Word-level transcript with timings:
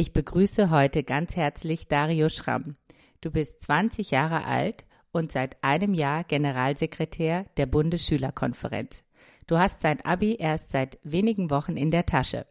Ich 0.00 0.12
begrüße 0.12 0.70
heute 0.70 1.02
ganz 1.02 1.34
herzlich 1.34 1.88
Dario 1.88 2.28
Schramm. 2.28 2.76
Du 3.20 3.32
bist 3.32 3.62
20 3.62 4.12
Jahre 4.12 4.44
alt 4.44 4.86
und 5.10 5.32
seit 5.32 5.56
einem 5.64 5.92
Jahr 5.92 6.22
Generalsekretär 6.22 7.46
der 7.56 7.66
Bundesschülerkonferenz. 7.66 9.02
Du 9.48 9.58
hast 9.58 9.80
sein 9.80 10.00
Abi 10.04 10.36
erst 10.38 10.70
seit 10.70 11.00
wenigen 11.02 11.50
Wochen 11.50 11.76
in 11.76 11.90
der 11.90 12.06
Tasche. 12.06 12.46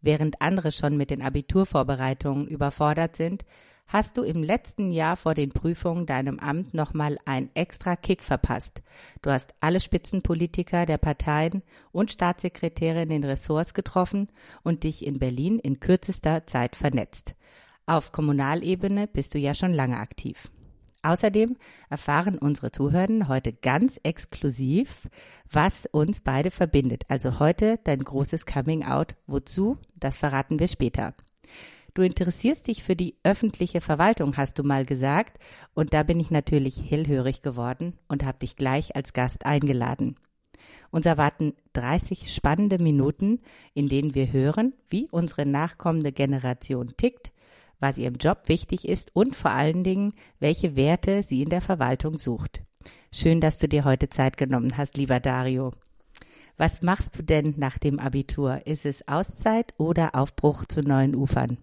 Während 0.00 0.40
andere 0.40 0.72
schon 0.72 0.96
mit 0.96 1.10
den 1.10 1.20
Abiturvorbereitungen 1.20 2.48
überfordert 2.48 3.16
sind, 3.16 3.44
hast 3.88 4.18
du 4.18 4.22
im 4.22 4.42
letzten 4.42 4.90
Jahr 4.90 5.16
vor 5.16 5.34
den 5.34 5.50
Prüfungen 5.50 6.06
deinem 6.06 6.38
Amt 6.38 6.74
nochmal 6.74 7.18
ein 7.24 7.50
extra 7.54 7.96
Kick 7.96 8.22
verpasst. 8.22 8.82
Du 9.22 9.30
hast 9.30 9.54
alle 9.60 9.80
Spitzenpolitiker 9.80 10.86
der 10.86 10.98
Parteien 10.98 11.62
und 11.90 12.12
Staatssekretäre 12.12 13.02
in 13.02 13.08
den 13.08 13.24
Ressorts 13.24 13.74
getroffen 13.74 14.28
und 14.62 14.84
dich 14.84 15.04
in 15.04 15.18
Berlin 15.18 15.58
in 15.58 15.80
kürzester 15.80 16.46
Zeit 16.46 16.76
vernetzt. 16.76 17.34
Auf 17.86 18.12
Kommunalebene 18.12 19.06
bist 19.06 19.34
du 19.34 19.38
ja 19.38 19.54
schon 19.54 19.72
lange 19.72 19.96
aktiv. 19.96 20.50
Außerdem 21.02 21.56
erfahren 21.88 22.36
unsere 22.38 22.70
Zuhörenden 22.70 23.28
heute 23.28 23.52
ganz 23.52 23.98
exklusiv, 24.02 25.08
was 25.50 25.86
uns 25.86 26.20
beide 26.20 26.50
verbindet. 26.50 27.04
Also 27.08 27.38
heute 27.38 27.78
dein 27.84 28.04
großes 28.04 28.44
Coming 28.44 28.84
Out. 28.84 29.14
Wozu? 29.26 29.74
Das 29.96 30.18
verraten 30.18 30.58
wir 30.58 30.68
später. 30.68 31.14
Du 31.98 32.04
interessierst 32.04 32.68
dich 32.68 32.84
für 32.84 32.94
die 32.94 33.16
öffentliche 33.24 33.80
Verwaltung, 33.80 34.36
hast 34.36 34.60
du 34.60 34.62
mal 34.62 34.86
gesagt, 34.86 35.42
und 35.74 35.92
da 35.92 36.04
bin 36.04 36.20
ich 36.20 36.30
natürlich 36.30 36.88
hellhörig 36.88 37.42
geworden 37.42 37.98
und 38.06 38.24
habe 38.24 38.38
dich 38.38 38.54
gleich 38.54 38.94
als 38.94 39.12
Gast 39.12 39.46
eingeladen. 39.46 40.14
Uns 40.92 41.06
erwarten 41.06 41.54
30 41.72 42.32
spannende 42.32 42.80
Minuten, 42.80 43.40
in 43.74 43.88
denen 43.88 44.14
wir 44.14 44.32
hören, 44.32 44.74
wie 44.88 45.08
unsere 45.10 45.44
nachkommende 45.44 46.12
Generation 46.12 46.92
tickt, 46.96 47.32
was 47.80 47.98
ihrem 47.98 48.14
Job 48.14 48.42
wichtig 48.46 48.86
ist 48.86 49.10
und 49.16 49.34
vor 49.34 49.50
allen 49.50 49.82
Dingen, 49.82 50.14
welche 50.38 50.76
Werte 50.76 51.24
sie 51.24 51.42
in 51.42 51.48
der 51.48 51.62
Verwaltung 51.62 52.16
sucht. 52.16 52.62
Schön, 53.10 53.40
dass 53.40 53.58
du 53.58 53.66
dir 53.66 53.84
heute 53.84 54.08
Zeit 54.08 54.36
genommen 54.36 54.76
hast, 54.76 54.96
lieber 54.96 55.18
Dario. 55.18 55.72
Was 56.56 56.80
machst 56.80 57.18
du 57.18 57.24
denn 57.24 57.54
nach 57.56 57.76
dem 57.76 57.98
Abitur? 57.98 58.64
Ist 58.68 58.86
es 58.86 59.08
Auszeit 59.08 59.74
oder 59.78 60.14
Aufbruch 60.14 60.64
zu 60.64 60.82
neuen 60.82 61.16
Ufern? 61.16 61.58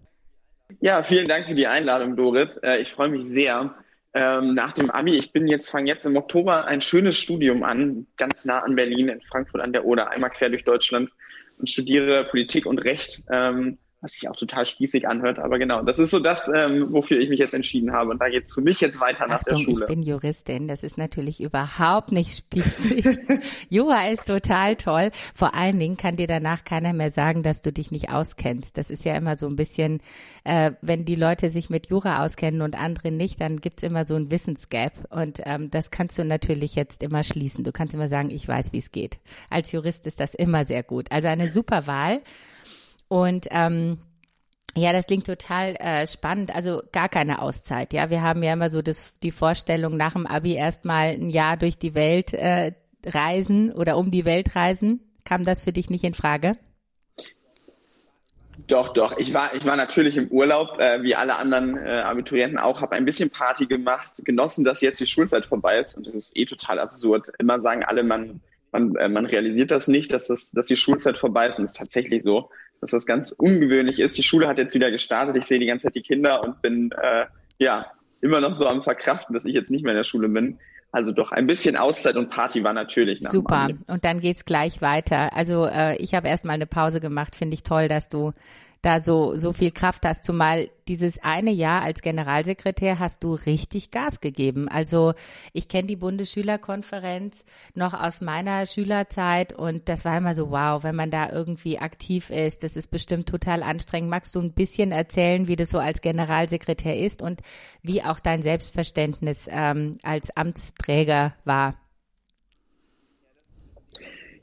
Ja, 0.80 1.02
vielen 1.02 1.28
Dank 1.28 1.46
für 1.46 1.54
die 1.54 1.66
Einladung, 1.66 2.16
Dorit. 2.16 2.62
Äh, 2.62 2.80
ich 2.80 2.90
freue 2.90 3.08
mich 3.08 3.26
sehr. 3.28 3.74
Ähm, 4.14 4.54
nach 4.54 4.72
dem 4.72 4.90
Abi, 4.90 5.16
ich 5.16 5.32
bin 5.32 5.46
jetzt, 5.46 5.68
fange 5.68 5.88
jetzt 5.88 6.06
im 6.06 6.16
Oktober 6.16 6.64
ein 6.64 6.80
schönes 6.80 7.18
Studium 7.18 7.62
an, 7.62 8.06
ganz 8.16 8.44
nah 8.44 8.60
an 8.60 8.74
Berlin, 8.74 9.08
in 9.08 9.20
Frankfurt 9.20 9.60
an 9.60 9.72
der 9.72 9.84
Oder, 9.84 10.10
einmal 10.10 10.30
quer 10.30 10.48
durch 10.48 10.64
Deutschland 10.64 11.10
und 11.58 11.68
studiere 11.68 12.24
Politik 12.24 12.66
und 12.66 12.78
Recht 12.78 13.22
ähm, 13.30 13.78
was 14.00 14.12
sich 14.12 14.28
auch 14.28 14.36
total 14.36 14.66
spießig 14.66 15.08
anhört. 15.08 15.38
Aber 15.38 15.58
genau, 15.58 15.82
das 15.82 15.98
ist 15.98 16.10
so 16.10 16.20
das, 16.20 16.50
ähm, 16.54 16.92
wofür 16.92 17.18
ich 17.18 17.30
mich 17.30 17.38
jetzt 17.38 17.54
entschieden 17.54 17.92
habe. 17.92 18.10
Und 18.10 18.20
da 18.20 18.28
geht 18.28 18.44
es 18.44 18.52
für 18.52 18.60
mich 18.60 18.80
jetzt 18.80 19.00
weiter 19.00 19.26
nach 19.26 19.40
Achtung, 19.40 19.56
der 19.56 19.64
Schule. 19.64 19.84
Ich 19.84 19.86
bin 19.86 20.02
Juristin, 20.02 20.68
das 20.68 20.82
ist 20.82 20.98
natürlich 20.98 21.40
überhaupt 21.40 22.12
nicht 22.12 22.36
spießig. 22.36 23.18
Jura 23.70 24.08
ist 24.08 24.26
total 24.26 24.76
toll. 24.76 25.10
Vor 25.34 25.54
allen 25.54 25.78
Dingen 25.78 25.96
kann 25.96 26.16
dir 26.16 26.26
danach 26.26 26.64
keiner 26.64 26.92
mehr 26.92 27.10
sagen, 27.10 27.42
dass 27.42 27.62
du 27.62 27.72
dich 27.72 27.90
nicht 27.90 28.12
auskennst. 28.12 28.76
Das 28.76 28.90
ist 28.90 29.04
ja 29.06 29.14
immer 29.16 29.38
so 29.38 29.46
ein 29.46 29.56
bisschen, 29.56 30.00
äh, 30.44 30.72
wenn 30.82 31.06
die 31.06 31.16
Leute 31.16 31.48
sich 31.48 31.70
mit 31.70 31.88
Jura 31.88 32.24
auskennen 32.24 32.60
und 32.60 32.78
andere 32.78 33.10
nicht, 33.10 33.40
dann 33.40 33.56
gibt's 33.56 33.82
immer 33.82 34.06
so 34.06 34.14
ein 34.14 34.30
Wissensgap. 34.30 34.92
Und 35.10 35.40
ähm, 35.46 35.70
das 35.70 35.90
kannst 35.90 36.18
du 36.18 36.24
natürlich 36.24 36.74
jetzt 36.74 37.02
immer 37.02 37.24
schließen. 37.24 37.64
Du 37.64 37.72
kannst 37.72 37.94
immer 37.94 38.08
sagen, 38.08 38.30
ich 38.30 38.46
weiß, 38.46 38.74
wie 38.74 38.78
es 38.78 38.92
geht. 38.92 39.20
Als 39.48 39.72
Jurist 39.72 40.06
ist 40.06 40.20
das 40.20 40.34
immer 40.34 40.66
sehr 40.66 40.82
gut. 40.82 41.10
Also 41.10 41.28
eine 41.28 41.48
super 41.48 41.86
Wahl. 41.86 42.20
Und 43.08 43.46
ähm, 43.50 43.98
ja, 44.76 44.92
das 44.92 45.06
klingt 45.06 45.26
total 45.26 45.74
äh, 45.76 46.06
spannend. 46.06 46.54
Also 46.54 46.82
gar 46.92 47.08
keine 47.08 47.40
Auszeit. 47.40 47.92
Ja, 47.92 48.10
wir 48.10 48.22
haben 48.22 48.42
ja 48.42 48.52
immer 48.52 48.70
so 48.70 48.82
das, 48.82 49.14
die 49.22 49.30
Vorstellung, 49.30 49.96
nach 49.96 50.12
dem 50.12 50.26
Abi 50.26 50.54
erstmal 50.54 51.10
ein 51.10 51.30
Jahr 51.30 51.56
durch 51.56 51.78
die 51.78 51.94
Welt 51.94 52.34
äh, 52.34 52.72
reisen 53.06 53.72
oder 53.72 53.96
um 53.96 54.10
die 54.10 54.24
Welt 54.24 54.54
reisen. 54.54 55.00
Kam 55.24 55.44
das 55.44 55.62
für 55.62 55.72
dich 55.72 55.90
nicht 55.90 56.04
in 56.04 56.14
Frage? 56.14 56.52
Doch, 58.66 58.92
doch. 58.92 59.16
Ich 59.18 59.32
war, 59.32 59.54
ich 59.54 59.64
war 59.64 59.76
natürlich 59.76 60.16
im 60.16 60.28
Urlaub, 60.28 60.78
äh, 60.78 61.02
wie 61.02 61.14
alle 61.14 61.36
anderen 61.36 61.76
äh, 61.76 62.00
Abiturienten 62.00 62.58
auch, 62.58 62.80
habe 62.80 62.96
ein 62.96 63.04
bisschen 63.04 63.30
Party 63.30 63.66
gemacht, 63.66 64.22
genossen, 64.24 64.64
dass 64.64 64.80
jetzt 64.80 65.00
die 65.00 65.06
Schulzeit 65.06 65.46
vorbei 65.46 65.78
ist. 65.78 65.96
Und 65.96 66.06
das 66.06 66.14
ist 66.14 66.36
eh 66.36 66.46
total 66.46 66.80
absurd. 66.80 67.28
Immer 67.38 67.60
sagen 67.60 67.84
alle, 67.84 68.02
man, 68.02 68.40
man, 68.72 68.96
äh, 68.96 69.08
man 69.08 69.26
realisiert 69.26 69.70
das 69.70 69.88
nicht, 69.88 70.12
dass, 70.12 70.26
das, 70.26 70.50
dass 70.50 70.66
die 70.66 70.76
Schulzeit 70.76 71.16
vorbei 71.16 71.48
ist. 71.48 71.58
Und 71.58 71.64
es 71.64 71.72
ist 71.72 71.76
tatsächlich 71.76 72.22
so 72.22 72.50
dass 72.80 72.90
das 72.90 73.06
ganz 73.06 73.32
ungewöhnlich 73.32 73.98
ist. 73.98 74.16
Die 74.18 74.22
Schule 74.22 74.48
hat 74.48 74.58
jetzt 74.58 74.74
wieder 74.74 74.90
gestartet. 74.90 75.36
Ich 75.36 75.44
sehe 75.44 75.58
die 75.58 75.66
ganze 75.66 75.84
Zeit 75.84 75.94
die 75.94 76.02
Kinder 76.02 76.42
und 76.42 76.60
bin 76.62 76.90
äh, 76.92 77.26
ja 77.58 77.86
immer 78.20 78.40
noch 78.40 78.54
so 78.54 78.66
am 78.66 78.82
Verkraften, 78.82 79.34
dass 79.34 79.44
ich 79.44 79.54
jetzt 79.54 79.70
nicht 79.70 79.82
mehr 79.82 79.92
in 79.92 79.98
der 79.98 80.04
Schule 80.04 80.28
bin. 80.28 80.58
Also 80.92 81.12
doch 81.12 81.30
ein 81.32 81.46
bisschen 81.46 81.76
Auszeit 81.76 82.16
und 82.16 82.30
Party 82.30 82.64
war 82.64 82.72
natürlich. 82.72 83.20
Super. 83.20 83.68
Und 83.86 84.04
dann 84.04 84.20
geht's 84.20 84.44
gleich 84.44 84.80
weiter. 84.80 85.36
Also 85.36 85.66
äh, 85.66 85.96
ich 85.96 86.14
habe 86.14 86.28
erstmal 86.28 86.54
eine 86.54 86.66
Pause 86.66 87.00
gemacht. 87.00 87.36
Finde 87.36 87.54
ich 87.54 87.64
toll, 87.64 87.88
dass 87.88 88.08
du 88.08 88.32
da 88.86 89.00
so, 89.00 89.34
so 89.34 89.52
viel 89.52 89.72
Kraft 89.72 90.06
hast, 90.06 90.24
zumal 90.24 90.70
dieses 90.86 91.18
eine 91.18 91.50
Jahr 91.50 91.82
als 91.82 92.02
Generalsekretär 92.02 93.00
hast 93.00 93.24
du 93.24 93.34
richtig 93.34 93.90
Gas 93.90 94.20
gegeben. 94.20 94.68
Also 94.68 95.14
ich 95.52 95.68
kenne 95.68 95.88
die 95.88 95.96
Bundesschülerkonferenz 95.96 97.44
noch 97.74 97.94
aus 97.94 98.20
meiner 98.20 98.64
Schülerzeit 98.66 99.52
und 99.52 99.88
das 99.88 100.04
war 100.04 100.16
immer 100.16 100.36
so, 100.36 100.52
wow, 100.52 100.84
wenn 100.84 100.94
man 100.94 101.10
da 101.10 101.30
irgendwie 101.32 101.80
aktiv 101.80 102.30
ist, 102.30 102.62
das 102.62 102.76
ist 102.76 102.92
bestimmt 102.92 103.28
total 103.28 103.64
anstrengend. 103.64 104.08
Magst 104.08 104.36
du 104.36 104.40
ein 104.40 104.52
bisschen 104.52 104.92
erzählen, 104.92 105.48
wie 105.48 105.56
das 105.56 105.70
so 105.70 105.80
als 105.80 106.00
Generalsekretär 106.00 106.96
ist 106.96 107.22
und 107.22 107.40
wie 107.82 108.04
auch 108.04 108.20
dein 108.20 108.42
Selbstverständnis 108.42 109.48
ähm, 109.50 109.98
als 110.04 110.36
Amtsträger 110.36 111.34
war? 111.44 111.74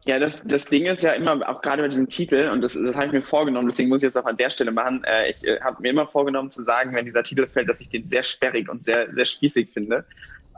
Ja, 0.06 0.20
das, 0.20 0.44
das 0.44 0.66
Ding 0.66 0.86
ist 0.86 1.02
ja 1.02 1.12
immer, 1.12 1.48
auch 1.48 1.62
gerade 1.62 1.82
bei 1.82 1.88
diesem 1.88 2.10
Titel, 2.10 2.50
und 2.52 2.62
das, 2.62 2.74
das 2.74 2.96
habe 2.96 3.06
ich 3.08 3.12
mir 3.14 3.22
vorgenommen, 3.22 3.70
deswegen 3.70 3.88
muss 3.88 4.04
ich 4.04 4.08
jetzt 4.08 4.18
auch 4.18 4.26
an 4.26 4.36
der 4.36 4.50
Stelle 4.50 4.72
machen, 4.72 5.04
äh, 5.06 5.32
ich 5.32 5.44
äh, 5.46 5.62
habe 5.62 5.82
mir 5.82 5.92
immer 5.92 6.06
vorgenommen 6.06 6.52
zu 6.52 6.64
sagen, 6.64 6.94
wenn 6.94 7.06
dieser 7.06 7.24
Titel 7.24 7.48
fällt, 7.48 7.70
dass 7.70 7.80
ich 7.80 7.90
den 7.90 8.06
sehr 8.06 8.24
sperrig 8.24 8.70
und 8.70 8.84
sehr, 8.84 9.14
sehr 9.14 9.24
spießig 9.24 9.70
finde. 9.72 10.06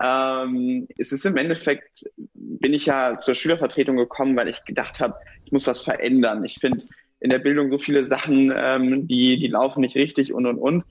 Ähm, 0.03 0.87
es 0.97 1.11
ist 1.11 1.25
im 1.25 1.37
Endeffekt, 1.37 2.05
bin 2.33 2.73
ich 2.73 2.87
ja 2.87 3.19
zur 3.19 3.35
Schülervertretung 3.35 3.95
gekommen, 3.97 4.35
weil 4.35 4.47
ich 4.47 4.65
gedacht 4.65 4.99
habe, 4.99 5.15
ich 5.45 5.51
muss 5.51 5.67
was 5.67 5.79
verändern. 5.79 6.43
Ich 6.43 6.57
finde 6.59 6.83
in 7.19 7.29
der 7.29 7.39
Bildung 7.39 7.69
so 7.69 7.77
viele 7.77 8.03
Sachen, 8.03 8.51
ähm, 8.55 9.07
die, 9.07 9.37
die 9.37 9.47
laufen 9.47 9.81
nicht 9.81 9.95
richtig 9.95 10.33
und, 10.33 10.45
und, 10.45 10.57
und. 10.57 10.83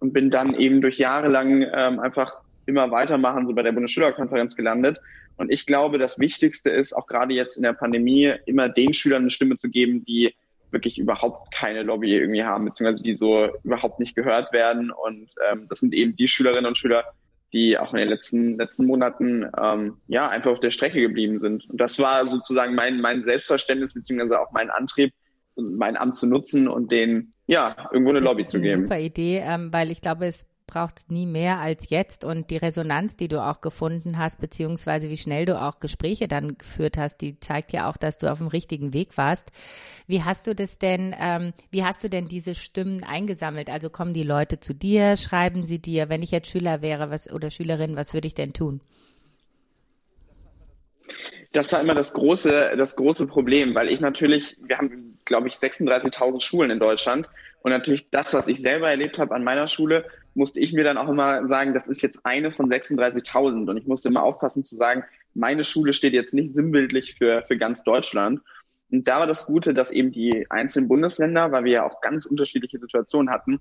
Und 0.00 0.12
bin 0.12 0.30
dann 0.30 0.54
eben 0.54 0.80
durch 0.80 0.98
Jahre 0.98 1.28
lang 1.28 1.62
ähm, 1.72 2.00
einfach 2.00 2.40
immer 2.66 2.90
weitermachen, 2.90 3.46
so 3.46 3.54
bei 3.54 3.62
der 3.62 3.72
Bundesschülerkonferenz 3.72 4.56
gelandet 4.56 5.00
und 5.36 5.52
ich 5.52 5.66
glaube, 5.66 5.98
das 5.98 6.18
Wichtigste 6.18 6.70
ist, 6.70 6.92
auch 6.92 7.06
gerade 7.06 7.34
jetzt 7.34 7.56
in 7.56 7.62
der 7.62 7.72
Pandemie, 7.72 8.32
immer 8.46 8.68
den 8.68 8.92
Schülern 8.92 9.22
eine 9.22 9.30
Stimme 9.30 9.56
zu 9.56 9.70
geben, 9.70 10.04
die 10.04 10.34
wirklich 10.70 10.98
überhaupt 10.98 11.52
keine 11.52 11.82
Lobby 11.82 12.14
irgendwie 12.14 12.44
haben, 12.44 12.64
beziehungsweise 12.64 13.02
die 13.02 13.16
so 13.16 13.48
überhaupt 13.62 14.00
nicht 14.00 14.14
gehört 14.14 14.52
werden. 14.52 14.90
Und 14.90 15.34
ähm, 15.50 15.66
das 15.68 15.80
sind 15.80 15.94
eben 15.94 16.16
die 16.16 16.28
Schülerinnen 16.28 16.66
und 16.66 16.78
Schüler, 16.78 17.04
die 17.52 17.76
auch 17.76 17.92
in 17.92 17.98
den 17.98 18.08
letzten, 18.08 18.56
letzten 18.56 18.86
Monaten 18.86 19.46
ähm, 19.60 19.98
ja 20.06 20.28
einfach 20.28 20.52
auf 20.52 20.60
der 20.60 20.70
Strecke 20.70 21.00
geblieben 21.00 21.38
sind. 21.38 21.68
Und 21.68 21.78
das 21.78 21.98
war 21.98 22.26
sozusagen 22.26 22.74
mein, 22.74 23.00
mein 23.00 23.24
Selbstverständnis, 23.24 23.92
beziehungsweise 23.92 24.40
auch 24.40 24.52
mein 24.52 24.70
Antrieb, 24.70 25.12
mein 25.56 25.98
Amt 25.98 26.16
zu 26.16 26.26
nutzen 26.26 26.68
und 26.68 26.90
denen 26.90 27.34
ja 27.46 27.90
irgendwo 27.92 28.10
eine 28.10 28.20
das 28.20 28.28
Lobby 28.28 28.44
zu 28.44 28.52
geben. 28.52 28.62
Das 28.62 28.70
ist 28.70 28.76
eine 28.78 28.86
super 28.86 29.00
Idee, 29.00 29.42
ähm, 29.44 29.72
weil 29.72 29.90
ich 29.90 30.00
glaube, 30.00 30.24
es 30.26 30.46
braucht 30.72 31.00
es 31.00 31.08
nie 31.08 31.26
mehr 31.26 31.60
als 31.60 31.90
jetzt 31.90 32.24
und 32.24 32.48
die 32.48 32.56
Resonanz, 32.56 33.16
die 33.16 33.28
du 33.28 33.44
auch 33.44 33.60
gefunden 33.60 34.16
hast, 34.16 34.40
beziehungsweise 34.40 35.10
wie 35.10 35.18
schnell 35.18 35.44
du 35.44 35.60
auch 35.60 35.80
Gespräche 35.80 36.28
dann 36.28 36.56
geführt 36.56 36.96
hast, 36.96 37.18
die 37.18 37.38
zeigt 37.40 37.72
ja 37.72 37.90
auch, 37.90 37.98
dass 37.98 38.16
du 38.16 38.32
auf 38.32 38.38
dem 38.38 38.46
richtigen 38.46 38.94
Weg 38.94 39.18
warst. 39.18 39.50
Wie 40.06 40.22
hast 40.22 40.46
du 40.46 40.54
das 40.54 40.78
denn, 40.78 41.14
ähm, 41.20 41.52
wie 41.70 41.84
hast 41.84 42.02
du 42.04 42.08
denn 42.08 42.26
diese 42.26 42.54
Stimmen 42.54 43.04
eingesammelt? 43.04 43.68
Also 43.68 43.90
kommen 43.90 44.14
die 44.14 44.22
Leute 44.22 44.60
zu 44.60 44.74
dir, 44.74 45.18
schreiben 45.18 45.62
sie 45.62 45.78
dir, 45.78 46.08
wenn 46.08 46.22
ich 46.22 46.30
jetzt 46.30 46.48
Schüler 46.48 46.80
wäre, 46.80 47.10
was 47.10 47.30
oder 47.30 47.50
Schülerin, 47.50 47.94
was 47.96 48.14
würde 48.14 48.26
ich 48.26 48.34
denn 48.34 48.54
tun? 48.54 48.80
Das 51.52 51.70
war 51.70 51.82
immer 51.82 51.94
das 51.94 52.14
große, 52.14 52.76
das 52.78 52.96
große 52.96 53.26
Problem, 53.26 53.74
weil 53.74 53.90
ich 53.90 54.00
natürlich, 54.00 54.56
wir 54.62 54.78
haben, 54.78 55.18
glaube 55.26 55.48
ich, 55.48 55.54
36.000 55.54 56.40
Schulen 56.40 56.70
in 56.70 56.78
Deutschland 56.78 57.28
Und 57.62 57.70
natürlich 57.70 58.08
das, 58.10 58.34
was 58.34 58.48
ich 58.48 58.60
selber 58.60 58.88
erlebt 58.88 59.18
habe 59.18 59.34
an 59.34 59.44
meiner 59.44 59.68
Schule, 59.68 60.04
musste 60.34 60.60
ich 60.60 60.72
mir 60.72 60.84
dann 60.84 60.98
auch 60.98 61.08
immer 61.08 61.46
sagen, 61.46 61.74
das 61.74 61.88
ist 61.88 62.02
jetzt 62.02 62.24
eine 62.24 62.50
von 62.50 62.70
36.000. 62.70 63.68
Und 63.68 63.76
ich 63.76 63.86
musste 63.86 64.08
immer 64.08 64.22
aufpassen 64.22 64.64
zu 64.64 64.76
sagen, 64.76 65.04
meine 65.34 65.64
Schule 65.64 65.92
steht 65.92 66.12
jetzt 66.12 66.34
nicht 66.34 66.54
sinnbildlich 66.54 67.14
für, 67.16 67.42
für 67.42 67.56
ganz 67.56 67.82
Deutschland. 67.82 68.40
Und 68.90 69.08
da 69.08 69.20
war 69.20 69.26
das 69.26 69.46
Gute, 69.46 69.72
dass 69.72 69.90
eben 69.90 70.12
die 70.12 70.46
einzelnen 70.50 70.88
Bundesländer, 70.88 71.50
weil 71.52 71.64
wir 71.64 71.72
ja 71.72 71.86
auch 71.86 72.00
ganz 72.00 72.26
unterschiedliche 72.26 72.78
Situationen 72.78 73.32
hatten, 73.32 73.60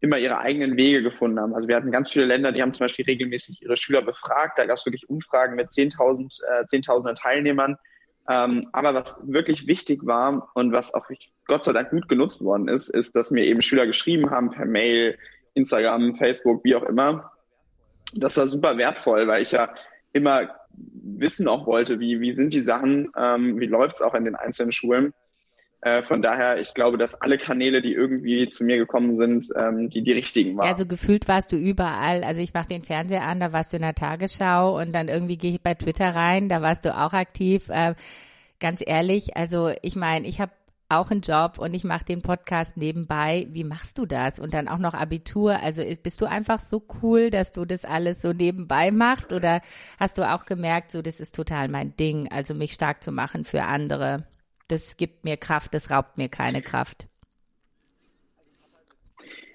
immer 0.00 0.18
ihre 0.18 0.38
eigenen 0.38 0.76
Wege 0.76 1.02
gefunden 1.02 1.38
haben. 1.38 1.54
Also 1.54 1.68
wir 1.68 1.76
hatten 1.76 1.92
ganz 1.92 2.10
viele 2.10 2.26
Länder, 2.26 2.50
die 2.50 2.60
haben 2.60 2.74
zum 2.74 2.84
Beispiel 2.84 3.04
regelmäßig 3.04 3.62
ihre 3.62 3.76
Schüler 3.76 4.02
befragt. 4.02 4.58
Da 4.58 4.66
gab 4.66 4.76
es 4.76 4.84
wirklich 4.84 5.08
Umfragen 5.08 5.54
mit 5.54 5.68
10.000 5.68 6.42
äh, 6.44 6.64
10.000 6.64 7.14
Teilnehmern. 7.14 7.76
Ähm, 8.28 8.62
aber 8.72 8.94
was 8.94 9.16
wirklich 9.22 9.66
wichtig 9.68 10.04
war 10.04 10.50
und 10.54 10.72
was 10.72 10.94
auch 10.94 11.06
Gott 11.46 11.64
sei 11.64 11.72
Dank 11.72 11.90
gut 11.90 12.08
genutzt 12.08 12.42
worden 12.42 12.68
ist, 12.68 12.88
ist, 12.88 13.14
dass 13.14 13.30
mir 13.30 13.44
eben 13.44 13.62
Schüler 13.62 13.86
geschrieben 13.86 14.30
haben 14.30 14.50
per 14.50 14.66
Mail, 14.66 15.18
Instagram, 15.54 16.16
Facebook, 16.16 16.64
wie 16.64 16.74
auch 16.74 16.84
immer. 16.84 17.32
Das 18.14 18.36
war 18.36 18.46
super 18.48 18.76
wertvoll, 18.76 19.26
weil 19.26 19.42
ich 19.42 19.52
ja 19.52 19.72
immer 20.12 20.50
wissen 20.74 21.48
auch 21.48 21.66
wollte, 21.66 22.00
wie, 22.00 22.20
wie 22.20 22.32
sind 22.34 22.52
die 22.52 22.62
Sachen, 22.62 23.10
ähm, 23.16 23.60
wie 23.60 23.66
läuft 23.66 23.96
es 23.96 24.02
auch 24.02 24.14
in 24.14 24.24
den 24.24 24.34
einzelnen 24.34 24.72
Schulen. 24.72 25.12
Äh, 25.80 26.02
von 26.04 26.22
daher, 26.22 26.60
ich 26.60 26.74
glaube, 26.74 26.96
dass 26.96 27.20
alle 27.20 27.38
Kanäle, 27.38 27.82
die 27.82 27.92
irgendwie 27.92 28.48
zu 28.50 28.62
mir 28.62 28.76
gekommen 28.76 29.16
sind, 29.16 29.48
ähm, 29.56 29.90
die 29.90 30.02
die 30.02 30.12
richtigen 30.12 30.56
waren. 30.56 30.68
Also 30.68 30.86
gefühlt 30.86 31.26
warst 31.26 31.50
du 31.50 31.56
überall. 31.56 32.22
Also 32.22 32.40
ich 32.40 32.54
mach 32.54 32.66
den 32.66 32.84
Fernseher 32.84 33.24
an, 33.24 33.40
da 33.40 33.52
warst 33.52 33.72
du 33.72 33.76
in 33.76 33.82
der 33.82 33.94
Tagesschau 33.94 34.80
und 34.80 34.92
dann 34.92 35.08
irgendwie 35.08 35.36
gehe 35.36 35.50
ich 35.50 35.60
bei 35.60 35.74
Twitter 35.74 36.14
rein, 36.14 36.48
da 36.48 36.62
warst 36.62 36.84
du 36.84 36.96
auch 36.96 37.12
aktiv. 37.12 37.68
Äh, 37.68 37.94
ganz 38.60 38.80
ehrlich, 38.86 39.36
also 39.36 39.72
ich 39.82 39.96
meine, 39.96 40.28
ich 40.28 40.40
habe 40.40 40.52
auch 40.92 41.10
einen 41.10 41.20
Job 41.20 41.58
und 41.58 41.74
ich 41.74 41.84
mache 41.84 42.04
den 42.04 42.22
Podcast 42.22 42.76
nebenbei. 42.76 43.46
Wie 43.50 43.64
machst 43.64 43.98
du 43.98 44.06
das? 44.06 44.38
Und 44.38 44.54
dann 44.54 44.68
auch 44.68 44.78
noch 44.78 44.94
Abitur. 44.94 45.60
Also 45.62 45.82
bist 46.02 46.20
du 46.20 46.26
einfach 46.26 46.60
so 46.60 46.82
cool, 47.02 47.30
dass 47.30 47.52
du 47.52 47.64
das 47.64 47.84
alles 47.84 48.22
so 48.22 48.32
nebenbei 48.32 48.90
machst? 48.90 49.32
Oder 49.32 49.60
hast 49.98 50.18
du 50.18 50.22
auch 50.22 50.44
gemerkt, 50.44 50.90
so 50.90 51.02
das 51.02 51.20
ist 51.20 51.34
total 51.34 51.68
mein 51.68 51.96
Ding, 51.96 52.28
also 52.30 52.54
mich 52.54 52.72
stark 52.72 53.02
zu 53.02 53.12
machen 53.12 53.44
für 53.44 53.64
andere? 53.64 54.24
das 54.72 54.96
gibt 54.96 55.24
mir 55.24 55.36
Kraft, 55.36 55.74
das 55.74 55.90
raubt 55.90 56.18
mir 56.18 56.28
keine 56.28 56.62
Kraft? 56.62 57.06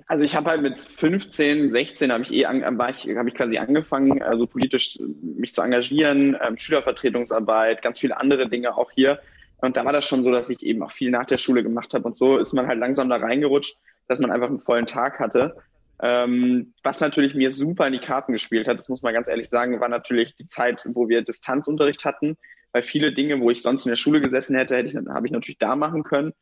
Also 0.10 0.24
ich 0.24 0.36
habe 0.36 0.50
halt 0.50 0.62
mit 0.62 0.80
15, 0.80 1.72
16 1.72 2.14
habe 2.14 2.24
ich 2.24 2.32
eh 2.32 2.44
war 2.46 2.90
ich, 2.90 3.10
habe 3.18 3.28
ich 3.28 3.36
quasi 3.36 3.58
angefangen, 3.58 4.22
also 4.22 4.48
politisch 4.48 4.98
mich 5.22 5.54
zu 5.54 5.62
engagieren, 5.62 6.38
ähm, 6.42 6.56
Schülervertretungsarbeit, 6.56 7.82
ganz 7.82 8.00
viele 8.00 8.16
andere 8.18 8.48
Dinge 8.48 8.78
auch 8.78 8.90
hier. 8.92 9.20
Und 9.58 9.78
da 9.78 9.86
war 9.86 9.94
das 9.94 10.06
schon 10.06 10.24
so, 10.24 10.32
dass 10.32 10.50
ich 10.50 10.62
eben 10.64 10.84
auch 10.84 10.92
viel 10.92 11.10
nach 11.10 11.26
der 11.26 11.38
Schule 11.38 11.64
gemacht 11.64 11.94
habe. 11.94 12.06
Und 12.06 12.16
so 12.16 12.38
ist 12.38 12.54
man 12.54 12.68
halt 12.68 12.80
langsam 12.80 13.10
da 13.10 13.18
reingerutscht, 13.18 13.78
dass 14.08 14.20
man 14.20 14.32
einfach 14.32 14.48
einen 14.48 14.60
vollen 14.60 14.86
Tag 14.86 15.20
hatte. 15.20 15.58
Ähm, 16.02 16.74
was 16.84 17.00
natürlich 17.00 17.34
mir 17.34 17.52
super 17.52 17.88
in 17.88 17.94
die 17.94 18.00
Karten 18.00 18.32
gespielt 18.32 18.68
hat, 18.68 18.78
das 18.78 18.88
muss 18.88 19.02
man 19.02 19.16
ganz 19.16 19.28
ehrlich 19.28 19.50
sagen, 19.50 19.80
war 19.80 19.90
natürlich 19.90 20.36
die 20.36 20.48
Zeit, 20.48 20.84
wo 20.86 21.10
wir 21.10 21.24
Distanzunterricht 21.24 22.06
hatten 22.06 22.38
weil 22.72 22.84
viele 22.84 23.12
Dinge, 23.12 23.40
wo 23.40 23.50
ich 23.50 23.62
sonst 23.62 23.86
in 23.86 23.90
der 23.90 23.96
Schule 23.96 24.22
gesessen 24.22 24.56
hätte, 24.56 24.76
hätte 24.76 24.90
ich, 24.90 24.96
habe 24.96 25.26
ich 25.26 25.34
natürlich 25.34 25.58
da 25.58 25.76
machen 25.76 26.04
können. 26.04 26.34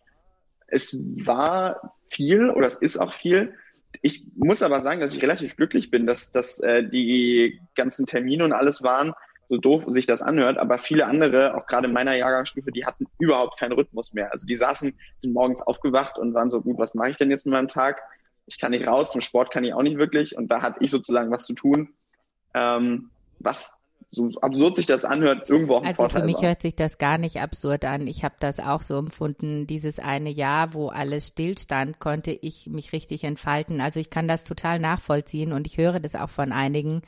Es 0.68 0.98
war 1.24 1.94
viel 2.10 2.50
oder 2.50 2.68
es 2.68 2.76
ist 2.76 2.98
auch 2.98 3.14
viel. 3.14 3.54
Ich 4.02 4.26
muss 4.36 4.62
aber 4.62 4.82
sagen, 4.82 5.00
dass 5.00 5.16
ich 5.16 5.24
relativ 5.24 5.56
glücklich 5.56 5.92
bin, 5.92 6.06
dass, 6.06 6.32
dass 6.32 6.60
äh, 6.60 6.84
die 6.84 7.62
ganzen 7.76 8.06
Termine 8.06 8.44
und 8.44 8.52
alles 8.52 8.84
waren, 8.84 9.14
so 9.50 9.58
doof 9.58 9.86
sich 9.88 10.06
das 10.06 10.22
anhört, 10.22 10.58
aber 10.58 10.78
viele 10.78 11.06
andere, 11.06 11.56
auch 11.56 11.68
gerade 11.68 11.88
in 11.88 11.94
meiner 11.94 12.16
Jahrgangsstufe, 12.16 12.72
die 12.72 12.86
hatten 12.86 13.06
überhaupt 13.20 13.60
keinen 13.60 13.74
Rhythmus 13.74 14.14
mehr. 14.14 14.32
Also 14.32 14.48
die 14.48 14.58
saßen, 14.58 14.94
sind 15.20 15.34
morgens 15.34 15.62
aufgewacht 15.62 16.18
und 16.18 16.34
waren 16.34 16.50
so, 16.50 16.62
gut, 16.62 16.78
was 16.78 16.94
mache 16.94 17.12
ich 17.12 17.18
denn 17.18 17.30
jetzt 17.30 17.46
mit 17.46 17.54
meinem 17.54 17.68
Tag? 17.68 18.02
Ich 18.48 18.60
kann 18.60 18.72
nicht 18.72 18.88
raus, 18.88 19.12
zum 19.12 19.22
Sport 19.22 19.52
kann 19.52 19.64
ich 19.64 19.74
auch 19.74 19.82
nicht 19.82 19.98
wirklich 19.98 20.38
und 20.38 20.48
da 20.48 20.62
hatte 20.62 20.84
ich 20.84 20.92
sozusagen 20.92 21.32
was 21.32 21.46
zu 21.46 21.54
tun, 21.54 21.90
ähm, 22.54 23.10
was 23.40 23.76
so 24.12 24.30
absurd 24.42 24.78
sich 24.78 24.86
das 24.86 25.04
anhört, 25.06 25.50
irgendwo 25.50 25.76
auch 25.76 25.84
ein 25.84 25.88
Also 25.88 26.04
Vorteil 26.04 26.22
für 26.22 26.26
mich 26.26 26.36
war. 26.38 26.44
hört 26.44 26.62
sich 26.62 26.76
das 26.76 26.98
gar 26.98 27.18
nicht 27.18 27.42
absurd 27.42 27.86
an. 27.86 28.08
Ich 28.08 28.24
habe 28.24 28.36
das 28.40 28.60
auch 28.60 28.82
so 28.82 28.98
empfunden. 28.98 29.68
Dieses 29.68 30.00
eine 30.00 30.30
Jahr, 30.30 30.74
wo 30.74 30.88
alles 30.88 31.28
stillstand, 31.28 32.00
konnte 32.00 32.32
ich 32.32 32.68
mich 32.68 32.94
richtig 32.94 33.24
entfalten. 33.24 33.82
Also 33.82 34.00
ich 34.00 34.10
kann 34.10 34.28
das 34.28 34.44
total 34.44 34.80
nachvollziehen 34.80 35.52
und 35.52 35.68
ich 35.68 35.78
höre 35.78 36.00
das 36.00 36.16
auch 36.16 36.30
von 36.30 36.52
einigen, 36.52 37.02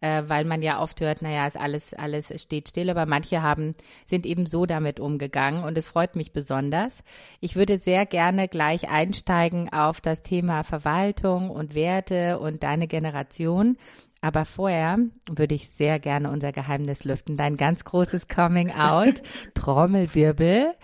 äh, 0.00 0.22
weil 0.26 0.44
man 0.44 0.62
ja 0.62 0.80
oft 0.80 1.00
hört, 1.00 1.22
naja, 1.22 1.46
ist 1.46 1.58
alles, 1.58 1.94
alles 1.94 2.32
steht 2.42 2.68
still, 2.68 2.90
aber 2.90 3.06
manche 3.06 3.42
haben, 3.42 3.74
sind 4.04 4.26
eben 4.26 4.46
so 4.46 4.66
damit 4.66 5.00
umgegangen 5.00 5.64
und 5.64 5.78
es 5.78 5.86
freut 5.86 6.16
mich 6.16 6.32
besonders. 6.32 7.02
Ich 7.40 7.56
würde 7.56 7.78
sehr 7.78 8.06
gerne 8.06 8.48
gleich 8.48 8.90
einsteigen 8.90 9.72
auf 9.72 10.00
das 10.00 10.22
Thema 10.22 10.64
Verwaltung 10.64 11.50
und 11.50 11.74
Werte 11.74 12.38
und 12.38 12.62
deine 12.62 12.86
Generation. 12.86 13.76
Aber 14.22 14.44
vorher 14.44 14.98
würde 15.28 15.54
ich 15.54 15.68
sehr 15.68 15.98
gerne 15.98 16.30
unser 16.30 16.50
Geheimnis 16.50 17.04
lüften. 17.04 17.36
Dein 17.36 17.56
ganz 17.56 17.84
großes 17.84 18.28
Coming 18.28 18.72
Out, 18.72 19.22
Trommelwirbel. 19.54 20.74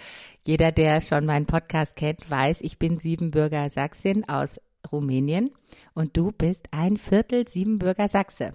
Jeder, 0.45 0.73
der 0.73 1.01
schon 1.01 1.27
meinen 1.27 1.47
Podcast 1.47 1.97
kennt, 1.97 2.31
weiß, 2.31 2.59
ich 2.61 2.79
bin 2.79 2.99
Siebenbürger 2.99 3.71
Sachsin 3.71 4.29
aus 4.29 4.61
Rumänien 4.91 5.51
und 5.95 6.17
du 6.17 6.33
bist 6.33 6.69
ein 6.73 6.97
Viertel 6.97 7.49
Siebenbürger 7.49 8.09
Sachse. 8.09 8.53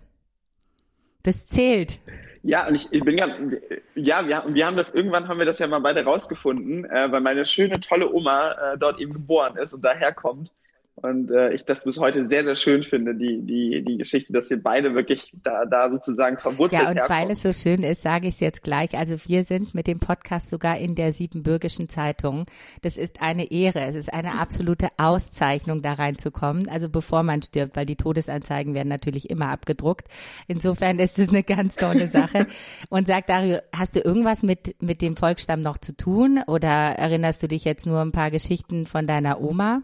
Das 1.27 1.45
zählt. 1.45 1.99
Ja, 2.41 2.69
und 2.69 2.75
ich, 2.75 2.87
ich 2.89 3.03
bin 3.03 3.17
ganz, 3.17 3.33
ja, 3.95 4.25
wir, 4.25 4.45
wir 4.47 4.65
haben 4.65 4.77
das, 4.77 4.93
irgendwann 4.93 5.27
haben 5.27 5.39
wir 5.39 5.45
das 5.45 5.59
ja 5.59 5.67
mal 5.67 5.79
beide 5.79 6.05
rausgefunden, 6.05 6.85
äh, 6.85 7.11
weil 7.11 7.19
meine 7.19 7.43
schöne, 7.43 7.81
tolle 7.81 8.09
Oma 8.09 8.51
äh, 8.51 8.77
dort 8.77 9.01
eben 9.01 9.11
geboren 9.11 9.57
ist 9.57 9.73
und 9.73 9.83
daherkommt. 9.83 10.49
Und 10.99 11.29
äh, 11.29 11.53
ich 11.53 11.63
das 11.63 11.83
bis 11.83 11.99
heute 11.99 12.23
sehr, 12.27 12.43
sehr 12.43 12.55
schön 12.55 12.83
finde, 12.83 13.13
die, 13.13 13.43
die, 13.43 13.83
die 13.85 13.97
Geschichte, 13.97 14.33
dass 14.33 14.49
wir 14.49 14.61
beide 14.61 14.95
wirklich 14.95 15.31
da, 15.43 15.63
da 15.65 15.91
sozusagen 15.91 16.39
verwurzelt 16.39 16.81
Ja, 16.81 16.89
und 16.89 16.95
herkommen. 16.95 17.21
weil 17.21 17.31
es 17.31 17.43
so 17.43 17.53
schön 17.53 17.83
ist, 17.83 18.01
sage 18.01 18.27
ich 18.27 18.33
es 18.33 18.39
jetzt 18.39 18.63
gleich. 18.63 18.97
Also 18.97 19.15
wir 19.27 19.43
sind 19.43 19.75
mit 19.75 19.85
dem 19.85 19.99
Podcast 19.99 20.49
sogar 20.49 20.79
in 20.79 20.95
der 20.95 21.13
Siebenbürgischen 21.13 21.87
Zeitung. 21.87 22.47
Das 22.81 22.97
ist 22.97 23.21
eine 23.21 23.51
Ehre. 23.51 23.81
Es 23.81 23.93
ist 23.93 24.11
eine 24.11 24.39
absolute 24.39 24.87
Auszeichnung, 24.97 25.83
da 25.83 25.93
reinzukommen. 25.93 26.67
Also 26.67 26.89
bevor 26.89 27.21
man 27.21 27.43
stirbt, 27.43 27.75
weil 27.75 27.85
die 27.85 27.95
Todesanzeigen 27.95 28.73
werden 28.73 28.89
natürlich 28.89 29.29
immer 29.29 29.49
abgedruckt. 29.49 30.07
Insofern 30.47 30.97
ist 30.97 31.19
es 31.19 31.29
eine 31.29 31.43
ganz 31.43 31.75
tolle 31.75 32.07
Sache. 32.07 32.47
Und 32.89 33.05
sag 33.05 33.27
Dario, 33.27 33.59
hast 33.71 33.95
du 33.95 33.99
irgendwas 33.99 34.41
mit, 34.41 34.81
mit 34.81 35.03
dem 35.03 35.15
Volksstamm 35.15 35.61
noch 35.61 35.77
zu 35.77 35.95
tun? 35.95 36.41
Oder 36.47 36.69
erinnerst 36.69 37.43
du 37.43 37.47
dich 37.47 37.65
jetzt 37.65 37.85
nur 37.85 38.01
ein 38.01 38.11
paar 38.11 38.31
Geschichten 38.31 38.87
von 38.87 39.05
deiner 39.05 39.39
Oma? 39.41 39.83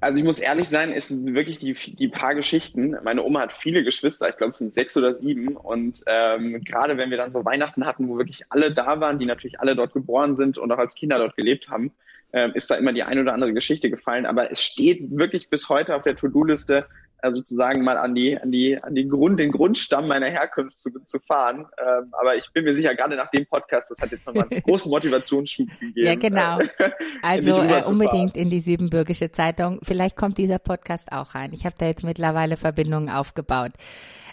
Also 0.00 0.18
ich 0.18 0.24
muss 0.24 0.38
ehrlich 0.38 0.68
sein, 0.68 0.92
es 0.92 1.08
sind 1.08 1.34
wirklich 1.34 1.58
die, 1.58 1.72
die 1.74 2.08
paar 2.08 2.36
Geschichten. 2.36 2.96
Meine 3.02 3.24
Oma 3.24 3.40
hat 3.40 3.52
viele 3.52 3.82
Geschwister, 3.82 4.28
ich 4.28 4.36
glaube 4.36 4.52
es 4.52 4.58
sind 4.58 4.72
sechs 4.72 4.96
oder 4.96 5.12
sieben. 5.12 5.56
Und 5.56 6.04
ähm, 6.06 6.62
gerade 6.62 6.96
wenn 6.96 7.10
wir 7.10 7.16
dann 7.16 7.32
so 7.32 7.44
Weihnachten 7.44 7.84
hatten, 7.84 8.08
wo 8.08 8.16
wirklich 8.16 8.44
alle 8.48 8.72
da 8.72 9.00
waren, 9.00 9.18
die 9.18 9.26
natürlich 9.26 9.58
alle 9.60 9.74
dort 9.74 9.92
geboren 9.92 10.36
sind 10.36 10.56
und 10.56 10.70
auch 10.70 10.78
als 10.78 10.94
Kinder 10.94 11.18
dort 11.18 11.36
gelebt 11.36 11.68
haben, 11.68 11.92
ähm, 12.32 12.52
ist 12.54 12.70
da 12.70 12.76
immer 12.76 12.92
die 12.92 13.02
ein 13.02 13.18
oder 13.18 13.32
andere 13.32 13.52
Geschichte 13.52 13.90
gefallen. 13.90 14.24
Aber 14.24 14.52
es 14.52 14.62
steht 14.62 15.16
wirklich 15.16 15.50
bis 15.50 15.68
heute 15.68 15.96
auf 15.96 16.02
der 16.02 16.14
To-Do-Liste, 16.14 16.76
äh, 16.78 16.82
sozusagen 17.30 17.82
mal 17.82 17.98
an 17.98 18.14
die, 18.14 18.38
an 18.38 18.50
die, 18.50 18.82
an 18.82 18.94
die 18.94 19.08
Grund, 19.08 19.40
den 19.40 19.52
Grundstamm 19.52 20.08
meiner 20.08 20.26
Herkunft 20.28 20.78
zu, 20.78 20.90
zu 21.04 21.18
fahren. 21.20 21.66
Ähm, 21.78 22.12
aber 22.12 22.36
ich 22.36 22.50
bin 22.52 22.64
mir 22.64 22.74
sicher, 22.74 22.94
gerade 22.94 23.16
nach 23.16 23.30
dem 23.30 23.46
Podcast, 23.46 23.90
das 23.90 24.00
hat 24.00 24.10
jetzt 24.10 24.26
nochmal 24.26 24.46
einen 24.50 24.62
großen 24.62 24.90
Motivationsschub 24.90 25.68
gegeben. 25.80 26.06
Ja, 26.06 26.14
genau. 26.14 26.60
Äh, 26.60 26.68
Also 27.22 27.60
äh, 27.60 27.84
unbedingt 27.84 28.36
in 28.36 28.48
die 28.48 28.60
Siebenbürgische 28.60 29.32
Zeitung. 29.32 29.80
Vielleicht 29.82 30.16
kommt 30.16 30.38
dieser 30.38 30.58
Podcast 30.58 31.10
auch 31.12 31.34
rein. 31.34 31.52
Ich 31.52 31.66
habe 31.66 31.74
da 31.78 31.86
jetzt 31.86 32.04
mittlerweile 32.04 32.56
Verbindungen 32.56 33.10
aufgebaut. 33.10 33.72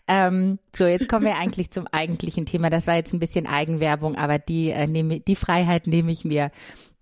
Ähm, 0.07 0.59
so, 0.75 0.85
jetzt 0.85 1.09
kommen 1.09 1.25
wir 1.25 1.37
eigentlich 1.37 1.71
zum 1.71 1.87
eigentlichen 1.91 2.45
Thema. 2.45 2.69
Das 2.69 2.85
war 2.85 2.95
jetzt 2.95 3.13
ein 3.13 3.19
bisschen 3.19 3.47
Eigenwerbung, 3.47 4.15
aber 4.15 4.37
die, 4.37 4.69
äh, 4.69 4.85
nehme, 4.87 5.19
die 5.19 5.35
Freiheit 5.35 5.87
nehme 5.87 6.11
ich 6.11 6.25
mir. 6.25 6.51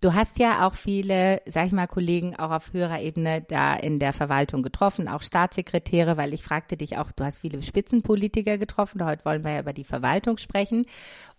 Du 0.04 0.14
hast 0.14 0.38
ja 0.38 0.68
auch 0.68 0.74
viele, 0.74 1.42
sag 1.46 1.68
ich 1.68 1.72
mal, 1.72 1.88
Kollegen 1.88 2.36
auch 2.36 2.52
auf 2.52 2.74
höherer 2.74 3.00
Ebene 3.00 3.42
da 3.42 3.74
in 3.74 4.00
der 4.00 4.12
Verwaltung 4.12 4.62
getroffen, 4.62 5.08
auch 5.08 5.22
Staatssekretäre, 5.22 6.18
weil 6.18 6.34
ich 6.34 6.44
fragte 6.44 6.76
dich 6.76 6.98
auch, 6.98 7.14
du 7.14 7.24
hast 7.24 7.40
viele 7.40 7.64
Spitzenpolitiker 7.64 8.58
getroffen. 8.58 9.06
Heute 9.06 9.24
wollen 9.24 9.46
wir 9.46 9.54
ja 9.54 9.60
über 9.62 9.72
die 9.72 9.86
Verwaltung 9.86 10.36
sprechen. 10.40 10.88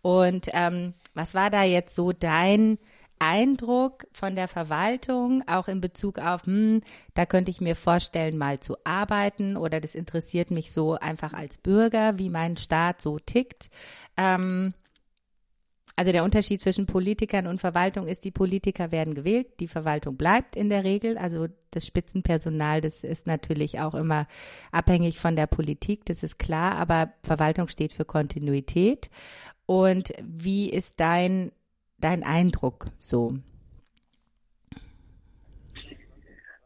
Und 0.00 0.49
ähm, 0.54 0.94
was 1.12 1.35
war 1.35 1.50
da 1.50 1.62
jetzt 1.62 1.94
so 1.94 2.12
dein 2.12 2.78
Eindruck 3.18 4.06
von 4.12 4.35
der 4.35 4.49
Verwaltung, 4.49 5.42
auch 5.47 5.68
in 5.68 5.83
Bezug 5.83 6.18
auf, 6.18 6.47
hm, 6.47 6.80
da 7.12 7.26
könnte 7.26 7.50
ich 7.50 7.61
mir 7.61 7.76
vorstellen, 7.76 8.38
mal 8.38 8.61
zu 8.61 8.78
arbeiten 8.85 9.59
oder 9.59 9.78
das 9.78 9.94
interessiert 9.94 10.50
mich 10.50 10.73
so 10.73 10.94
einfach 10.94 11.35
als 11.35 11.59
Bürger, 11.59 12.16
wie 12.16 12.30
mein 12.30 12.56
Staat 12.56 13.02
so 13.02 13.18
tickt. 13.18 13.68
Ähm, 14.16 14.73
also 15.96 16.10
der 16.10 16.24
Unterschied 16.24 16.60
zwischen 16.60 16.86
Politikern 16.86 17.46
und 17.46 17.60
Verwaltung 17.60 18.08
ist, 18.08 18.24
die 18.24 18.32
Politiker 18.32 18.90
werden 18.90 19.14
gewählt, 19.14 19.60
die 19.60 19.68
Verwaltung 19.68 20.16
bleibt 20.16 20.56
in 20.56 20.68
der 20.68 20.82
Regel. 20.82 21.16
Also 21.18 21.46
das 21.70 21.86
Spitzenpersonal, 21.86 22.80
das 22.80 23.04
ist 23.04 23.26
natürlich 23.26 23.80
auch 23.80 23.94
immer 23.94 24.26
abhängig 24.72 25.20
von 25.20 25.36
der 25.36 25.46
Politik, 25.46 26.04
das 26.06 26.22
ist 26.22 26.38
klar, 26.38 26.76
aber 26.76 27.12
Verwaltung 27.22 27.68
steht 27.68 27.92
für 27.92 28.04
Kontinuität. 28.04 29.08
Und 29.66 30.12
wie 30.22 30.68
ist 30.68 30.94
dein, 30.98 31.52
dein 31.98 32.24
Eindruck 32.24 32.86
so? 32.98 33.38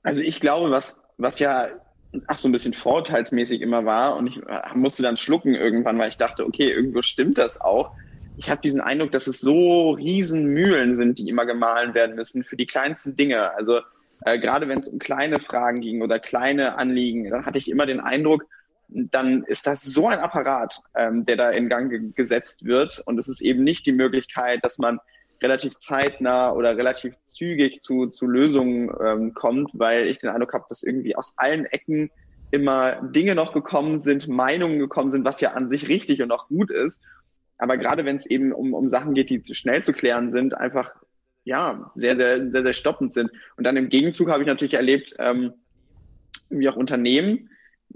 Also 0.03 0.23
ich 0.23 0.41
glaube, 0.41 0.71
was, 0.71 0.97
was 1.19 1.39
ja 1.39 1.69
ach, 2.27 2.39
so 2.39 2.49
ein 2.49 2.53
bisschen 2.53 2.73
vorurteilsmäßig 2.73 3.61
immer 3.61 3.85
war 3.85 4.17
und 4.17 4.29
ich 4.29 4.41
musste 4.75 5.03
dann 5.03 5.19
schlucken 5.19 5.55
irgendwann, 5.55 5.99
weil 5.99 6.09
ich 6.09 6.17
dachte, 6.17 6.47
okay, 6.47 6.71
irgendwo 6.71 7.03
stimmt 7.03 7.37
das 7.37 7.61
auch. 7.61 7.93
Ich 8.39 8.49
habe 8.49 8.61
diesen 8.61 8.81
Eindruck, 8.81 9.11
dass 9.11 9.27
es 9.27 9.41
so 9.41 9.91
riesen 9.91 10.47
Mühlen 10.47 10.95
sind, 10.95 11.19
die 11.19 11.29
immer 11.29 11.45
gemahlen 11.45 11.93
werden 11.95 12.15
müssen 12.15 12.45
für 12.45 12.57
die 12.57 12.67
kleinsten 12.67 13.17
Dinge. 13.17 13.53
Also 13.55 13.81
äh, 14.25 14.39
gerade 14.39 14.69
wenn 14.69 14.79
es 14.79 14.89
um 14.89 15.01
kleine 15.01 15.41
Fragen 15.41 15.81
ging 15.81 16.03
oder 16.03 16.21
kleine 16.21 16.79
Anliegen, 16.79 17.29
dann 17.31 17.45
hatte 17.45 17.59
ich 17.59 17.69
immer 17.69 17.85
den 17.85 18.01
Eindruck, 18.01 18.45
dann 18.89 19.43
ist 19.45 19.67
das 19.67 19.83
so 19.83 20.07
ein 20.07 20.21
Apparat, 20.21 20.81
ähm, 20.95 21.27
der 21.27 21.37
da 21.37 21.51
in 21.51 21.69
Gang 21.69 21.91
ge 21.91 22.13
gesetzt 22.15 22.65
wird. 22.65 23.03
Und 23.07 23.19
es 23.19 23.27
ist 23.27 23.43
eben 23.43 23.65
nicht 23.65 23.87
die 23.87 23.93
Möglichkeit, 23.93 24.65
dass 24.65 24.79
man 24.79 25.01
relativ 25.43 25.77
zeitnah 25.79 26.53
oder 26.53 26.77
relativ 26.77 27.15
zügig 27.27 27.81
zu, 27.81 28.07
zu 28.07 28.27
Lösungen 28.27 28.91
ähm, 29.05 29.35
kommt, 29.35 29.71
weil 29.73 30.07
ich 30.07 30.19
den 30.19 30.31
Eindruck 30.31 30.55
habe, 30.55 30.65
dass 30.69 30.85
irgendwie 30.85 31.17
aus 31.17 31.35
allen 31.37 31.67
Ecken 31.67 32.11
immer 32.51 33.03
Dinge 33.03 33.35
noch 33.35 33.53
gekommen 33.53 33.99
sind, 33.99 34.27
Meinungen 34.27 34.79
gekommen 34.79 35.11
sind, 35.11 35.25
was 35.25 35.41
ja 35.41 35.53
an 35.53 35.69
sich 35.69 35.89
richtig 35.89 36.23
und 36.23 36.33
auch 36.33 36.49
gut 36.49 36.71
ist. 36.71 37.03
Aber 37.59 37.77
gerade 37.77 38.05
wenn 38.05 38.17
es 38.17 38.27
eben 38.27 38.53
um, 38.53 38.73
um 38.73 38.89
Sachen 38.89 39.15
geht, 39.15 39.31
die 39.31 39.55
schnell 39.55 39.83
zu 39.83 39.93
klären 39.93 40.31
sind, 40.31 40.55
einfach 40.55 40.95
ja 41.45 41.91
sehr, 41.95 42.17
sehr, 42.17 42.51
sehr, 42.51 42.63
sehr 42.63 42.73
stoppend 42.73 43.13
sind. 43.13 43.31
Und 43.57 43.65
dann 43.65 43.77
im 43.77 43.89
Gegenzug 43.89 44.31
habe 44.31 44.43
ich 44.43 44.47
natürlich 44.47 44.75
erlebt, 44.75 45.15
ähm, 45.19 45.55
wie 46.51 46.69
auch 46.69 46.77
Unternehmen, 46.77 47.51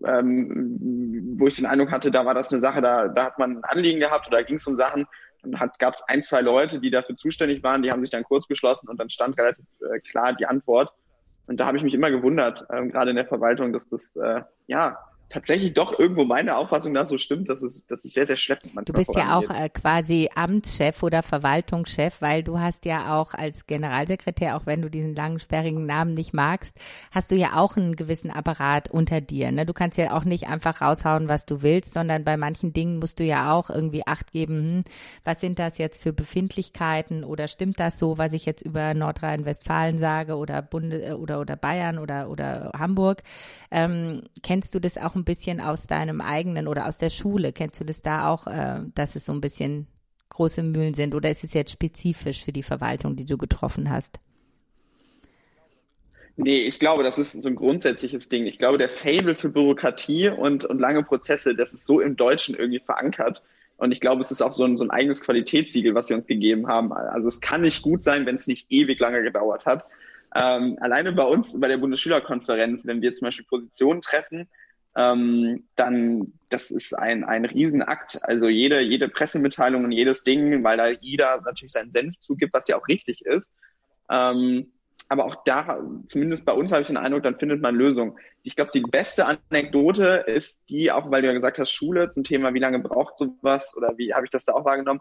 ähm, 0.04 1.37
wo 1.38 1.47
ich 1.47 1.57
den 1.57 1.66
Eindruck 1.66 1.92
hatte, 1.92 2.11
da 2.11 2.25
war 2.25 2.35
das 2.35 2.50
eine 2.50 2.61
Sache, 2.61 2.81
da, 2.81 3.09
da 3.09 3.25
hat 3.25 3.38
man 3.38 3.59
ein 3.59 3.64
Anliegen 3.64 4.00
gehabt 4.00 4.26
oder 4.26 4.42
ging 4.42 4.57
es 4.57 4.66
um 4.66 4.76
Sachen, 4.76 5.07
dann 5.42 5.71
gab 5.78 5.95
es 5.95 6.02
ein, 6.07 6.23
zwei 6.23 6.40
Leute, 6.40 6.81
die 6.81 6.90
dafür 6.90 7.16
zuständig 7.16 7.62
waren, 7.62 7.83
die 7.83 7.90
haben 7.90 8.02
sich 8.02 8.11
dann 8.11 8.25
kurz 8.25 8.47
geschlossen 8.49 8.88
und 8.88 8.99
dann 8.99 9.11
stand 9.11 9.37
relativ 9.38 9.64
äh, 9.81 10.00
klar 10.00 10.35
die 10.35 10.47
Antwort. 10.47 10.92
Und 11.47 11.59
da 11.59 11.66
habe 11.66 11.76
ich 11.76 11.83
mich 11.83 11.95
immer 11.95 12.11
gewundert, 12.11 12.64
ähm, 12.73 12.90
gerade 12.90 13.11
in 13.11 13.16
der 13.16 13.26
Verwaltung, 13.26 13.73
dass 13.73 13.88
das 13.88 14.16
äh, 14.16 14.42
ja 14.66 14.99
tatsächlich 15.32 15.72
doch 15.72 15.98
irgendwo 15.98 16.24
meine 16.24 16.56
Auffassung 16.56 16.92
nach 16.92 17.08
so 17.08 17.18
stimmt, 17.18 17.48
dass 17.48 17.62
es, 17.62 17.86
dass 17.86 18.04
es 18.04 18.12
sehr, 18.12 18.26
sehr 18.26 18.36
schleppend 18.36 18.74
manchmal 18.74 18.84
Du 18.84 18.92
bist 18.92 19.16
ja 19.16 19.36
auch 19.36 19.50
äh, 19.50 19.68
quasi 19.68 20.28
Amtschef 20.34 21.02
oder 21.02 21.22
Verwaltungschef, 21.22 22.20
weil 22.20 22.42
du 22.42 22.60
hast 22.60 22.84
ja 22.84 23.18
auch 23.18 23.34
als 23.34 23.66
Generalsekretär, 23.66 24.56
auch 24.56 24.66
wenn 24.66 24.82
du 24.82 24.90
diesen 24.90 25.14
langen, 25.14 25.38
sperrigen 25.38 25.86
Namen 25.86 26.14
nicht 26.14 26.34
magst, 26.34 26.76
hast 27.10 27.30
du 27.30 27.36
ja 27.36 27.56
auch 27.56 27.76
einen 27.76 27.96
gewissen 27.96 28.30
Apparat 28.30 28.90
unter 28.90 29.20
dir. 29.20 29.50
Ne? 29.52 29.64
Du 29.64 29.72
kannst 29.72 29.96
ja 29.98 30.12
auch 30.12 30.24
nicht 30.24 30.48
einfach 30.48 30.80
raushauen, 30.80 31.28
was 31.28 31.46
du 31.46 31.62
willst, 31.62 31.94
sondern 31.94 32.24
bei 32.24 32.36
manchen 32.36 32.72
Dingen 32.72 32.98
musst 32.98 33.18
du 33.18 33.24
ja 33.24 33.52
auch 33.52 33.70
irgendwie 33.70 34.06
Acht 34.06 34.32
geben, 34.32 34.54
hm, 34.54 34.84
was 35.24 35.40
sind 35.40 35.58
das 35.58 35.78
jetzt 35.78 36.02
für 36.02 36.12
Befindlichkeiten 36.12 37.24
oder 37.24 37.48
stimmt 37.48 37.80
das 37.80 37.98
so, 37.98 38.18
was 38.18 38.32
ich 38.32 38.44
jetzt 38.44 38.62
über 38.62 38.92
Nordrhein-Westfalen 38.94 39.98
sage 39.98 40.36
oder 40.36 40.60
Bunde 40.60 41.02
äh, 41.02 41.12
oder 41.12 41.40
oder 41.40 41.56
Bayern 41.56 41.98
oder 41.98 42.28
oder 42.28 42.72
Hamburg. 42.78 43.22
Ähm, 43.70 44.22
kennst 44.42 44.74
du 44.74 44.80
das 44.80 44.98
auch 44.98 45.14
ein 45.14 45.21
ein 45.22 45.24
bisschen 45.24 45.60
aus 45.60 45.86
deinem 45.86 46.20
eigenen 46.20 46.68
oder 46.68 46.86
aus 46.86 46.98
der 46.98 47.10
Schule? 47.10 47.52
Kennst 47.52 47.80
du 47.80 47.84
das 47.84 48.02
da 48.02 48.28
auch, 48.28 48.46
äh, 48.46 48.80
dass 48.94 49.16
es 49.16 49.24
so 49.24 49.32
ein 49.32 49.40
bisschen 49.40 49.86
große 50.28 50.62
Mühlen 50.62 50.94
sind 50.94 51.14
oder 51.14 51.30
ist 51.30 51.44
es 51.44 51.54
jetzt 51.54 51.70
spezifisch 51.70 52.44
für 52.44 52.52
die 52.52 52.62
Verwaltung, 52.62 53.16
die 53.16 53.24
du 53.24 53.38
getroffen 53.38 53.90
hast? 53.90 54.18
Nee, 56.36 56.62
ich 56.62 56.78
glaube, 56.78 57.02
das 57.02 57.18
ist 57.18 57.32
so 57.32 57.48
ein 57.48 57.54
grundsätzliches 57.54 58.28
Ding. 58.28 58.46
Ich 58.46 58.58
glaube, 58.58 58.78
der 58.78 58.88
Fable 58.88 59.34
für 59.34 59.50
Bürokratie 59.50 60.28
und, 60.28 60.64
und 60.64 60.78
lange 60.78 61.02
Prozesse, 61.02 61.54
das 61.54 61.74
ist 61.74 61.86
so 61.86 62.00
im 62.00 62.16
Deutschen 62.16 62.54
irgendwie 62.54 62.80
verankert. 62.80 63.42
Und 63.76 63.92
ich 63.92 64.00
glaube, 64.00 64.22
es 64.22 64.30
ist 64.30 64.42
auch 64.42 64.52
so 64.52 64.64
ein, 64.64 64.76
so 64.78 64.84
ein 64.84 64.90
eigenes 64.90 65.20
Qualitätssiegel, 65.20 65.94
was 65.94 66.08
wir 66.08 66.16
uns 66.16 66.26
gegeben 66.26 66.68
haben. 66.68 66.92
Also 66.92 67.28
es 67.28 67.40
kann 67.40 67.60
nicht 67.60 67.82
gut 67.82 68.02
sein, 68.02 68.24
wenn 68.24 68.36
es 68.36 68.46
nicht 68.46 68.66
ewig 68.70 68.98
lange 68.98 69.22
gedauert 69.22 69.66
hat. 69.66 69.84
Ähm, 70.34 70.78
alleine 70.80 71.12
bei 71.12 71.24
uns, 71.24 71.58
bei 71.60 71.68
der 71.68 71.76
Bundesschülerkonferenz, 71.76 72.86
wenn 72.86 73.02
wir 73.02 73.12
zum 73.12 73.26
Beispiel 73.26 73.44
Positionen 73.44 74.00
treffen, 74.00 74.48
ähm, 74.96 75.64
dann 75.76 76.32
das 76.50 76.70
ist 76.70 76.96
ein, 76.96 77.25
ein 77.25 77.44
Riesenakt. 77.44 78.18
Also 78.22 78.49
jede, 78.49 78.80
jede 78.80 79.08
Pressemitteilung 79.08 79.84
und 79.84 79.92
jedes 79.92 80.22
Ding, 80.22 80.62
weil 80.64 80.76
da 80.76 80.88
jeder 80.88 81.40
natürlich 81.42 81.72
seinen 81.72 81.90
Senf 81.90 82.18
zugibt, 82.18 82.52
was 82.52 82.68
ja 82.68 82.76
auch 82.76 82.88
richtig 82.88 83.25
ist. 83.25 83.54
Ähm, 84.11 84.70
aber 85.08 85.26
auch 85.26 85.44
da, 85.44 85.78
zumindest 86.06 86.44
bei 86.44 86.52
uns 86.52 86.72
habe 86.72 86.82
ich 86.82 86.88
den 86.88 86.96
Eindruck, 86.96 87.22
dann 87.22 87.38
findet 87.38 87.61
man 87.61 87.75
Lösungen. 87.75 88.16
Ich 88.42 88.56
glaube, 88.56 88.70
die 88.72 88.80
beste 88.80 89.26
Anekdote 89.26 90.25
ist 90.26 90.61
die, 90.68 90.90
auch 90.90 91.11
weil 91.11 91.22
du 91.22 91.28
ja 91.28 91.34
gesagt 91.34 91.58
hast, 91.58 91.70
Schule 91.70 92.11
zum 92.11 92.25
Thema, 92.25 92.54
wie 92.54 92.61
lange 92.61 92.78
braucht 92.78 93.18
sowas 93.18 93.75
oder 93.76 93.96
wie 93.99 94.14
habe 94.14 94.25
ich 94.25 94.30
das 94.30 94.44
da 94.44 94.52
auch 94.54 94.64
wahrgenommen. 94.64 95.00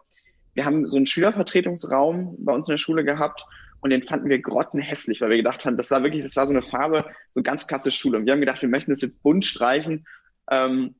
Wir 0.54 0.66
haben 0.66 0.88
so 0.88 0.98
einen 0.98 1.06
Schülervertretungsraum 1.06 2.36
bei 2.40 2.54
uns 2.54 2.68
in 2.68 2.74
der 2.74 2.78
Schule 2.78 3.06
gehabt 3.06 3.46
und 3.82 3.90
den 3.90 4.04
fanden 4.04 4.30
wir 4.30 4.40
grottenhässlich, 4.40 5.22
weil 5.22 5.32
wir 5.32 5.38
gedacht 5.38 5.66
haben, 5.66 5.76
das 5.76 5.92
war 5.92 6.04
wirklich, 6.04 6.24
das 6.24 6.36
war 6.36 6.46
so 6.46 6.54
eine 6.54 6.62
Farbe, 6.62 7.06
so 7.34 7.42
ganz 7.42 7.68
klassisch 7.68 7.98
Schule. 7.98 8.20
Und 8.20 8.26
wir 8.26 8.34
haben 8.34 8.40
gedacht, 8.40 8.62
wir 8.62 8.70
möchten 8.70 8.92
das 8.92 9.02
jetzt 9.02 9.22
bunt 9.24 9.44
streichen 9.44 10.06
ähm, 10.50 10.96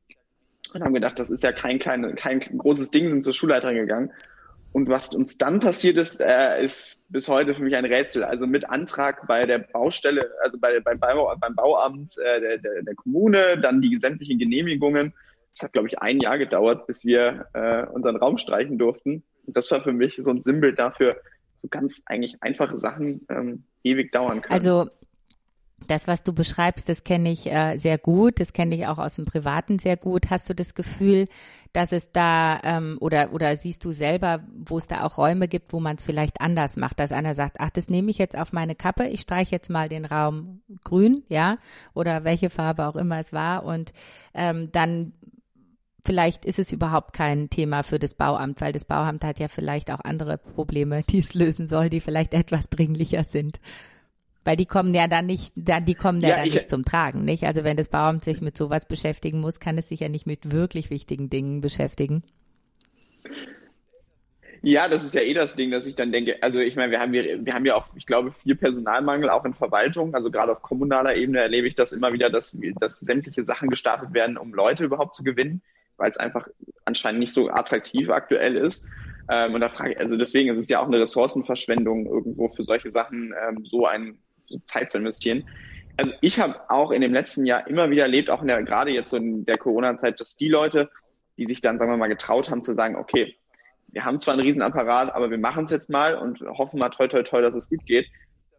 und 0.74 0.82
haben 0.82 0.94
gedacht, 0.94 1.18
das 1.18 1.30
ist 1.30 1.44
ja 1.44 1.52
kein, 1.52 1.78
kleine, 1.78 2.14
kein 2.14 2.40
großes 2.40 2.90
Ding, 2.90 3.08
sind 3.08 3.24
zur 3.24 3.34
Schulleiterin 3.34 3.76
gegangen. 3.76 4.12
Und 4.72 4.88
was 4.88 5.14
uns 5.14 5.38
dann 5.38 5.60
passiert 5.60 5.96
ist, 5.96 6.20
äh, 6.20 6.62
ist 6.62 6.96
bis 7.08 7.28
heute 7.28 7.54
für 7.54 7.62
mich 7.62 7.76
ein 7.76 7.84
Rätsel. 7.84 8.24
Also 8.24 8.46
mit 8.46 8.68
Antrag 8.68 9.26
bei 9.28 9.46
der 9.46 9.58
Baustelle, 9.58 10.30
also 10.42 10.58
bei, 10.58 10.80
beim, 10.80 10.98
Bau, 10.98 11.32
beim 11.38 11.54
Bauamt 11.54 12.16
äh, 12.18 12.40
der, 12.40 12.58
der, 12.58 12.82
der 12.82 12.94
Kommune, 12.94 13.58
dann 13.60 13.80
die 13.80 13.98
sämtlichen 14.00 14.38
Genehmigungen. 14.38 15.12
Es 15.54 15.62
hat, 15.62 15.74
glaube 15.74 15.88
ich, 15.88 15.98
ein 16.00 16.20
Jahr 16.20 16.38
gedauert, 16.38 16.86
bis 16.86 17.04
wir 17.04 17.46
äh, 17.52 17.84
unseren 17.92 18.16
Raum 18.16 18.38
streichen 18.38 18.78
durften. 18.78 19.22
Und 19.46 19.56
das 19.56 19.70
war 19.70 19.82
für 19.82 19.92
mich 19.92 20.18
so 20.22 20.30
ein 20.30 20.42
Sinnbild 20.42 20.78
dafür, 20.78 21.20
so 21.62 21.68
ganz 21.68 22.02
eigentlich 22.06 22.42
einfache 22.42 22.76
Sachen 22.76 23.26
ähm, 23.28 23.64
ewig 23.84 24.12
dauern 24.12 24.42
können. 24.42 24.52
Also 24.52 24.88
das, 25.88 26.06
was 26.06 26.22
du 26.22 26.32
beschreibst, 26.32 26.88
das 26.88 27.04
kenne 27.04 27.30
ich 27.30 27.50
äh, 27.50 27.76
sehr 27.76 27.98
gut, 27.98 28.40
das 28.40 28.52
kenne 28.52 28.74
ich 28.74 28.86
auch 28.86 28.98
aus 28.98 29.16
dem 29.16 29.24
Privaten 29.24 29.78
sehr 29.78 29.96
gut. 29.96 30.30
Hast 30.30 30.48
du 30.48 30.54
das 30.54 30.74
Gefühl, 30.74 31.28
dass 31.72 31.92
es 31.92 32.12
da 32.12 32.60
ähm, 32.62 32.98
oder 33.00 33.32
oder 33.32 33.56
siehst 33.56 33.84
du 33.84 33.92
selber, 33.92 34.44
wo 34.52 34.78
es 34.78 34.88
da 34.88 35.04
auch 35.04 35.18
Räume 35.18 35.48
gibt, 35.48 35.72
wo 35.72 35.80
man 35.80 35.96
es 35.96 36.04
vielleicht 36.04 36.40
anders 36.40 36.76
macht, 36.76 37.00
dass 37.00 37.12
einer 37.12 37.34
sagt, 37.34 37.56
ach, 37.60 37.70
das 37.70 37.88
nehme 37.88 38.10
ich 38.10 38.18
jetzt 38.18 38.38
auf 38.38 38.52
meine 38.52 38.74
Kappe, 38.74 39.06
ich 39.06 39.22
streiche 39.22 39.52
jetzt 39.52 39.70
mal 39.70 39.88
den 39.88 40.04
Raum 40.04 40.60
grün, 40.84 41.24
ja, 41.28 41.56
oder 41.94 42.24
welche 42.24 42.50
Farbe 42.50 42.86
auch 42.86 42.96
immer 42.96 43.18
es 43.18 43.32
war 43.32 43.64
und 43.64 43.92
ähm, 44.34 44.70
dann 44.72 45.12
vielleicht 46.04 46.44
ist 46.44 46.58
es 46.58 46.72
überhaupt 46.72 47.12
kein 47.12 47.50
Thema 47.50 47.82
für 47.82 47.98
das 47.98 48.14
Bauamt, 48.14 48.60
weil 48.60 48.72
das 48.72 48.84
Bauamt 48.84 49.24
hat 49.24 49.38
ja 49.38 49.48
vielleicht 49.48 49.90
auch 49.90 50.00
andere 50.00 50.38
Probleme, 50.38 51.02
die 51.02 51.20
es 51.20 51.34
lösen 51.34 51.68
soll, 51.68 51.88
die 51.88 52.00
vielleicht 52.00 52.34
etwas 52.34 52.68
dringlicher 52.68 53.24
sind. 53.24 53.60
Weil 54.44 54.56
die 54.56 54.66
kommen 54.66 54.92
ja 54.92 55.06
dann 55.06 55.26
nicht, 55.26 55.52
dann, 55.54 55.84
die 55.84 55.94
kommen 55.94 56.20
ja, 56.20 56.30
ja 56.30 56.36
dann 56.36 56.44
nicht 56.48 56.68
zum 56.68 56.84
Tragen, 56.84 57.24
nicht? 57.24 57.44
Also 57.44 57.62
wenn 57.62 57.76
das 57.76 57.88
Bauamt 57.88 58.24
sich 58.24 58.40
mit 58.40 58.56
sowas 58.56 58.86
beschäftigen 58.86 59.40
muss, 59.40 59.60
kann 59.60 59.78
es 59.78 59.88
sich 59.88 60.00
ja 60.00 60.08
nicht 60.08 60.26
mit 60.26 60.50
wirklich 60.50 60.90
wichtigen 60.90 61.30
Dingen 61.30 61.60
beschäftigen. 61.60 62.24
Ja, 64.64 64.88
das 64.88 65.04
ist 65.04 65.14
ja 65.14 65.22
eh 65.22 65.34
das 65.34 65.56
Ding, 65.56 65.72
dass 65.72 65.86
ich 65.86 65.96
dann 65.96 66.12
denke, 66.12 66.40
also 66.40 66.60
ich 66.60 66.76
meine, 66.76 66.92
wir 66.92 67.00
haben 67.00 67.12
hier, 67.12 67.44
wir 67.44 67.52
haben 67.52 67.64
ja 67.64 67.74
auch, 67.74 67.88
ich 67.96 68.06
glaube, 68.06 68.30
viel 68.30 68.54
Personalmangel 68.54 69.28
auch 69.28 69.44
in 69.44 69.54
Verwaltung. 69.54 70.14
Also 70.14 70.30
gerade 70.30 70.52
auf 70.52 70.62
kommunaler 70.62 71.16
Ebene 71.16 71.40
erlebe 71.40 71.66
ich 71.68 71.74
das 71.74 71.92
immer 71.92 72.12
wieder, 72.12 72.30
dass, 72.30 72.56
dass 72.80 72.98
sämtliche 73.00 73.44
Sachen 73.44 73.70
gestartet 73.70 74.12
werden, 74.12 74.36
um 74.36 74.54
Leute 74.54 74.84
überhaupt 74.84 75.14
zu 75.14 75.24
gewinnen 75.24 75.62
weil 76.02 76.10
es 76.10 76.16
einfach 76.16 76.48
anscheinend 76.84 77.20
nicht 77.20 77.32
so 77.32 77.48
attraktiv 77.48 78.10
aktuell 78.10 78.56
ist. 78.56 78.88
Ähm, 79.30 79.54
und 79.54 79.60
da 79.60 79.68
frage 79.68 79.92
ich, 79.92 80.00
also 80.00 80.16
deswegen 80.16 80.50
ist 80.50 80.58
es 80.58 80.68
ja 80.68 80.80
auch 80.80 80.88
eine 80.88 80.98
Ressourcenverschwendung, 81.00 82.06
irgendwo 82.06 82.48
für 82.48 82.64
solche 82.64 82.90
Sachen 82.90 83.32
ähm, 83.40 83.64
so 83.64 83.86
ein 83.86 84.18
so 84.46 84.58
Zeit 84.64 84.90
zu 84.90 84.98
investieren. 84.98 85.44
Also 85.96 86.12
ich 86.20 86.40
habe 86.40 86.58
auch 86.70 86.90
in 86.90 87.02
dem 87.02 87.12
letzten 87.12 87.46
Jahr 87.46 87.68
immer 87.68 87.88
wieder 87.88 88.02
erlebt, 88.02 88.30
auch 88.30 88.42
in 88.42 88.48
der, 88.48 88.60
gerade 88.64 88.90
jetzt 88.90 89.10
so 89.10 89.16
in 89.16 89.44
der 89.44 89.58
Corona-Zeit, 89.58 90.18
dass 90.18 90.36
die 90.36 90.48
Leute, 90.48 90.90
die 91.38 91.44
sich 91.44 91.60
dann, 91.60 91.78
sagen 91.78 91.92
wir 91.92 91.96
mal, 91.96 92.08
getraut 92.08 92.50
haben 92.50 92.64
zu 92.64 92.74
sagen, 92.74 92.96
okay, 92.96 93.36
wir 93.92 94.04
haben 94.04 94.18
zwar 94.18 94.34
einen 94.34 94.42
Riesenapparat, 94.42 95.14
aber 95.14 95.30
wir 95.30 95.38
machen 95.38 95.66
es 95.66 95.70
jetzt 95.70 95.88
mal 95.88 96.16
und 96.16 96.40
hoffen 96.40 96.80
mal 96.80 96.90
toi 96.90 97.06
toi 97.06 97.22
toi, 97.22 97.42
dass 97.42 97.54
es 97.54 97.68
gut 97.68 97.86
geht. 97.86 98.08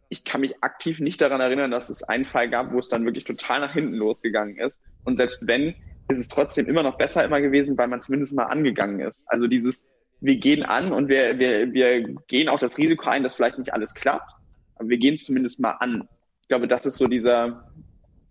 Ich 0.08 0.24
kann 0.24 0.42
mich 0.42 0.64
aktiv 0.64 1.02
nicht 1.02 1.20
daran 1.20 1.42
erinnern, 1.42 1.72
dass 1.72 1.90
es 1.90 2.04
einen 2.04 2.26
Fall 2.26 2.50
gab, 2.50 2.72
wo 2.72 2.80
es 2.80 2.88
dann 2.88 3.04
wirklich 3.04 3.26
total 3.26 3.60
nach 3.60 3.74
hinten 3.74 3.96
losgegangen 3.96 4.58
ist. 4.58 4.80
Und 5.04 5.18
selbst 5.18 5.46
wenn, 5.46 5.76
ist 6.10 6.18
es 6.20 6.28
trotzdem 6.28 6.68
immer 6.68 6.84
noch 6.84 6.98
besser 6.98 7.24
immer 7.24 7.42
gewesen, 7.42 7.78
weil 7.78 7.88
man 7.88 8.02
zumindest 8.02 8.36
mal 8.36 8.44
angegangen 8.44 9.00
ist. 9.00 9.26
Also 9.28 9.48
dieses, 9.48 9.86
wir 10.22 10.38
gehen 10.38 10.64
an 10.64 10.92
und 10.92 11.08
wir, 11.08 11.40
wir, 11.40 11.74
wir 11.74 12.16
gehen 12.28 12.50
auch 12.50 12.60
das 12.60 12.78
Risiko 12.78 13.10
ein, 13.10 13.24
dass 13.24 13.36
vielleicht 13.36 13.58
nicht 13.58 13.74
alles 13.74 13.94
klappt, 13.94 14.32
aber 14.76 14.90
wir 14.90 14.98
gehen 14.98 15.16
es 15.16 15.24
zumindest 15.26 15.60
mal 15.60 15.72
an. 15.80 16.08
Ich 16.42 16.48
glaube, 16.50 16.68
das 16.68 16.86
ist 16.86 16.98
so 16.98 17.08
dieser, 17.08 17.72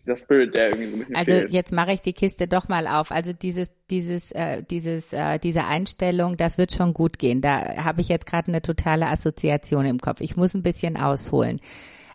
dieser 0.04 0.16
Spirit, 0.16 0.54
der 0.54 0.68
irgendwie 0.70 0.88
so 0.90 0.96
ein 0.96 0.98
bisschen 1.00 1.16
Also 1.16 1.32
fehlt. 1.32 1.52
jetzt 1.52 1.72
mache 1.72 1.92
ich 1.92 2.00
die 2.02 2.12
Kiste 2.12 2.46
doch 2.46 2.68
mal 2.68 2.86
auf. 2.86 3.10
Also 3.10 3.32
dieses, 3.32 3.72
dieses, 3.90 4.32
äh, 4.32 4.62
dieses, 4.62 5.12
äh, 5.12 5.38
diese 5.38 5.66
Einstellung, 5.66 6.36
das 6.36 6.58
wird 6.58 6.72
schon 6.72 6.92
gut 6.92 7.18
gehen. 7.18 7.40
Da 7.40 7.84
habe 7.84 8.00
ich 8.00 8.08
jetzt 8.08 8.26
gerade 8.26 8.48
eine 8.48 8.62
totale 8.62 9.06
Assoziation 9.06 9.86
im 9.86 9.98
Kopf. 9.98 10.20
Ich 10.20 10.36
muss 10.36 10.54
ein 10.54 10.62
bisschen 10.62 10.96
ausholen. 10.96 11.60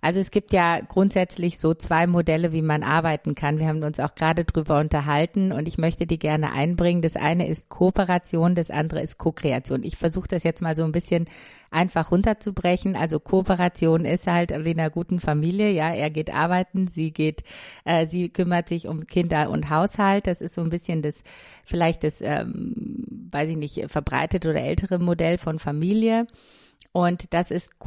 Also 0.08 0.22
es 0.22 0.32
gibt 0.32 0.54
ja 0.54 0.80
grundsätzlich 0.80 1.60
so 1.60 1.74
zwei 1.74 2.08
Modelle, 2.08 2.54
wie 2.54 2.62
man 2.62 2.82
arbeiten 2.82 3.36
kann. 3.36 3.60
Wir 3.60 3.68
haben 3.68 3.84
uns 3.84 4.00
auch 4.00 4.16
gerade 4.16 4.46
drüber 4.46 4.80
unterhalten 4.80 5.52
und 5.52 5.68
ich 5.68 5.78
möchte 5.78 6.08
die 6.08 6.18
gerne 6.18 6.54
einbringen. 6.54 7.02
Das 7.02 7.18
eine 7.18 7.46
ist 7.46 7.68
Kooperation, 7.68 8.56
das 8.56 8.72
andere 8.72 9.02
ist 9.02 9.18
Co-Kreation. 9.18 9.84
Ich 9.84 9.98
versuche 9.98 10.30
das 10.30 10.44
jetzt 10.44 10.62
mal 10.62 10.78
so 10.78 10.86
ein 10.86 10.94
bisschen 10.94 11.26
einfach 11.72 12.10
runterzubrechen. 12.10 12.96
Also 12.96 13.20
Kooperation 13.20 14.06
ist 14.06 14.28
halt 14.28 14.52
wie 14.64 14.72
in 14.72 14.80
einer 14.80 14.92
guten 14.92 15.20
Familie. 15.20 15.72
Ja, 15.72 15.90
er 15.90 16.10
geht 16.10 16.34
arbeiten, 16.34 16.88
sie 16.88 17.12
geht, 17.12 17.44
äh, 17.84 18.08
sie 18.08 18.30
kümmert 18.30 18.70
sich 18.70 18.88
um 18.88 19.08
Kinder 19.08 19.50
und 19.50 19.70
Haushalt. 19.70 20.26
Das 20.26 20.40
ist 20.40 20.54
so 20.54 20.62
ein 20.62 20.70
bisschen 20.70 21.02
das, 21.02 21.16
vielleicht 21.66 22.06
das, 22.06 22.22
ähm, 22.22 23.04
weiß 23.30 23.50
ich 23.50 23.58
nicht, 23.58 23.92
verbreitete 23.92 24.52
oder 24.52 24.62
ältere 24.62 25.00
Modell 25.00 25.38
von 25.38 25.60
Familie. 25.60 26.28
Und 26.94 27.34
das 27.34 27.52
ist 27.52 27.78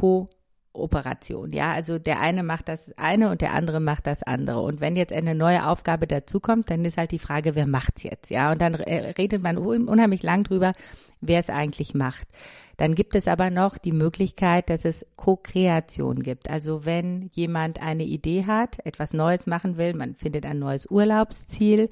Kooperation. 0.73 1.51
Ja, 1.53 1.73
also 1.73 1.99
der 1.99 2.21
eine 2.21 2.43
macht 2.43 2.69
das 2.69 2.93
eine 2.97 3.31
und 3.31 3.41
der 3.41 3.55
andere 3.55 3.81
macht 3.81 4.07
das 4.07 4.23
andere. 4.23 4.61
Und 4.61 4.81
wenn 4.81 4.97
jetzt 4.97 5.13
eine 5.13 5.35
neue 5.35 5.67
Aufgabe 5.67 6.07
dazukommt, 6.07 6.71
dann 6.71 6.85
ist 6.85 6.97
halt 6.97 7.11
die 7.11 7.19
Frage, 7.19 7.55
wer 7.55 7.67
macht's 7.67 8.03
jetzt? 8.03 8.31
Ja, 8.31 8.53
und 8.53 8.61
dann 8.61 8.75
redet 8.75 9.43
man 9.43 9.59
unheimlich 9.59 10.23
lang 10.23 10.45
drüber, 10.45 10.73
wer 11.21 11.41
es 11.41 11.51
eigentlich 11.51 11.95
macht. 11.95 12.29
Dann 12.77 12.95
gibt 12.95 13.15
es 13.15 13.29
aber 13.29 13.51
noch 13.51 13.79
die 13.79 13.93
Möglichkeit, 13.93 14.71
dass 14.71 14.85
es 14.85 15.05
Co-Kreation 15.17 16.23
gibt. 16.23 16.49
Also 16.49 16.87
wenn 16.87 17.31
jemand 17.33 17.83
eine 17.83 18.05
Idee 18.05 18.47
hat, 18.47 18.79
etwas 18.87 19.13
Neues 19.13 19.47
machen 19.47 19.77
will, 19.77 19.95
man 19.95 20.15
findet 20.15 20.47
ein 20.47 20.59
neues 20.59 20.91
Urlaubsziel, 20.91 21.91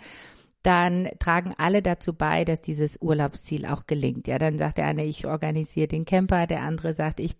dann 0.62 1.08
tragen 1.18 1.52
alle 1.58 1.82
dazu 1.82 2.14
bei, 2.14 2.44
dass 2.44 2.62
dieses 2.62 3.00
Urlaubsziel 3.00 3.66
auch 3.66 3.86
gelingt. 3.86 4.26
Ja, 4.28 4.38
dann 4.38 4.56
sagt 4.58 4.78
der 4.78 4.86
eine, 4.86 5.04
ich 5.04 5.26
organisiere 5.26 5.88
den 5.88 6.04
Camper, 6.04 6.46
der 6.46 6.62
andere 6.62 6.94
sagt, 6.94 7.20
ich 7.20 7.36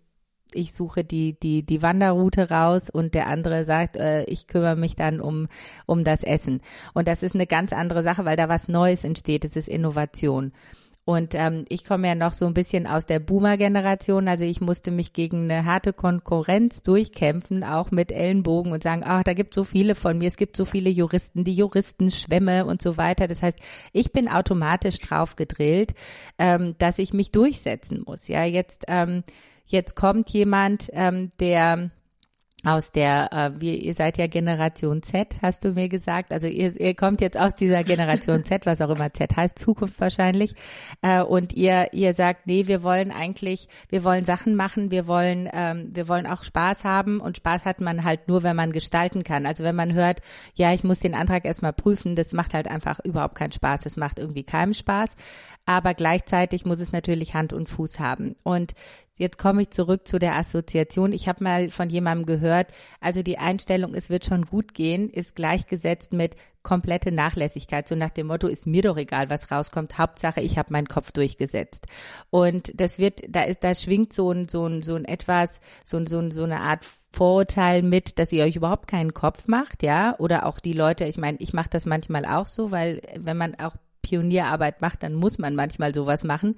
ich 0.53 0.73
suche 0.73 1.03
die 1.03 1.39
die 1.39 1.63
die 1.63 1.81
Wanderroute 1.81 2.49
raus 2.49 2.89
und 2.89 3.13
der 3.13 3.27
andere 3.27 3.65
sagt, 3.65 3.97
äh, 3.97 4.23
ich 4.23 4.47
kümmere 4.47 4.75
mich 4.75 4.95
dann 4.95 5.21
um 5.21 5.47
um 5.85 6.03
das 6.03 6.23
Essen. 6.23 6.61
Und 6.93 7.07
das 7.07 7.23
ist 7.23 7.35
eine 7.35 7.47
ganz 7.47 7.73
andere 7.73 8.03
Sache, 8.03 8.25
weil 8.25 8.37
da 8.37 8.49
was 8.49 8.67
Neues 8.67 9.03
entsteht. 9.03 9.45
Es 9.45 9.55
ist 9.55 9.67
Innovation. 9.67 10.51
Und 11.09 11.33
ähm, 11.33 11.65
ich 11.69 11.85
komme 11.85 12.07
ja 12.07 12.13
noch 12.13 12.33
so 12.35 12.45
ein 12.45 12.53
bisschen 12.53 12.85
aus 12.85 13.07
der 13.07 13.17
Boomer-Generation. 13.17 14.27
Also 14.27 14.43
ich 14.43 14.61
musste 14.61 14.91
mich 14.91 15.11
gegen 15.11 15.49
eine 15.49 15.65
harte 15.65 15.91
Konkurrenz 15.91 16.83
durchkämpfen, 16.83 17.63
auch 17.63 17.89
mit 17.89 18.11
Ellenbogen 18.11 18.71
und 18.71 18.83
sagen, 18.83 19.01
ach, 19.03 19.23
da 19.23 19.33
gibt 19.33 19.55
so 19.55 19.63
viele 19.63 19.95
von 19.95 20.19
mir, 20.19 20.27
es 20.27 20.37
gibt 20.37 20.55
so 20.55 20.65
viele 20.65 20.91
Juristen, 20.91 21.43
die 21.43 21.53
Juristen, 21.53 22.11
Schwämme 22.11 22.63
und 22.63 22.83
so 22.83 22.97
weiter. 22.97 23.25
Das 23.25 23.41
heißt, 23.41 23.57
ich 23.91 24.11
bin 24.11 24.27
automatisch 24.27 24.99
drauf 24.99 25.35
gedrillt, 25.35 25.95
ähm, 26.37 26.75
dass 26.77 26.99
ich 26.99 27.11
mich 27.11 27.31
durchsetzen 27.31 28.03
muss. 28.05 28.27
Ja, 28.27 28.43
jetzt, 28.43 28.85
ähm, 28.87 29.23
jetzt 29.71 29.95
kommt 29.95 30.29
jemand, 30.29 30.89
ähm, 30.93 31.29
der 31.39 31.91
aus 32.65 32.91
der, 32.91 33.31
äh, 33.31 33.61
wir, 33.61 33.75
ihr 33.75 33.93
seid 33.93 34.17
ja 34.17 34.27
Generation 34.27 35.01
Z, 35.01 35.35
hast 35.41 35.63
du 35.63 35.71
mir 35.71 35.87
gesagt. 35.87 36.33
Also 36.33 36.47
ihr, 36.47 36.79
ihr 36.79 36.93
kommt 36.93 37.21
jetzt 37.21 37.39
aus 37.39 37.55
dieser 37.55 37.83
Generation 37.85 38.43
Z, 38.43 38.65
was 38.65 38.81
auch 38.81 38.89
immer 38.89 39.13
Z 39.13 39.35
heißt, 39.35 39.57
Zukunft 39.57 39.99
wahrscheinlich. 40.01 40.55
Äh, 41.01 41.21
und 41.21 41.53
ihr, 41.53 41.87
ihr 41.93 42.13
sagt, 42.13 42.47
nee, 42.47 42.67
wir 42.67 42.83
wollen 42.83 43.11
eigentlich, 43.11 43.69
wir 43.87 44.03
wollen 44.03 44.25
Sachen 44.25 44.55
machen, 44.55 44.91
wir 44.91 45.07
wollen, 45.07 45.49
ähm, 45.53 45.89
wir 45.93 46.09
wollen 46.09 46.27
auch 46.27 46.43
Spaß 46.43 46.83
haben 46.83 47.21
und 47.21 47.37
Spaß 47.37 47.63
hat 47.63 47.79
man 47.79 48.03
halt 48.03 48.27
nur, 48.27 48.43
wenn 48.43 48.57
man 48.57 48.73
gestalten 48.73 49.23
kann. 49.23 49.45
Also 49.45 49.63
wenn 49.63 49.75
man 49.75 49.93
hört, 49.93 50.19
ja, 50.53 50.73
ich 50.73 50.83
muss 50.83 50.99
den 50.99 51.15
Antrag 51.15 51.45
erstmal 51.45 51.73
prüfen, 51.73 52.15
das 52.15 52.33
macht 52.33 52.53
halt 52.53 52.67
einfach 52.67 52.99
überhaupt 52.99 53.35
keinen 53.35 53.53
Spaß. 53.53 53.83
Das 53.83 53.95
macht 53.95 54.19
irgendwie 54.19 54.43
keinem 54.43 54.73
Spaß. 54.73 55.15
Aber 55.65 55.93
gleichzeitig 55.93 56.65
muss 56.65 56.79
es 56.79 56.91
natürlich 56.91 57.35
Hand 57.35 57.53
und 57.53 57.69
Fuß 57.69 57.99
haben. 57.99 58.35
Und 58.43 58.73
Jetzt 59.19 59.37
komme 59.37 59.63
ich 59.63 59.71
zurück 59.71 60.07
zu 60.07 60.17
der 60.17 60.35
Assoziation. 60.37 61.11
Ich 61.11 61.27
habe 61.27 61.43
mal 61.43 61.69
von 61.69 61.89
jemandem 61.89 62.25
gehört, 62.25 62.71
also 63.01 63.21
die 63.21 63.37
Einstellung, 63.37 63.93
es 63.93 64.09
wird 64.09 64.23
schon 64.23 64.45
gut 64.45 64.73
gehen, 64.73 65.09
ist 65.09 65.35
gleichgesetzt 65.35 66.13
mit 66.13 66.37
komplette 66.63 67.11
Nachlässigkeit. 67.11 67.85
So 67.85 67.95
nach 67.95 68.11
dem 68.11 68.27
Motto, 68.27 68.47
ist 68.47 68.65
mir 68.65 68.81
doch 68.81 68.95
egal, 68.95 69.29
was 69.29 69.51
rauskommt. 69.51 69.97
Hauptsache, 69.97 70.39
ich 70.39 70.57
habe 70.57 70.71
meinen 70.71 70.87
Kopf 70.87 71.11
durchgesetzt. 71.11 71.87
Und 72.29 72.71
das 72.79 72.97
wird, 72.97 73.23
da 73.27 73.43
ist, 73.43 73.61
da 73.61 73.75
schwingt 73.75 74.13
so 74.13 74.31
ein, 74.31 74.47
so 74.47 74.65
ein, 74.65 74.83
so 74.83 74.95
ein 74.95 75.03
etwas, 75.03 75.59
so 75.83 75.97
ein, 75.97 76.07
so 76.07 76.19
ein, 76.19 76.31
so 76.31 76.43
eine 76.43 76.61
Art 76.61 76.85
Vorurteil 77.11 77.81
mit, 77.81 78.19
dass 78.19 78.31
ihr 78.31 78.45
euch 78.45 78.55
überhaupt 78.55 78.87
keinen 78.87 79.13
Kopf 79.13 79.47
macht, 79.47 79.83
ja, 79.83 80.15
oder 80.19 80.45
auch 80.45 80.59
die 80.59 80.73
Leute, 80.73 81.05
ich 81.05 81.17
meine, 81.17 81.37
ich 81.41 81.53
mache 81.53 81.69
das 81.69 81.85
manchmal 81.85 82.23
auch 82.23 82.47
so, 82.47 82.71
weil 82.71 83.01
wenn 83.17 83.35
man 83.35 83.55
auch 83.55 83.75
Pionierarbeit 84.01 84.81
macht, 84.81 85.03
dann 85.03 85.13
muss 85.13 85.39
man 85.39 85.55
manchmal 85.55 85.93
sowas 85.93 86.23
machen. 86.23 86.55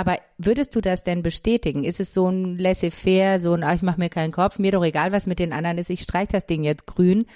Aber 0.00 0.16
würdest 0.38 0.74
du 0.74 0.80
das 0.80 1.04
denn 1.04 1.22
bestätigen? 1.22 1.84
Ist 1.84 2.00
es 2.00 2.14
so 2.14 2.26
ein 2.26 2.56
laissez-faire, 2.56 3.38
so 3.38 3.52
ein, 3.52 3.62
ach, 3.62 3.74
ich 3.74 3.82
mache 3.82 4.00
mir 4.00 4.08
keinen 4.08 4.32
Kopf, 4.32 4.58
mir 4.58 4.72
doch 4.72 4.82
egal, 4.82 5.12
was 5.12 5.26
mit 5.26 5.38
den 5.38 5.52
anderen 5.52 5.76
ist, 5.76 5.90
ich 5.90 6.00
streich 6.00 6.28
das 6.28 6.46
Ding 6.46 6.64
jetzt 6.64 6.86
grün. 6.86 7.26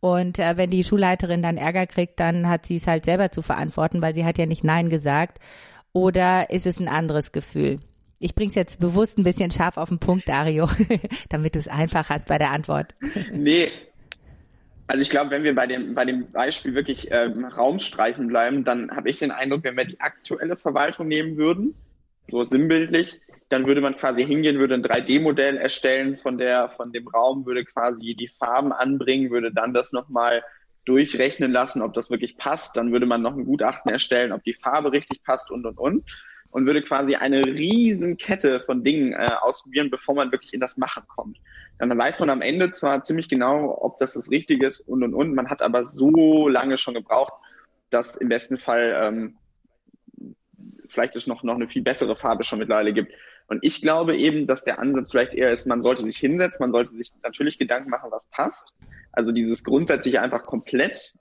Und 0.00 0.38
äh, 0.38 0.58
wenn 0.58 0.68
die 0.68 0.84
Schulleiterin 0.84 1.42
dann 1.42 1.56
Ärger 1.56 1.86
kriegt, 1.86 2.20
dann 2.20 2.46
hat 2.46 2.66
sie 2.66 2.76
es 2.76 2.86
halt 2.86 3.06
selber 3.06 3.30
zu 3.30 3.40
verantworten, 3.40 4.02
weil 4.02 4.12
sie 4.12 4.26
hat 4.26 4.36
ja 4.36 4.44
nicht 4.44 4.64
Nein 4.64 4.90
gesagt. 4.90 5.38
Oder 5.94 6.50
ist 6.50 6.66
es 6.66 6.78
ein 6.78 6.88
anderes 6.88 7.32
Gefühl? 7.32 7.80
Ich 8.18 8.34
bring's 8.34 8.54
jetzt 8.54 8.80
bewusst 8.80 9.16
ein 9.16 9.24
bisschen 9.24 9.50
scharf 9.50 9.78
auf 9.78 9.88
den 9.88 9.98
Punkt, 9.98 10.28
Dario, 10.28 10.68
damit 11.30 11.54
du 11.54 11.58
es 11.58 11.68
einfach 11.68 12.10
hast 12.10 12.28
bei 12.28 12.36
der 12.36 12.50
Antwort. 12.50 12.94
Nee, 13.32 13.68
also 14.88 15.00
ich 15.00 15.08
glaube, 15.08 15.30
wenn 15.30 15.44
wir 15.44 15.54
bei 15.54 15.66
dem, 15.66 15.94
bei 15.94 16.04
dem 16.04 16.30
Beispiel 16.32 16.74
wirklich 16.74 17.10
äh, 17.10 17.32
Raumstreichen 17.56 18.26
bleiben, 18.26 18.64
dann 18.64 18.90
habe 18.90 19.08
ich 19.08 19.20
den 19.20 19.30
Eindruck, 19.30 19.64
wenn 19.64 19.78
wir 19.78 19.86
die 19.86 20.00
aktuelle 20.00 20.56
Verwaltung 20.56 21.08
nehmen 21.08 21.38
würden, 21.38 21.74
so 22.30 22.44
sinnbildlich, 22.44 23.20
dann 23.50 23.66
würde 23.66 23.80
man 23.80 23.96
quasi 23.96 24.24
hingehen, 24.24 24.58
würde 24.58 24.74
ein 24.74 24.84
3D-Modell 24.84 25.56
erstellen 25.56 26.18
von 26.18 26.38
der, 26.38 26.70
von 26.70 26.92
dem 26.92 27.08
Raum, 27.08 27.46
würde 27.46 27.64
quasi 27.64 28.14
die 28.14 28.28
Farben 28.28 28.72
anbringen, 28.72 29.30
würde 29.30 29.52
dann 29.52 29.74
das 29.74 29.92
nochmal 29.92 30.42
durchrechnen 30.84 31.52
lassen, 31.52 31.82
ob 31.82 31.92
das 31.94 32.10
wirklich 32.10 32.36
passt. 32.36 32.76
Dann 32.76 32.92
würde 32.92 33.06
man 33.06 33.22
noch 33.22 33.36
ein 33.36 33.44
Gutachten 33.44 33.90
erstellen, 33.90 34.32
ob 34.32 34.44
die 34.44 34.54
Farbe 34.54 34.92
richtig 34.92 35.22
passt 35.24 35.50
und, 35.50 35.66
und, 35.66 35.78
und. 35.78 36.04
Und 36.52 36.66
würde 36.66 36.82
quasi 36.82 37.14
eine 37.14 37.44
riesen 37.44 38.16
Kette 38.16 38.60
von 38.60 38.82
Dingen 38.82 39.12
äh, 39.12 39.30
ausprobieren, 39.40 39.88
bevor 39.88 40.16
man 40.16 40.32
wirklich 40.32 40.52
in 40.52 40.58
das 40.58 40.76
Machen 40.76 41.04
kommt. 41.06 41.38
Dann 41.78 41.96
weiß 41.96 42.18
man 42.20 42.30
am 42.30 42.42
Ende 42.42 42.72
zwar 42.72 43.04
ziemlich 43.04 43.28
genau, 43.28 43.78
ob 43.80 43.98
das 44.00 44.14
das 44.14 44.30
Richtige 44.30 44.66
ist 44.66 44.80
und, 44.80 45.04
und, 45.04 45.14
und. 45.14 45.34
Man 45.34 45.48
hat 45.48 45.62
aber 45.62 45.84
so 45.84 46.48
lange 46.48 46.76
schon 46.76 46.94
gebraucht, 46.94 47.34
dass 47.90 48.16
im 48.16 48.28
besten 48.28 48.58
Fall 48.58 48.96
ähm, 49.00 49.36
vielleicht 50.90 51.16
es 51.16 51.26
noch, 51.26 51.42
noch 51.42 51.54
eine 51.54 51.68
viel 51.68 51.82
bessere 51.82 52.16
Farbe 52.16 52.44
schon 52.44 52.58
mittlerweile 52.58 52.92
gibt. 52.92 53.12
Und 53.48 53.58
ich 53.62 53.82
glaube 53.82 54.16
eben, 54.16 54.46
dass 54.46 54.64
der 54.64 54.78
Ansatz 54.78 55.10
vielleicht 55.10 55.34
eher 55.34 55.52
ist, 55.52 55.66
man 55.66 55.82
sollte 55.82 56.02
sich 56.02 56.18
hinsetzen, 56.18 56.58
man 56.60 56.72
sollte 56.72 56.94
sich 56.94 57.12
natürlich 57.22 57.58
Gedanken 57.58 57.90
machen, 57.90 58.10
was 58.10 58.28
passt. 58.28 58.72
Also 59.12 59.32
dieses 59.32 59.64
grundsätzliche 59.64 60.22
einfach 60.22 60.44
komplett 60.44 61.14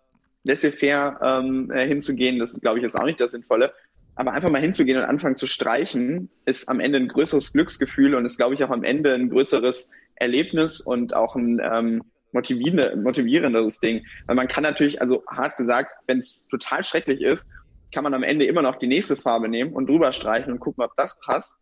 laissez-faire 0.44 1.20
ähm, 1.24 1.72
äh, 1.72 1.88
hinzugehen, 1.88 2.40
das 2.40 2.60
glaube 2.62 2.80
ich 2.80 2.86
ist 2.86 2.96
auch 2.96 3.06
nicht 3.06 3.20
das 3.20 3.32
Sinnvolle. 3.32 3.74
Aber 4.16 4.34
einfach 4.34 4.50
mal 4.50 4.62
hinzugehen 4.62 5.00
und 5.00 5.06
anfangen 5.06 5.38
zu 5.38 5.48
streichen, 5.48 6.30
ist 6.46 6.68
am 6.68 6.80
Ende 6.82 7.00
ein 7.00 7.08
größeres 7.08 7.54
Glücksgefühl 7.54 8.16
und 8.16 8.26
ist, 8.26 8.38
glaube 8.38 8.54
ich, 8.54 8.64
auch 8.64 8.70
am 8.70 8.84
Ende 8.84 9.14
ein 9.14 9.30
größeres 9.30 9.90
Erlebnis 10.16 10.82
und 10.82 11.16
auch 11.16 11.36
ein 11.36 11.62
ähm, 11.64 12.04
motivierenderes 12.34 13.80
Ding. 13.80 14.06
Weil 14.28 14.36
man 14.36 14.48
kann 14.48 14.64
natürlich, 14.64 15.02
also 15.02 15.24
hart 15.28 15.56
gesagt, 15.58 15.94
wenn 16.08 16.20
es 16.20 16.48
total 16.48 16.84
schrecklich 16.84 17.22
ist 17.22 17.46
kann 17.92 18.04
man 18.04 18.14
am 18.14 18.24
Ende 18.24 18.46
immer 18.46 18.62
noch 18.62 18.78
die 18.78 18.88
nächste 18.88 19.16
Farbe 19.16 19.50
nehmen 19.50 19.74
und 19.74 19.88
drüber 19.88 20.12
streichen 20.14 20.54
und 20.54 20.60
gucken, 20.60 20.84
ob 20.84 20.96
das 20.96 21.18
passt. 21.20 21.56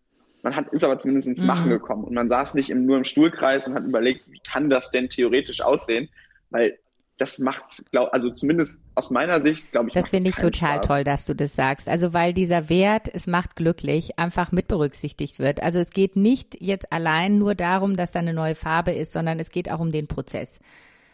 Man 0.43 0.55
hat, 0.55 0.67
ist 0.69 0.83
aber 0.83 0.99
zumindest 0.99 1.27
ins 1.27 1.41
Machen 1.41 1.67
mhm. 1.67 1.73
gekommen 1.73 2.03
und 2.03 2.13
man 2.13 2.29
saß 2.29 2.53
nicht 2.53 2.69
im, 2.69 2.85
nur 2.85 2.97
im 2.97 3.03
Stuhlkreis 3.03 3.67
und 3.67 3.73
hat 3.73 3.83
überlegt, 3.83 4.31
wie 4.31 4.39
kann 4.39 4.69
das 4.69 4.91
denn 4.91 5.09
theoretisch 5.09 5.61
aussehen? 5.61 6.09
Weil 6.49 6.77
das 7.17 7.39
macht, 7.39 7.83
glaub, 7.91 8.13
also 8.13 8.29
zumindest 8.29 8.81
aus 8.93 9.09
meiner 9.09 9.41
Sicht, 9.41 9.71
glaube 9.71 9.89
ich. 9.89 9.93
Das 9.93 10.09
finde 10.09 10.29
ich 10.29 10.35
total 10.35 10.75
Spaß. 10.75 10.87
toll, 10.87 11.03
dass 11.03 11.25
du 11.25 11.33
das 11.33 11.55
sagst. 11.55 11.89
Also 11.89 12.13
weil 12.13 12.33
dieser 12.33 12.69
Wert, 12.69 13.09
es 13.11 13.27
macht 13.27 13.55
glücklich, 13.55 14.19
einfach 14.19 14.51
mit 14.51 14.67
berücksichtigt 14.67 15.39
wird. 15.39 15.63
Also 15.63 15.79
es 15.79 15.89
geht 15.89 16.15
nicht 16.15 16.61
jetzt 16.61 16.93
allein 16.93 17.39
nur 17.39 17.55
darum, 17.55 17.95
dass 17.95 18.11
da 18.11 18.19
eine 18.19 18.33
neue 18.33 18.55
Farbe 18.55 18.91
ist, 18.91 19.13
sondern 19.13 19.39
es 19.39 19.49
geht 19.49 19.71
auch 19.71 19.79
um 19.79 19.91
den 19.91 20.07
Prozess. 20.07 20.59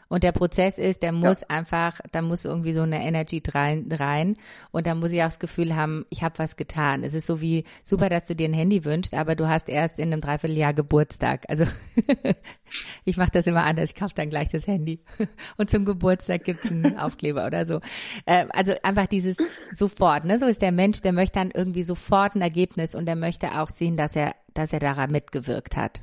Und 0.09 0.23
der 0.23 0.31
Prozess 0.31 0.77
ist, 0.77 1.03
der 1.03 1.11
muss 1.11 1.41
ja. 1.41 1.47
einfach, 1.49 1.99
da 2.11 2.21
muss 2.21 2.45
irgendwie 2.45 2.73
so 2.73 2.81
eine 2.81 3.03
Energy 3.03 3.41
rein, 3.51 3.89
rein. 3.91 4.35
Und 4.71 4.87
da 4.87 4.95
muss 4.95 5.11
ich 5.11 5.21
auch 5.21 5.27
das 5.27 5.39
Gefühl 5.39 5.75
haben, 5.75 6.05
ich 6.09 6.23
habe 6.23 6.39
was 6.39 6.55
getan. 6.55 7.03
Es 7.03 7.13
ist 7.13 7.27
so 7.27 7.41
wie, 7.41 7.63
super, 7.83 8.09
dass 8.09 8.25
du 8.25 8.35
dir 8.35 8.47
ein 8.47 8.53
Handy 8.53 8.85
wünschst, 8.85 9.13
aber 9.13 9.35
du 9.35 9.47
hast 9.47 9.69
erst 9.69 9.99
in 9.99 10.11
einem 10.11 10.21
Dreivierteljahr 10.21 10.73
Geburtstag. 10.73 11.45
Also 11.47 11.65
ich 13.05 13.17
mache 13.17 13.31
das 13.31 13.47
immer 13.47 13.63
anders, 13.63 13.91
ich 13.91 13.95
kaufe 13.95 14.13
dann 14.15 14.29
gleich 14.29 14.49
das 14.49 14.67
Handy. 14.67 14.99
Und 15.57 15.69
zum 15.69 15.85
Geburtstag 15.85 16.43
gibt's 16.43 16.69
einen 16.69 16.97
Aufkleber 16.97 17.45
oder 17.45 17.65
so. 17.65 17.79
Äh, 18.25 18.45
also 18.53 18.73
einfach 18.83 19.07
dieses 19.07 19.37
sofort, 19.71 20.25
ne? 20.25 20.39
So 20.39 20.45
ist 20.45 20.61
der 20.61 20.71
Mensch, 20.71 21.01
der 21.01 21.13
möchte 21.13 21.39
dann 21.39 21.51
irgendwie 21.53 21.83
sofort 21.83 22.35
ein 22.35 22.41
Ergebnis 22.41 22.95
und 22.95 23.05
der 23.05 23.15
möchte 23.15 23.59
auch 23.59 23.69
sehen, 23.69 23.97
dass 23.97 24.15
er, 24.15 24.33
dass 24.53 24.73
er 24.73 24.79
daran 24.79 25.11
mitgewirkt 25.11 25.75
hat. 25.75 26.01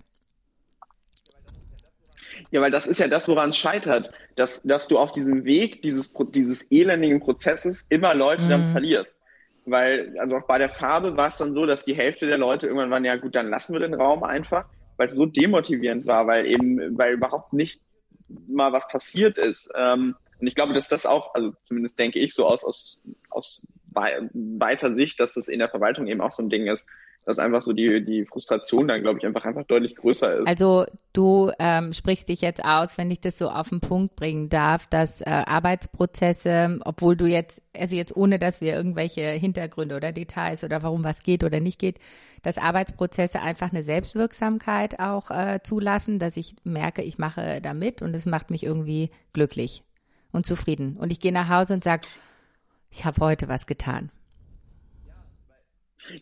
Ja, 2.50 2.60
weil 2.60 2.70
das 2.70 2.86
ist 2.86 2.98
ja 2.98 3.08
das, 3.08 3.28
woran 3.28 3.50
es 3.50 3.56
scheitert, 3.56 4.10
dass, 4.36 4.62
dass 4.62 4.88
du 4.88 4.98
auf 4.98 5.12
diesem 5.12 5.44
Weg 5.44 5.82
dieses, 5.82 6.12
dieses 6.34 6.70
elendigen 6.70 7.20
Prozesses 7.20 7.86
immer 7.88 8.14
Leute 8.14 8.44
mhm. 8.44 8.50
dann 8.50 8.72
verlierst. 8.72 9.16
Weil, 9.66 10.16
also 10.18 10.38
auch 10.38 10.46
bei 10.46 10.58
der 10.58 10.70
Farbe 10.70 11.16
war 11.16 11.28
es 11.28 11.36
dann 11.36 11.54
so, 11.54 11.66
dass 11.66 11.84
die 11.84 11.94
Hälfte 11.94 12.26
der 12.26 12.38
Leute 12.38 12.66
irgendwann 12.66 12.90
waren, 12.90 13.04
ja 13.04 13.16
gut, 13.16 13.34
dann 13.34 13.50
lassen 13.50 13.72
wir 13.72 13.80
den 13.80 13.94
Raum 13.94 14.24
einfach, 14.24 14.66
weil 14.96 15.06
es 15.06 15.14
so 15.14 15.26
demotivierend 15.26 16.06
war, 16.06 16.26
weil 16.26 16.46
eben, 16.46 16.98
weil 16.98 17.14
überhaupt 17.14 17.52
nicht 17.52 17.80
mal 18.48 18.72
was 18.72 18.88
passiert 18.88 19.38
ist. 19.38 19.70
Ähm, 19.76 20.16
und 20.40 20.46
ich 20.46 20.54
glaube, 20.54 20.72
dass 20.72 20.88
das 20.88 21.06
auch, 21.06 21.34
also 21.34 21.52
zumindest 21.64 21.98
denke 21.98 22.18
ich 22.18 22.34
so 22.34 22.46
aus, 22.46 22.64
aus, 22.64 23.02
aus 23.28 23.62
weiter 23.92 24.92
Sicht, 24.92 25.20
dass 25.20 25.34
das 25.34 25.48
in 25.48 25.58
der 25.58 25.68
Verwaltung 25.68 26.06
eben 26.06 26.20
auch 26.20 26.32
so 26.32 26.42
ein 26.42 26.50
Ding 26.50 26.66
ist, 26.66 26.86
dass 27.26 27.38
einfach 27.38 27.60
so 27.60 27.72
die, 27.72 28.02
die 28.02 28.24
Frustration 28.24 28.88
dann, 28.88 29.02
glaube 29.02 29.18
ich, 29.18 29.26
einfach 29.26 29.44
einfach 29.44 29.64
deutlich 29.64 29.94
größer 29.94 30.38
ist. 30.38 30.48
Also 30.48 30.86
du 31.12 31.50
ähm, 31.58 31.92
sprichst 31.92 32.28
dich 32.28 32.40
jetzt 32.40 32.64
aus, 32.64 32.96
wenn 32.96 33.10
ich 33.10 33.20
das 33.20 33.36
so 33.36 33.50
auf 33.50 33.68
den 33.68 33.80
Punkt 33.80 34.16
bringen 34.16 34.48
darf, 34.48 34.86
dass 34.86 35.20
äh, 35.20 35.28
Arbeitsprozesse, 35.28 36.78
obwohl 36.84 37.16
du 37.16 37.26
jetzt, 37.26 37.60
also 37.76 37.94
jetzt 37.94 38.16
ohne, 38.16 38.38
dass 38.38 38.62
wir 38.62 38.72
irgendwelche 38.72 39.22
Hintergründe 39.22 39.96
oder 39.96 40.12
Details 40.12 40.64
oder 40.64 40.82
warum 40.82 41.04
was 41.04 41.22
geht 41.22 41.44
oder 41.44 41.60
nicht 41.60 41.78
geht, 41.78 41.98
dass 42.42 42.56
Arbeitsprozesse 42.56 43.42
einfach 43.42 43.70
eine 43.70 43.82
Selbstwirksamkeit 43.82 44.98
auch 44.98 45.30
äh, 45.30 45.60
zulassen, 45.62 46.18
dass 46.18 46.38
ich 46.38 46.56
merke, 46.64 47.02
ich 47.02 47.18
mache 47.18 47.60
da 47.60 47.74
mit 47.74 48.00
und 48.00 48.14
es 48.14 48.24
macht 48.24 48.50
mich 48.50 48.64
irgendwie 48.64 49.10
glücklich 49.34 49.84
und 50.32 50.46
zufrieden. 50.46 50.96
Und 50.96 51.12
ich 51.12 51.20
gehe 51.20 51.32
nach 51.32 51.50
Hause 51.50 51.74
und 51.74 51.84
sage, 51.84 52.06
ich 52.90 53.04
habe 53.04 53.20
heute 53.20 53.48
was 53.48 53.66
getan. 53.66 54.10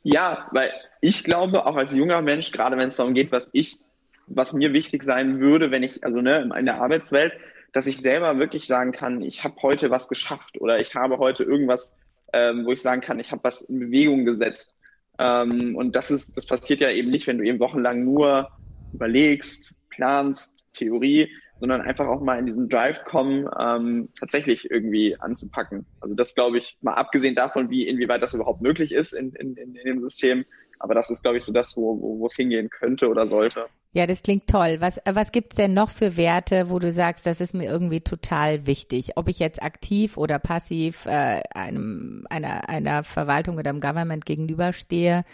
Ja, 0.03 0.49
weil 0.53 0.73
ich 1.01 1.25
glaube, 1.25 1.67
auch 1.67 1.77
als 1.77 1.93
junger 1.93 2.21
Mensch, 2.23 2.53
gerade 2.53 2.77
wenn 2.77 2.89
es 2.89 2.97
darum 2.97 3.15
geht, 3.15 3.33
was 3.33 3.49
ich, 3.53 3.79
was 4.27 4.53
mir 4.53 4.73
wichtig 4.73 5.03
sein 5.03 5.41
würde, 5.41 5.71
wenn 5.71 5.83
ich, 5.83 6.05
also 6.05 6.21
ne, 6.21 6.51
in 6.59 6.67
der 6.67 6.81
Arbeitswelt, 6.81 7.33
dass 7.73 7.87
ich 7.87 7.99
selber 7.99 8.39
wirklich 8.39 8.67
sagen 8.67 8.93
kann, 8.93 9.23
ich 9.23 9.45
habe 9.45 9.57
heute 9.63 9.91
was 9.91 10.09
geschafft 10.09 10.61
oder 10.61 10.79
ich 10.79 10.95
habe 10.95 11.19
heute 11.19 11.45
irgendwas, 11.45 11.95
ähm, 12.33 12.67
wo 12.67 12.73
ich 12.73 12.83
sagen 12.83 13.01
kann, 13.01 13.21
ich 13.21 13.31
habe 13.31 13.45
was 13.45 13.63
in 13.63 13.79
Bewegung 13.79 14.25
gesetzt. 14.25 14.75
Ähm, 15.19 15.75
und 15.77 15.97
das 15.97 16.11
ist, 16.11 16.37
das 16.37 16.47
passiert 16.47 16.81
ja 16.81 16.91
eben 16.91 17.11
nicht, 17.11 17.27
wenn 17.27 17.39
du 17.39 17.45
eben 17.45 17.61
wochenlang 17.61 18.05
nur 18.05 18.51
überlegst, 18.93 19.75
planst, 19.91 20.55
Theorie, 20.75 21.31
sondern 21.59 21.81
einfach 21.81 22.07
auch 22.07 22.21
mal 22.21 22.39
in 22.39 22.47
diesen 22.47 22.69
Drive 22.69 23.05
kommen, 23.05 23.49
ähm, 23.59 24.09
tatsächlich 24.19 24.71
irgendwie 24.71 25.17
anzupacken. 25.19 25.87
Also 26.01 26.15
das 26.15 26.35
glaube 26.35 26.59
ich, 26.59 26.79
mal 26.81 26.95
abgesehen 26.95 27.35
davon, 27.35 27.71
wie 27.71 27.87
inwieweit 27.87 28.23
das 28.23 28.35
überhaupt 28.35 28.63
möglich 28.63 28.93
ist 28.93 29.13
in, 29.13 29.33
in, 29.33 29.57
in 29.57 29.75
dem 29.75 30.01
System, 30.01 30.45
aber 30.79 30.95
das 30.95 31.11
ist, 31.11 31.23
glaube 31.23 31.39
ich, 31.39 31.45
so 31.45 31.53
das, 31.53 31.77
wo, 31.77 32.01
wo, 32.01 32.21
wo 32.21 32.27
es 32.27 32.35
hingehen 32.35 32.71
könnte 32.71 33.09
oder 33.09 33.27
sollte. 33.27 33.67
Ja, 33.93 34.07
das 34.07 34.23
klingt 34.23 34.47
toll. 34.47 34.77
Was, 34.81 35.01
was 35.11 35.33
gibt's 35.33 35.57
denn 35.57 35.75
noch 35.75 35.89
für 35.89 36.17
Werte, 36.17 36.71
wo 36.71 36.79
du 36.79 36.93
sagst, 36.93 37.27
das 37.27 37.41
ist 37.41 37.55
mir 37.55 37.71
irgendwie 37.71 38.01
total 38.01 38.67
wichtig? 38.67 39.17
Ob 39.17 39.29
ich 39.29 39.39
jetzt 39.39 39.63
aktiv 39.63 40.17
oder 40.17 40.39
passiv 40.39 41.07
äh, 41.07 41.41
einem, 41.55 42.27
einer, 42.29 42.69
einer 42.69 43.03
Verwaltung 43.03 43.57
oder 43.57 43.71
einem 43.71 43.81
Government 43.81 44.27
gegenüberstehe, 44.27 45.25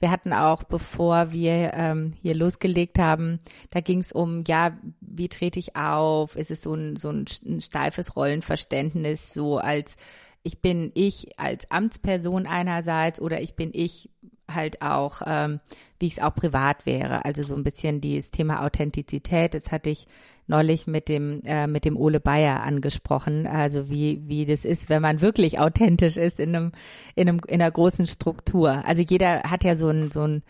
wir 0.00 0.10
hatten 0.10 0.32
auch, 0.32 0.64
bevor 0.64 1.32
wir 1.32 1.72
ähm, 1.74 2.12
hier 2.20 2.34
losgelegt 2.34 2.98
haben, 2.98 3.40
da 3.70 3.80
ging 3.80 3.98
es 3.98 4.12
um, 4.12 4.44
ja, 4.46 4.78
wie 5.00 5.28
trete 5.28 5.58
ich 5.58 5.76
auf? 5.76 6.36
Ist 6.36 6.50
es 6.50 6.62
so 6.62 6.74
ein, 6.74 6.96
so 6.96 7.10
ein, 7.10 7.26
steifes 7.60 8.14
Rollenverständnis, 8.14 9.32
so 9.34 9.58
als 9.58 9.96
ich 10.44 10.60
bin 10.60 10.92
ich 10.94 11.38
als 11.38 11.70
Amtsperson 11.70 12.46
einerseits 12.46 13.20
oder 13.20 13.40
ich 13.40 13.56
bin 13.56 13.70
ich 13.74 14.08
halt 14.50 14.82
auch, 14.82 15.20
ähm, 15.26 15.60
wie 15.98 16.06
ich 16.06 16.12
es 16.12 16.22
auch 16.22 16.34
privat 16.34 16.86
wäre. 16.86 17.24
Also 17.24 17.42
so 17.42 17.54
ein 17.54 17.64
bisschen 17.64 18.00
dieses 18.00 18.30
Thema 18.30 18.64
Authentizität. 18.64 19.54
Das 19.54 19.72
hatte 19.72 19.90
ich 19.90 20.06
neulich 20.48 20.86
mit 20.86 21.08
dem 21.08 21.42
äh, 21.44 21.66
mit 21.66 21.84
dem 21.84 21.96
Ole 21.96 22.20
Bayer 22.20 22.62
angesprochen. 22.62 23.46
Also 23.46 23.88
wie 23.88 24.20
wie 24.26 24.44
das 24.44 24.64
ist, 24.64 24.88
wenn 24.88 25.02
man 25.02 25.20
wirklich 25.20 25.58
authentisch 25.58 26.16
ist 26.16 26.40
in 26.40 26.54
einem 26.54 26.72
in 27.14 27.28
einem 27.28 27.40
in 27.46 27.62
einer 27.62 27.70
großen 27.70 28.06
Struktur. 28.06 28.82
Also 28.84 29.02
jeder 29.02 29.42
hat 29.44 29.64
ja 29.64 29.76
so 29.76 29.88
ein 29.88 30.10
so 30.10 30.22
ein 30.22 30.42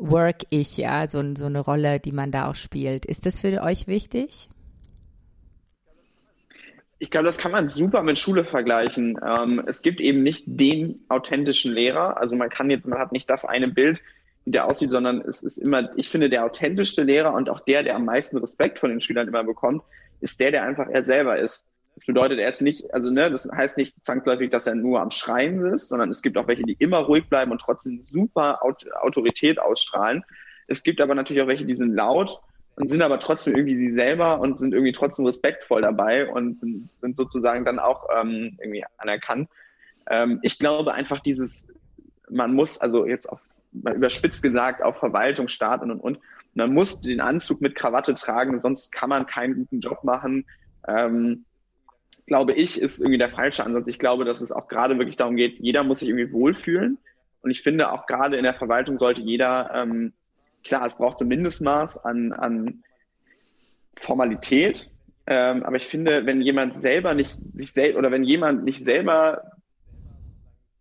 Work-Ich, 0.00 0.78
ja, 0.78 1.06
so, 1.08 1.22
so 1.34 1.46
eine 1.46 1.60
Rolle, 1.60 2.00
die 2.00 2.12
man 2.12 2.30
da 2.30 2.48
auch 2.48 2.54
spielt. 2.54 3.04
Ist 3.04 3.26
das 3.26 3.40
für 3.40 3.62
euch 3.62 3.86
wichtig? 3.86 4.48
Ich 6.98 7.10
glaube, 7.10 7.26
das 7.26 7.38
kann 7.38 7.52
man 7.52 7.68
super 7.68 8.02
mit 8.02 8.18
Schule 8.18 8.44
vergleichen. 8.44 9.18
Ähm, 9.26 9.62
es 9.66 9.82
gibt 9.82 10.00
eben 10.00 10.22
nicht 10.22 10.44
den 10.46 11.04
authentischen 11.08 11.72
Lehrer. 11.72 12.18
Also 12.18 12.36
man 12.36 12.50
kann 12.50 12.70
jetzt, 12.70 12.86
man 12.86 12.98
hat 12.98 13.12
nicht 13.12 13.28
das 13.30 13.44
eine 13.44 13.68
Bild, 13.68 14.00
wie 14.44 14.52
der 14.52 14.66
aussieht, 14.66 14.90
sondern 14.90 15.20
es 15.20 15.42
ist 15.42 15.58
immer, 15.58 15.90
ich 15.96 16.08
finde, 16.08 16.30
der 16.30 16.44
authentischste 16.44 17.02
Lehrer 17.02 17.34
und 17.34 17.50
auch 17.50 17.60
der, 17.60 17.82
der 17.82 17.96
am 17.96 18.04
meisten 18.04 18.38
Respekt 18.38 18.78
von 18.78 18.90
den 18.90 19.00
Schülern 19.00 19.28
immer 19.28 19.44
bekommt, 19.44 19.82
ist 20.20 20.40
der, 20.40 20.50
der 20.50 20.64
einfach 20.64 20.88
er 20.88 21.04
selber 21.04 21.38
ist. 21.38 21.66
Das 21.94 22.06
bedeutet, 22.06 22.38
er 22.38 22.48
ist 22.48 22.62
nicht, 22.62 22.94
also 22.94 23.10
ne, 23.10 23.30
das 23.30 23.50
heißt 23.50 23.76
nicht 23.76 23.94
zwangsläufig, 24.02 24.50
dass 24.50 24.66
er 24.66 24.74
nur 24.74 25.00
am 25.00 25.10
Schreien 25.10 25.60
ist, 25.66 25.88
sondern 25.88 26.10
es 26.10 26.22
gibt 26.22 26.38
auch 26.38 26.46
welche, 26.46 26.62
die 26.62 26.76
immer 26.78 26.98
ruhig 26.98 27.28
bleiben 27.28 27.50
und 27.50 27.60
trotzdem 27.60 28.02
super 28.02 28.60
Autorität 29.02 29.58
ausstrahlen. 29.58 30.24
Es 30.66 30.82
gibt 30.82 31.00
aber 31.00 31.14
natürlich 31.14 31.42
auch 31.42 31.48
welche, 31.48 31.66
die 31.66 31.74
sind 31.74 31.94
laut 31.94 32.40
und 32.76 32.88
sind 32.88 33.02
aber 33.02 33.18
trotzdem 33.18 33.54
irgendwie 33.54 33.76
sie 33.76 33.90
selber 33.90 34.40
und 34.40 34.58
sind 34.58 34.72
irgendwie 34.72 34.92
trotzdem 34.92 35.26
respektvoll 35.26 35.82
dabei 35.82 36.30
und 36.30 36.58
sind, 36.60 36.88
sind 37.00 37.16
sozusagen 37.16 37.64
dann 37.64 37.78
auch 37.78 38.06
ähm, 38.16 38.56
irgendwie 38.60 38.84
anerkannt. 38.96 39.50
Ähm, 40.08 40.38
ich 40.42 40.58
glaube 40.58 40.94
einfach 40.94 41.20
dieses, 41.20 41.68
man 42.30 42.54
muss 42.54 42.78
also 42.78 43.04
jetzt 43.04 43.26
auf 43.26 43.40
überspitzt 43.72 44.42
gesagt, 44.42 44.82
auf 44.82 44.98
Verwaltung, 44.98 45.48
Staat 45.48 45.82
und 45.82 45.90
und 45.90 46.00
und. 46.00 46.18
Man 46.54 46.74
muss 46.74 47.00
den 47.00 47.20
Anzug 47.20 47.60
mit 47.60 47.76
Krawatte 47.76 48.14
tragen, 48.14 48.58
sonst 48.58 48.90
kann 48.90 49.08
man 49.08 49.26
keinen 49.26 49.54
guten 49.54 49.80
Job 49.80 50.02
machen. 50.02 50.46
Ähm, 50.88 51.44
glaube 52.26 52.52
ich, 52.52 52.80
ist 52.80 53.00
irgendwie 53.00 53.18
der 53.18 53.30
falsche 53.30 53.64
Ansatz. 53.64 53.86
Ich 53.86 53.98
glaube, 53.98 54.24
dass 54.24 54.40
es 54.40 54.52
auch 54.52 54.68
gerade 54.68 54.98
wirklich 54.98 55.16
darum 55.16 55.36
geht, 55.36 55.58
jeder 55.58 55.84
muss 55.84 56.00
sich 56.00 56.08
irgendwie 56.08 56.32
wohlfühlen. 56.32 56.98
Und 57.42 57.50
ich 57.50 57.62
finde 57.62 57.92
auch 57.92 58.06
gerade 58.06 58.36
in 58.36 58.44
der 58.44 58.54
Verwaltung 58.54 58.98
sollte 58.98 59.22
jeder, 59.22 59.70
ähm, 59.74 60.12
klar, 60.64 60.86
es 60.86 60.96
braucht 60.96 61.18
so 61.18 61.24
ein 61.24 61.28
Mindestmaß 61.28 62.04
an, 62.04 62.32
an 62.32 62.82
Formalität. 63.96 64.90
Ähm, 65.26 65.62
aber 65.62 65.76
ich 65.76 65.86
finde, 65.86 66.26
wenn 66.26 66.40
jemand 66.40 66.76
selber 66.76 67.14
nicht 67.14 67.36
sich 67.54 67.72
selbst 67.72 67.96
oder 67.96 68.10
wenn 68.10 68.24
jemand 68.24 68.64
nicht 68.64 68.82
selber 68.82 69.49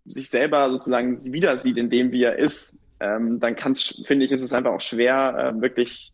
sich 0.09 0.29
selber 0.29 0.69
sozusagen 0.69 1.15
wieder 1.31 1.57
sieht 1.57 1.77
in 1.77 1.89
dem, 1.89 2.11
wie 2.11 2.23
er 2.23 2.37
ist, 2.37 2.79
ähm, 2.99 3.39
dann 3.39 3.55
kann 3.55 3.75
finde 3.75 4.25
ich, 4.25 4.31
ist 4.31 4.41
es 4.41 4.53
einfach 4.53 4.71
auch 4.71 4.81
schwer, 4.81 5.53
äh, 5.55 5.61
wirklich, 5.61 6.11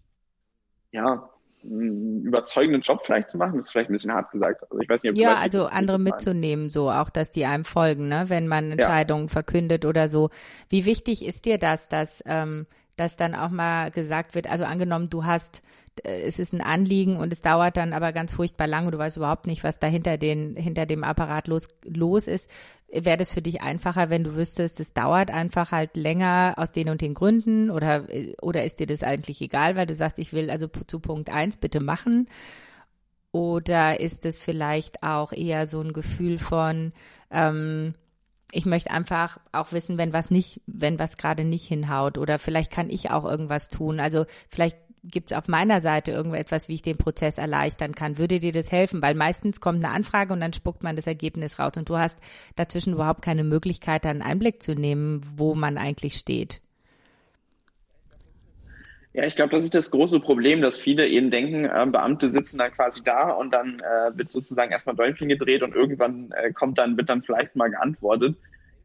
ja, 0.92 1.30
einen 1.64 2.22
überzeugenden 2.22 2.82
Job 2.82 3.02
vielleicht 3.04 3.30
zu 3.30 3.40
machen, 3.40 3.58
das 3.58 3.68
ist 3.68 3.72
vielleicht 3.72 3.90
ein 3.90 3.94
bisschen 3.94 4.14
hart 4.14 4.32
gesagt. 4.32 4.62
Also 4.70 4.80
ich 4.80 4.88
weiß 4.88 5.02
nicht, 5.02 5.14
ob 5.14 5.18
ja, 5.18 5.32
weißt, 5.32 5.42
also 5.42 5.66
andere 5.66 5.98
mitzunehmen, 5.98 6.70
so 6.70 6.92
auch, 6.92 7.10
dass 7.10 7.32
die 7.32 7.46
einem 7.46 7.66
folgen, 7.66 8.08
ne, 8.08 8.26
wenn 8.28 8.48
man 8.48 8.72
Entscheidungen 8.72 9.26
ja. 9.26 9.32
verkündet 9.32 9.84
oder 9.86 10.08
so. 10.08 10.30
Wie 10.70 10.86
wichtig 10.86 11.26
ist 11.26 11.46
dir 11.46 11.58
das, 11.58 11.90
dass 11.90 12.22
ähm, 12.28 12.68
dass 12.96 13.18
dann 13.18 13.36
auch 13.36 13.50
mal 13.50 13.92
gesagt 13.92 14.36
wird, 14.36 14.50
also 14.50 14.64
angenommen, 14.64 15.10
du 15.10 15.26
hast 15.26 15.62
es 16.04 16.40
ist 16.40 16.54
ein 16.54 16.62
Anliegen 16.62 17.18
und 17.18 17.32
es 17.32 17.42
dauert 17.42 17.78
dann 17.78 17.94
aber 17.94 18.12
ganz 18.12 18.34
furchtbar 18.34 18.68
lang 18.68 18.86
und 18.86 18.92
du 18.92 18.98
weißt 18.98 19.18
überhaupt 19.18 19.48
nicht, 19.48 19.64
was 19.64 19.80
da 19.80 19.88
hinter, 19.88 20.18
den, 20.18 20.56
hinter 20.56 20.86
dem 20.86 21.04
Apparat 21.04 21.48
los, 21.48 21.68
los 21.88 22.28
ist. 22.28 22.50
Wäre 22.92 23.18
das 23.18 23.32
für 23.32 23.42
dich 23.42 23.62
einfacher, 23.62 24.10
wenn 24.10 24.24
du 24.24 24.36
wüsstest, 24.36 24.80
es 24.80 24.94
dauert 24.94 25.32
einfach 25.32 25.72
halt 25.72 25.96
länger 25.96 26.54
aus 26.58 26.72
den 26.72 26.90
und 26.90 27.02
den 27.02 27.14
Gründen 27.14 27.70
oder, 27.70 28.06
oder 28.42 28.64
ist 28.64 28.80
dir 28.80 28.88
das 28.88 29.04
eigentlich 29.04 29.42
egal, 29.42 29.76
weil 29.76 29.86
du 29.86 29.96
sagst, 29.96 30.20
ich 30.20 30.34
will 30.34 30.50
also 30.50 30.68
zu 30.68 31.00
Punkt 31.00 31.30
eins 31.30 31.58
bitte 31.58 31.82
machen? 31.82 32.28
Oder 33.32 34.00
ist 34.00 34.26
es 34.26 34.40
vielleicht 34.40 35.04
auch 35.04 35.34
eher 35.34 35.68
so 35.68 35.82
ein 35.82 35.92
Gefühl 35.92 36.40
von, 36.40 36.94
ähm, 37.32 37.96
ich 38.52 38.66
möchte 38.66 38.92
einfach 38.92 39.40
auch 39.52 39.74
wissen, 39.74 39.98
wenn 39.98 40.14
was 40.14 40.32
nicht, 40.32 40.62
wenn 40.68 41.00
was 41.00 41.18
gerade 41.18 41.44
nicht 41.44 41.68
hinhaut 41.68 42.18
oder 42.18 42.40
vielleicht 42.40 42.72
kann 42.72 42.90
ich 42.90 43.12
auch 43.12 43.26
irgendwas 43.26 43.68
tun. 43.68 44.00
Also 44.00 44.26
vielleicht 44.48 44.78
gibt 45.12 45.32
es 45.32 45.38
auf 45.38 45.48
meiner 45.48 45.82
Seite 45.82 46.12
irgendetwas, 46.12 46.70
wie 46.70 46.74
ich 46.74 46.82
den 46.82 46.98
Prozess 46.98 47.38
erleichtern 47.38 47.96
kann? 47.96 48.18
Würde 48.18 48.40
dir 48.40 48.52
das 48.52 48.72
helfen? 48.72 49.02
Weil 49.02 49.16
meistens 49.16 49.62
kommt 49.62 49.84
eine 49.84 49.94
Anfrage 49.94 50.34
und 50.34 50.40
dann 50.40 50.54
spuckt 50.54 50.84
man 50.84 50.96
das 50.96 51.08
Ergebnis 51.08 51.60
raus 51.60 51.74
und 51.78 51.90
du 51.90 51.98
hast 51.98 52.18
dazwischen 52.56 52.94
überhaupt 52.94 53.22
keine 53.22 53.44
Möglichkeit, 53.44 54.06
einen 54.06 54.22
Einblick 54.22 54.62
zu 54.62 54.76
nehmen, 54.76 55.22
wo 55.36 55.56
man 55.56 55.78
eigentlich 55.78 56.16
steht. 56.16 56.62
Ja, 59.14 59.24
ich 59.24 59.38
glaube, 59.38 59.52
das 59.52 59.62
ist 59.62 59.74
das 59.74 59.92
große 59.92 60.20
Problem, 60.20 60.62
dass 60.62 60.78
viele 60.78 61.08
eben 61.08 61.32
denken, 61.32 61.64
äh, 61.64 61.86
Beamte 61.90 62.28
sitzen 62.28 62.58
dann 62.58 62.74
quasi 62.74 63.02
da 63.02 63.32
und 63.32 63.52
dann 63.52 63.80
äh, 63.80 64.18
wird 64.18 64.30
sozusagen 64.30 64.74
erstmal 64.74 64.98
Däumchen 64.98 65.30
gedreht 65.30 65.64
und 65.64 65.74
irgendwann 65.74 66.32
äh, 66.32 66.52
kommt 66.52 66.78
dann, 66.80 66.98
wird 66.98 67.08
dann 67.08 67.24
vielleicht 67.24 67.56
mal 67.56 67.70
geantwortet. 67.70 68.36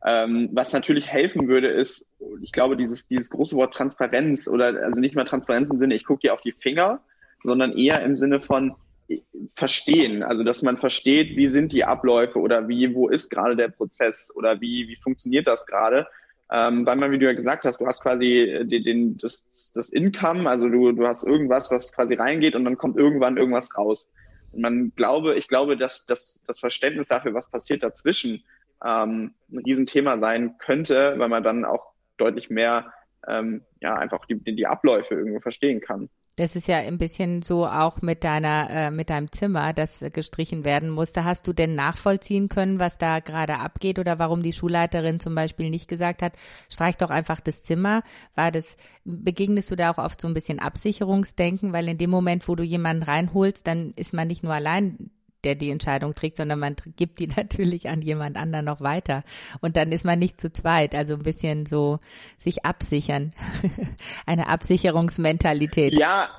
Ähm, 0.04 0.48
was 0.52 0.72
natürlich 0.72 1.08
helfen 1.08 1.48
würde, 1.48 1.68
ist, 1.68 2.06
ich 2.40 2.52
glaube, 2.52 2.76
dieses, 2.76 3.06
dieses 3.06 3.28
große 3.30 3.54
Wort 3.56 3.74
Transparenz 3.74 4.48
oder 4.48 4.82
also 4.82 5.00
nicht 5.00 5.14
mal 5.14 5.24
Transparenz 5.24 5.70
im 5.70 5.76
Sinne, 5.76 5.94
ich 5.94 6.04
gucke 6.04 6.20
dir 6.20 6.32
auf 6.32 6.40
die 6.40 6.52
Finger, 6.52 7.00
sondern 7.42 7.72
eher 7.72 8.02
im 8.02 8.16
Sinne 8.16 8.40
von 8.40 8.74
äh, 9.08 9.18
verstehen, 9.54 10.22
also 10.22 10.42
dass 10.42 10.62
man 10.62 10.78
versteht, 10.78 11.36
wie 11.36 11.48
sind 11.48 11.72
die 11.72 11.84
Abläufe 11.84 12.38
oder 12.38 12.66
wie, 12.68 12.94
wo 12.94 13.08
ist 13.08 13.28
gerade 13.28 13.56
der 13.56 13.68
Prozess 13.68 14.32
oder 14.34 14.60
wie, 14.60 14.88
wie 14.88 14.96
funktioniert 14.96 15.46
das 15.46 15.66
gerade. 15.66 16.06
Ähm, 16.52 16.84
weil 16.84 16.96
man, 16.96 17.12
wie 17.12 17.18
du 17.18 17.26
ja 17.26 17.32
gesagt 17.32 17.64
hast, 17.64 17.80
du 17.80 17.86
hast 17.86 18.02
quasi 18.02 18.64
den, 18.64 18.82
den, 18.82 19.18
das, 19.18 19.70
das 19.72 19.90
Income, 19.90 20.48
also 20.50 20.68
du, 20.68 20.90
du 20.92 21.06
hast 21.06 21.24
irgendwas, 21.24 21.70
was 21.70 21.92
quasi 21.92 22.14
reingeht 22.14 22.56
und 22.56 22.64
dann 22.64 22.76
kommt 22.76 22.96
irgendwann 22.96 23.36
irgendwas 23.36 23.76
raus. 23.76 24.08
Und 24.50 24.62
man 24.62 24.92
glaube, 24.96 25.36
ich 25.36 25.46
glaube, 25.46 25.76
dass, 25.76 26.06
dass 26.06 26.42
das 26.46 26.58
Verständnis 26.58 27.06
dafür, 27.06 27.34
was 27.34 27.48
passiert 27.48 27.84
dazwischen, 27.84 28.42
ähm, 28.84 29.34
ein 29.52 29.58
Riesenthema 29.64 30.18
sein 30.18 30.56
könnte, 30.58 31.14
weil 31.18 31.28
man 31.28 31.42
dann 31.42 31.64
auch 31.64 31.92
deutlich 32.16 32.50
mehr 32.50 32.92
ähm, 33.26 33.62
ja 33.80 33.94
einfach 33.94 34.24
die, 34.26 34.38
die 34.42 34.66
Abläufe 34.66 35.14
irgendwo 35.14 35.40
verstehen 35.40 35.80
kann. 35.80 36.08
Das 36.36 36.56
ist 36.56 36.68
ja 36.68 36.78
ein 36.78 36.96
bisschen 36.96 37.42
so 37.42 37.66
auch 37.66 38.00
mit 38.00 38.24
deiner, 38.24 38.70
äh, 38.70 38.90
mit 38.90 39.10
deinem 39.10 39.30
Zimmer, 39.30 39.74
das 39.74 40.02
gestrichen 40.12 40.64
werden 40.64 40.88
musste. 40.88 41.24
Hast 41.24 41.46
du 41.46 41.52
denn 41.52 41.74
nachvollziehen 41.74 42.48
können, 42.48 42.80
was 42.80 42.96
da 42.96 43.18
gerade 43.18 43.58
abgeht 43.58 43.98
oder 43.98 44.18
warum 44.18 44.42
die 44.42 44.54
Schulleiterin 44.54 45.20
zum 45.20 45.34
Beispiel 45.34 45.68
nicht 45.68 45.88
gesagt 45.88 46.22
hat, 46.22 46.36
streich 46.70 46.96
doch 46.96 47.10
einfach 47.10 47.40
das 47.40 47.64
Zimmer? 47.64 48.02
War 48.36 48.50
das, 48.52 48.76
begegnest 49.04 49.70
du 49.70 49.76
da 49.76 49.90
auch 49.90 49.98
oft 49.98 50.20
so 50.20 50.28
ein 50.28 50.34
bisschen 50.34 50.60
Absicherungsdenken? 50.60 51.74
Weil 51.74 51.88
in 51.88 51.98
dem 51.98 52.10
Moment, 52.10 52.48
wo 52.48 52.54
du 52.54 52.62
jemanden 52.62 53.02
reinholst, 53.02 53.66
dann 53.66 53.92
ist 53.96 54.14
man 54.14 54.28
nicht 54.28 54.42
nur 54.42 54.54
allein 54.54 55.10
der 55.44 55.54
die 55.54 55.70
Entscheidung 55.70 56.14
trägt, 56.14 56.36
sondern 56.36 56.58
man 56.58 56.76
gibt 56.96 57.18
die 57.18 57.26
natürlich 57.36 57.88
an 57.88 58.02
jemand 58.02 58.36
anderen 58.36 58.64
noch 58.64 58.80
weiter. 58.80 59.24
Und 59.60 59.76
dann 59.76 59.92
ist 59.92 60.04
man 60.04 60.18
nicht 60.18 60.40
zu 60.40 60.52
zweit. 60.52 60.94
Also 60.94 61.14
ein 61.14 61.22
bisschen 61.22 61.66
so 61.66 62.00
sich 62.38 62.64
absichern. 62.64 63.32
Eine 64.26 64.48
Absicherungsmentalität. 64.48 65.92
Ja. 65.92 66.30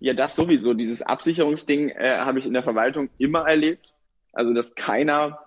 Ja, 0.00 0.14
das 0.14 0.36
sowieso. 0.36 0.74
Dieses 0.74 1.02
Absicherungsding 1.02 1.88
äh, 1.88 2.18
habe 2.18 2.38
ich 2.38 2.46
in 2.46 2.52
der 2.52 2.62
Verwaltung 2.62 3.10
immer 3.18 3.48
erlebt. 3.48 3.92
Also, 4.32 4.54
dass 4.54 4.76
keiner, 4.76 5.40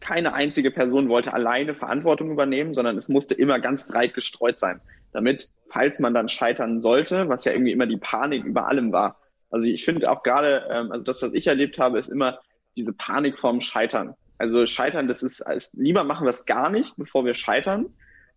keine 0.00 0.34
einzige 0.34 0.70
Person 0.70 1.08
wollte 1.08 1.34
alleine 1.34 1.74
Verantwortung 1.74 2.30
übernehmen, 2.30 2.74
sondern 2.74 2.96
es 2.98 3.08
musste 3.08 3.34
immer 3.34 3.58
ganz 3.58 3.84
breit 3.84 4.14
gestreut 4.14 4.60
sein. 4.60 4.80
Damit, 5.12 5.50
falls 5.70 5.98
man 5.98 6.14
dann 6.14 6.28
scheitern 6.28 6.80
sollte, 6.80 7.28
was 7.28 7.44
ja 7.44 7.52
irgendwie 7.52 7.72
immer 7.72 7.86
die 7.86 7.96
Panik 7.96 8.44
über 8.44 8.68
allem 8.68 8.92
war, 8.92 9.16
also 9.54 9.68
ich 9.68 9.84
finde 9.84 10.10
auch 10.10 10.24
gerade, 10.24 10.66
ähm, 10.68 10.90
also 10.90 11.04
das, 11.04 11.22
was 11.22 11.32
ich 11.32 11.46
erlebt 11.46 11.78
habe, 11.78 12.00
ist 12.00 12.08
immer 12.08 12.40
diese 12.74 12.92
Panik 12.92 13.38
vorm 13.38 13.60
Scheitern. 13.60 14.14
Also 14.36 14.66
Scheitern, 14.66 15.06
das 15.06 15.22
ist, 15.22 15.42
als, 15.42 15.72
lieber 15.74 16.02
machen 16.02 16.26
wir 16.26 16.32
es 16.32 16.44
gar 16.44 16.70
nicht, 16.70 16.96
bevor 16.96 17.24
wir 17.24 17.34
scheitern. 17.34 17.86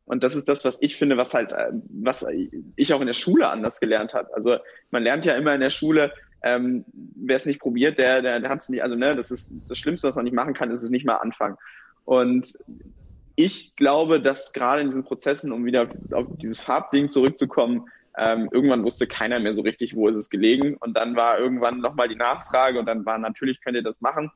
Und 0.06 0.24
das 0.24 0.36
ist 0.36 0.48
das, 0.48 0.64
was 0.64 0.78
ich 0.80 0.96
finde, 0.96 1.18
was 1.18 1.34
halt, 1.34 1.54
äh, 1.54 1.72
was 1.90 2.24
ich 2.76 2.94
auch 2.94 3.02
in 3.02 3.08
der 3.08 3.14
Schule 3.14 3.50
anders 3.50 3.80
gelernt 3.80 4.14
habe. 4.14 4.32
Also 4.36 4.58
man 4.92 5.02
lernt 5.02 5.26
ja 5.26 5.34
immer 5.34 5.56
in 5.56 5.60
der 5.60 5.72
Schule, 5.72 6.14
ähm, 6.44 6.86
wer 6.94 7.36
es 7.36 7.48
nicht 7.48 7.60
probiert, 7.60 7.98
der, 7.98 8.22
der, 8.22 8.40
der 8.40 8.50
hat 8.52 8.62
es 8.62 8.70
nicht, 8.70 8.84
also 8.84 8.96
ne, 8.96 9.16
das 9.16 9.32
ist 9.32 9.52
das 9.68 9.80
Schlimmste, 9.80 10.08
was 10.08 10.16
man 10.16 10.26
nicht 10.26 10.36
machen 10.36 10.54
kann, 10.54 10.70
ist 10.70 10.84
es 10.84 10.92
nicht 10.92 11.06
mal 11.06 11.16
anfangen. 11.16 11.58
Und 12.06 12.60
ich 13.36 13.76
glaube, 13.76 14.22
dass 14.22 14.54
gerade 14.54 14.82
in 14.82 14.90
diesen 14.90 15.04
Prozessen, 15.04 15.52
um 15.52 15.66
wieder 15.66 15.90
auf 16.12 16.28
dieses 16.38 16.60
Farbding 16.60 17.10
zurückzukommen, 17.10 17.88
ähm, 18.18 18.50
irgendwann 18.52 18.84
wusste 18.84 19.06
keiner 19.06 19.40
mehr 19.40 19.54
so 19.54 19.62
richtig, 19.62 19.96
wo 19.96 20.08
ist 20.08 20.18
es 20.18 20.30
gelegen. 20.30 20.76
Und 20.78 20.96
dann 20.98 21.16
war 21.16 21.38
irgendwann 21.40 21.80
nochmal 21.80 22.10
die 22.10 22.16
Nachfrage 22.16 22.80
und 22.80 22.88
dann 22.88 23.06
war 23.06 23.18
natürlich, 23.20 23.62
könnt 23.62 23.76
ihr 23.76 23.84
das 23.84 24.02
machen. 24.02 24.32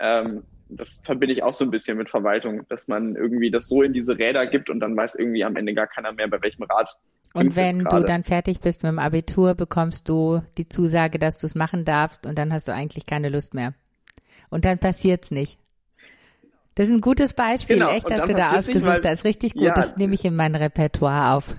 Ähm, 0.00 0.42
das 0.68 1.00
verbinde 1.04 1.34
ich 1.34 1.42
auch 1.42 1.52
so 1.52 1.64
ein 1.64 1.70
bisschen 1.70 1.98
mit 1.98 2.10
Verwaltung, 2.10 2.66
dass 2.68 2.88
man 2.88 3.14
irgendwie 3.14 3.50
das 3.50 3.68
so 3.68 3.82
in 3.82 3.92
diese 3.92 4.18
Räder 4.18 4.46
gibt 4.46 4.70
und 4.70 4.80
dann 4.80 4.96
weiß 4.96 5.14
irgendwie 5.14 5.44
am 5.44 5.54
Ende 5.54 5.74
gar 5.74 5.86
keiner 5.86 6.12
mehr, 6.12 6.28
bei 6.28 6.42
welchem 6.42 6.64
Rad. 6.64 6.96
Und 7.34 7.56
wenn 7.56 7.84
du 7.84 8.02
dann 8.02 8.24
fertig 8.24 8.60
bist 8.60 8.82
mit 8.82 8.92
dem 8.92 8.98
Abitur, 8.98 9.54
bekommst 9.54 10.08
du 10.08 10.42
die 10.58 10.68
Zusage, 10.68 11.18
dass 11.18 11.38
du 11.38 11.46
es 11.46 11.54
machen 11.54 11.84
darfst 11.84 12.26
und 12.26 12.38
dann 12.38 12.52
hast 12.52 12.68
du 12.68 12.72
eigentlich 12.72 13.06
keine 13.06 13.28
Lust 13.28 13.54
mehr. 13.54 13.74
Und 14.50 14.64
dann 14.64 14.78
passiert's 14.78 15.30
nicht. 15.30 15.58
Das 16.74 16.88
ist 16.88 16.94
ein 16.94 17.00
gutes 17.02 17.34
Beispiel, 17.34 17.76
genau. 17.76 17.90
echt, 17.90 18.10
dass 18.10 18.24
du 18.24 18.32
da 18.32 18.52
ausgesucht 18.58 19.04
hast. 19.04 19.24
Richtig 19.24 19.52
gut, 19.54 19.64
ja. 19.64 19.74
das 19.74 19.96
nehme 19.96 20.14
ich 20.14 20.24
in 20.24 20.34
mein 20.34 20.54
Repertoire 20.54 21.36
auf. 21.36 21.54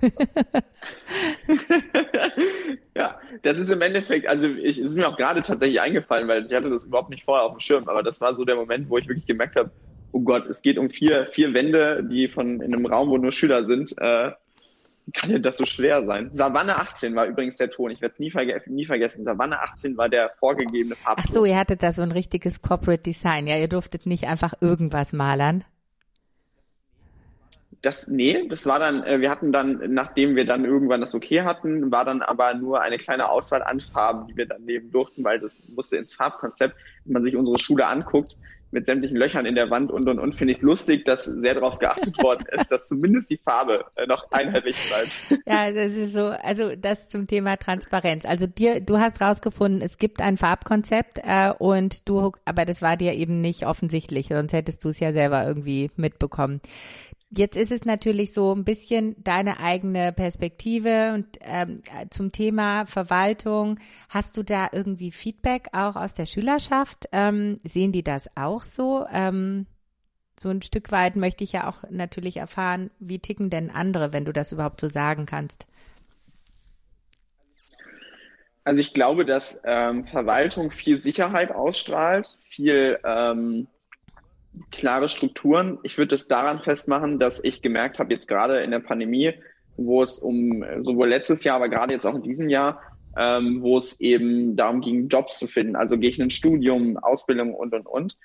ja, 2.96 3.20
das 3.42 3.58
ist 3.58 3.70
im 3.70 3.80
Endeffekt, 3.80 4.26
also 4.26 4.48
ich, 4.48 4.78
es 4.78 4.90
ist 4.90 4.96
mir 4.96 5.08
auch 5.08 5.16
gerade 5.16 5.42
tatsächlich 5.42 5.80
eingefallen, 5.80 6.26
weil 6.26 6.46
ich 6.46 6.52
hatte 6.52 6.68
das 6.68 6.84
überhaupt 6.84 7.10
nicht 7.10 7.22
vorher 7.22 7.44
auf 7.44 7.52
dem 7.52 7.60
Schirm, 7.60 7.88
aber 7.88 8.02
das 8.02 8.20
war 8.20 8.34
so 8.34 8.44
der 8.44 8.56
Moment, 8.56 8.90
wo 8.90 8.98
ich 8.98 9.06
wirklich 9.06 9.26
gemerkt 9.26 9.54
habe, 9.54 9.70
oh 10.10 10.20
Gott, 10.20 10.46
es 10.46 10.62
geht 10.62 10.78
um 10.78 10.90
vier, 10.90 11.26
vier 11.26 11.54
Wände, 11.54 12.04
die 12.10 12.28
von 12.28 12.60
in 12.60 12.74
einem 12.74 12.86
Raum, 12.86 13.08
wo 13.10 13.16
nur 13.16 13.32
Schüler 13.32 13.66
sind, 13.66 13.94
äh, 13.98 14.32
kann 15.12 15.30
denn 15.30 15.42
das 15.42 15.58
so 15.58 15.66
schwer 15.66 16.02
sein? 16.02 16.30
Savanne 16.32 16.76
18 16.76 17.14
war 17.14 17.26
übrigens 17.26 17.58
der 17.58 17.70
Ton. 17.70 17.90
Ich 17.90 18.00
werde 18.00 18.14
es 18.14 18.18
nie, 18.18 18.30
verge 18.30 18.60
nie, 18.66 18.86
vergessen. 18.86 19.24
Savanne 19.24 19.60
18 19.60 19.96
war 19.98 20.08
der 20.08 20.30
vorgegebene 20.38 20.94
Farbton. 20.94 21.24
Ach 21.26 21.32
so, 21.32 21.44
ihr 21.44 21.58
hattet 21.58 21.82
da 21.82 21.92
so 21.92 22.02
ein 22.02 22.12
richtiges 22.12 22.62
Corporate 22.62 23.02
Design. 23.02 23.46
Ja, 23.46 23.58
ihr 23.58 23.68
durftet 23.68 24.06
nicht 24.06 24.26
einfach 24.26 24.54
irgendwas 24.60 25.12
malern. 25.12 25.64
Das, 27.82 28.08
nee, 28.08 28.48
das 28.48 28.64
war 28.64 28.78
dann, 28.78 29.04
äh, 29.04 29.20
wir 29.20 29.30
hatten 29.30 29.52
dann, 29.52 29.92
nachdem 29.92 30.36
wir 30.36 30.46
dann 30.46 30.64
irgendwann 30.64 31.02
das 31.02 31.14
okay 31.14 31.42
hatten, 31.42 31.92
war 31.92 32.06
dann 32.06 32.22
aber 32.22 32.54
nur 32.54 32.80
eine 32.80 32.96
kleine 32.96 33.28
Auswahl 33.28 33.62
an 33.62 33.80
Farben, 33.80 34.26
die 34.28 34.38
wir 34.38 34.46
dann 34.46 34.64
nehmen 34.64 34.90
durften, 34.90 35.22
weil 35.22 35.38
das 35.38 35.62
musste 35.68 35.98
ins 35.98 36.14
Farbkonzept, 36.14 36.74
wenn 37.04 37.12
man 37.12 37.24
sich 37.24 37.36
unsere 37.36 37.58
Schule 37.58 37.86
anguckt, 37.86 38.36
mit 38.74 38.86
sämtlichen 38.86 39.16
Löchern 39.16 39.46
in 39.46 39.54
der 39.54 39.70
Wand 39.70 39.90
und 39.90 40.10
und 40.10 40.18
und 40.18 40.34
finde 40.34 40.52
ich 40.52 40.60
lustig, 40.60 41.04
dass 41.04 41.24
sehr 41.24 41.54
darauf 41.54 41.78
geachtet 41.78 42.22
worden 42.22 42.44
ist, 42.52 42.70
dass 42.70 42.88
zumindest 42.88 43.30
die 43.30 43.38
Farbe 43.38 43.86
äh, 43.96 44.06
noch 44.06 44.30
einheitlich 44.30 44.76
bleibt. 44.88 45.42
Ja, 45.46 45.70
das 45.70 45.94
ist 45.94 46.12
so, 46.12 46.26
also 46.42 46.74
das 46.76 47.08
zum 47.08 47.26
Thema 47.26 47.56
Transparenz. 47.56 48.24
Also 48.24 48.46
dir, 48.46 48.80
du 48.80 48.98
hast 48.98 49.20
rausgefunden, 49.20 49.80
es 49.80 49.96
gibt 49.96 50.20
ein 50.20 50.36
Farbkonzept 50.36 51.20
äh, 51.22 51.52
und 51.56 52.08
du, 52.08 52.32
aber 52.44 52.64
das 52.64 52.82
war 52.82 52.96
dir 52.96 53.14
eben 53.14 53.40
nicht 53.40 53.66
offensichtlich, 53.66 54.28
sonst 54.28 54.52
hättest 54.52 54.84
du 54.84 54.90
es 54.90 55.00
ja 55.00 55.12
selber 55.12 55.46
irgendwie 55.46 55.90
mitbekommen. 55.96 56.60
Jetzt 57.36 57.56
ist 57.56 57.72
es 57.72 57.84
natürlich 57.84 58.32
so 58.32 58.54
ein 58.54 58.64
bisschen 58.64 59.16
deine 59.18 59.58
eigene 59.58 60.12
Perspektive 60.12 61.14
und 61.14 61.26
ähm, 61.40 61.82
zum 62.10 62.30
Thema 62.30 62.86
Verwaltung. 62.86 63.80
Hast 64.08 64.36
du 64.36 64.44
da 64.44 64.68
irgendwie 64.70 65.10
Feedback 65.10 65.68
auch 65.72 65.96
aus 65.96 66.14
der 66.14 66.26
Schülerschaft? 66.26 67.06
Ähm, 67.12 67.58
sehen 67.64 67.90
die 67.90 68.04
das 68.04 68.28
auch 68.36 68.62
so? 68.62 69.04
Ähm, 69.12 69.66
so 70.38 70.48
ein 70.48 70.62
Stück 70.62 70.92
weit 70.92 71.16
möchte 71.16 71.42
ich 71.42 71.52
ja 71.52 71.68
auch 71.68 71.82
natürlich 71.90 72.36
erfahren, 72.36 72.90
wie 72.98 73.18
ticken 73.18 73.50
denn 73.50 73.70
andere, 73.70 74.12
wenn 74.12 74.24
du 74.24 74.32
das 74.32 74.52
überhaupt 74.52 74.80
so 74.80 74.88
sagen 74.88 75.26
kannst? 75.26 75.66
Also 78.62 78.80
ich 78.80 78.94
glaube, 78.94 79.24
dass 79.24 79.60
ähm, 79.64 80.06
Verwaltung 80.06 80.70
viel 80.70 80.98
Sicherheit 80.98 81.52
ausstrahlt, 81.52 82.38
viel 82.48 82.98
ähm, 83.04 83.66
klare 84.70 85.08
Strukturen. 85.08 85.78
Ich 85.82 85.98
würde 85.98 86.14
es 86.14 86.28
daran 86.28 86.58
festmachen, 86.58 87.18
dass 87.18 87.42
ich 87.42 87.62
gemerkt 87.62 87.98
habe, 87.98 88.12
jetzt 88.12 88.28
gerade 88.28 88.62
in 88.62 88.70
der 88.70 88.80
Pandemie, 88.80 89.34
wo 89.76 90.02
es 90.02 90.18
um 90.18 90.64
sowohl 90.82 91.08
letztes 91.08 91.44
Jahr, 91.44 91.56
aber 91.56 91.68
gerade 91.68 91.92
jetzt 91.92 92.06
auch 92.06 92.14
in 92.14 92.22
diesem 92.22 92.48
Jahr, 92.48 92.80
ähm, 93.16 93.62
wo 93.62 93.78
es 93.78 93.98
eben 94.00 94.56
darum 94.56 94.80
ging, 94.80 95.08
Jobs 95.08 95.38
zu 95.38 95.46
finden. 95.46 95.76
Also 95.76 95.98
gehe 95.98 96.10
ich 96.10 96.18
in 96.18 96.24
ein 96.24 96.30
Studium, 96.30 96.96
Ausbildung 96.98 97.54
und 97.54 97.74
und 97.74 97.86
und. 97.86 98.16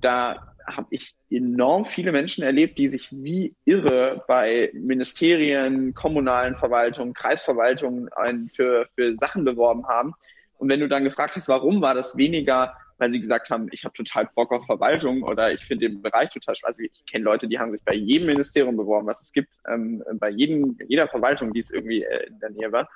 Da 0.00 0.52
habe 0.66 0.88
ich 0.90 1.14
enorm 1.30 1.84
viele 1.86 2.12
Menschen 2.12 2.42
erlebt, 2.42 2.78
die 2.78 2.88
sich 2.88 3.08
wie 3.12 3.54
irre 3.64 4.24
bei 4.26 4.70
Ministerien, 4.74 5.94
kommunalen 5.94 6.56
Verwaltungen, 6.56 7.14
Kreisverwaltungen 7.14 8.10
für, 8.54 8.88
für 8.94 9.16
Sachen 9.20 9.44
beworben 9.44 9.86
haben. 9.86 10.12
Und 10.58 10.70
wenn 10.70 10.80
du 10.80 10.88
dann 10.88 11.04
gefragt 11.04 11.36
hast, 11.36 11.48
warum 11.48 11.82
war 11.82 11.94
das 11.94 12.16
weniger 12.16 12.74
weil 12.98 13.12
sie 13.12 13.20
gesagt 13.20 13.50
haben, 13.50 13.68
ich 13.72 13.84
habe 13.84 13.94
total 13.94 14.28
Bock 14.34 14.52
auf 14.52 14.64
Verwaltung 14.66 15.22
oder 15.22 15.52
ich 15.52 15.64
finde 15.64 15.88
den 15.88 16.02
Bereich 16.02 16.30
total 16.30 16.54
spaßig. 16.54 16.66
Also 16.66 16.82
ich 16.82 17.06
kenne 17.06 17.24
Leute, 17.24 17.48
die 17.48 17.58
haben 17.58 17.72
sich 17.72 17.84
bei 17.84 17.94
jedem 17.94 18.28
Ministerium 18.28 18.76
beworben, 18.76 19.06
was 19.06 19.20
es 19.20 19.32
gibt, 19.32 19.50
ähm, 19.68 20.02
bei 20.14 20.30
jedem, 20.30 20.78
jeder 20.88 21.08
Verwaltung, 21.08 21.52
die 21.52 21.60
es 21.60 21.70
irgendwie 21.70 22.02
äh, 22.02 22.26
in 22.26 22.38
der 22.40 22.50
Nähe 22.50 22.72
war. 22.72 22.88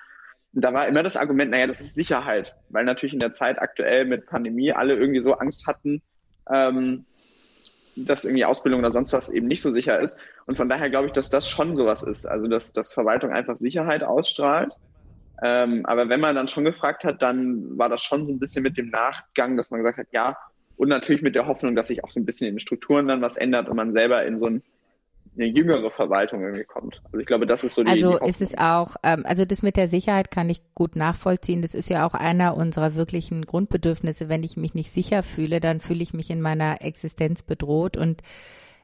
Da 0.52 0.72
war 0.72 0.88
immer 0.88 1.02
das 1.02 1.16
Argument, 1.16 1.50
naja, 1.50 1.66
das 1.66 1.80
ist 1.80 1.94
Sicherheit, 1.94 2.56
weil 2.70 2.84
natürlich 2.84 3.12
in 3.12 3.20
der 3.20 3.32
Zeit 3.32 3.60
aktuell 3.60 4.04
mit 4.04 4.26
Pandemie 4.26 4.72
alle 4.72 4.96
irgendwie 4.96 5.22
so 5.22 5.34
Angst 5.34 5.66
hatten, 5.66 6.02
ähm, 6.50 7.04
dass 7.94 8.24
irgendwie 8.24 8.44
Ausbildung 8.44 8.80
oder 8.80 8.92
sonst 8.92 9.12
was 9.12 9.28
eben 9.28 9.46
nicht 9.46 9.62
so 9.62 9.72
sicher 9.72 10.00
ist. 10.00 10.18
Und 10.46 10.56
von 10.56 10.68
daher 10.68 10.90
glaube 10.90 11.06
ich, 11.06 11.12
dass 11.12 11.30
das 11.30 11.48
schon 11.48 11.76
sowas 11.76 12.02
ist. 12.02 12.26
Also 12.26 12.48
dass, 12.48 12.72
dass 12.72 12.92
Verwaltung 12.92 13.30
einfach 13.30 13.58
Sicherheit 13.58 14.02
ausstrahlt 14.02 14.72
ähm, 15.42 15.87
aber 15.87 16.09
wenn 16.09 16.20
man 16.20 16.35
dann 16.35 16.48
schon 16.48 16.64
gefragt 16.64 17.05
hat, 17.05 17.22
dann 17.22 17.79
war 17.79 17.88
das 17.88 18.03
schon 18.03 18.26
so 18.26 18.33
ein 18.33 18.38
bisschen 18.38 18.62
mit 18.62 18.76
dem 18.76 18.90
Nachgang, 18.90 19.57
dass 19.57 19.70
man 19.70 19.81
gesagt 19.81 19.98
hat, 19.98 20.09
ja, 20.12 20.37
und 20.76 20.88
natürlich 20.88 21.22
mit 21.22 21.35
der 21.35 21.46
Hoffnung, 21.46 21.74
dass 21.76 21.88
sich 21.88 22.05
auch 22.05 22.11
so 22.11 22.20
ein 22.20 22.24
bisschen 22.24 22.48
in 22.48 22.55
den 22.55 22.61
Strukturen 22.61 23.07
dann 23.07 23.20
was 23.20 23.37
ändert 23.37 23.68
und 23.68 23.76
man 23.76 23.92
selber 23.92 24.24
in 24.24 24.38
so 24.38 24.46
ein, 24.46 24.62
eine 25.37 25.46
jüngere 25.46 25.90
Verwaltung 25.90 26.42
irgendwie 26.42 26.64
kommt. 26.64 27.03
Also 27.05 27.18
ich 27.18 27.26
glaube, 27.26 27.46
das 27.46 27.64
ist 27.64 27.74
so 27.74 27.85
die 27.85 27.90
Also 27.90 28.18
die 28.18 28.29
ist 28.29 28.40
es 28.40 28.57
auch, 28.59 28.96
ähm, 29.03 29.24
also 29.26 29.44
das 29.44 29.62
mit 29.62 29.76
der 29.76 29.88
Sicherheit 29.88 30.31
kann 30.31 30.48
ich 30.48 30.62
gut 30.74 30.96
nachvollziehen. 30.96 31.62
Das 31.62 31.74
ist 31.74 31.90
ja 31.90 32.07
auch 32.07 32.14
einer 32.14 32.57
unserer 32.57 32.94
wirklichen 32.94 33.44
Grundbedürfnisse. 33.44 34.29
Wenn 34.29 34.42
ich 34.42 34.57
mich 34.57 34.74
nicht 34.74 34.90
sicher 34.90 35.22
fühle, 35.22 35.61
dann 35.61 35.81
fühle 35.81 36.03
ich 36.03 36.14
mich 36.14 36.31
in 36.31 36.40
meiner 36.40 36.83
Existenz 36.83 37.42
bedroht 37.42 37.96
und 37.96 38.22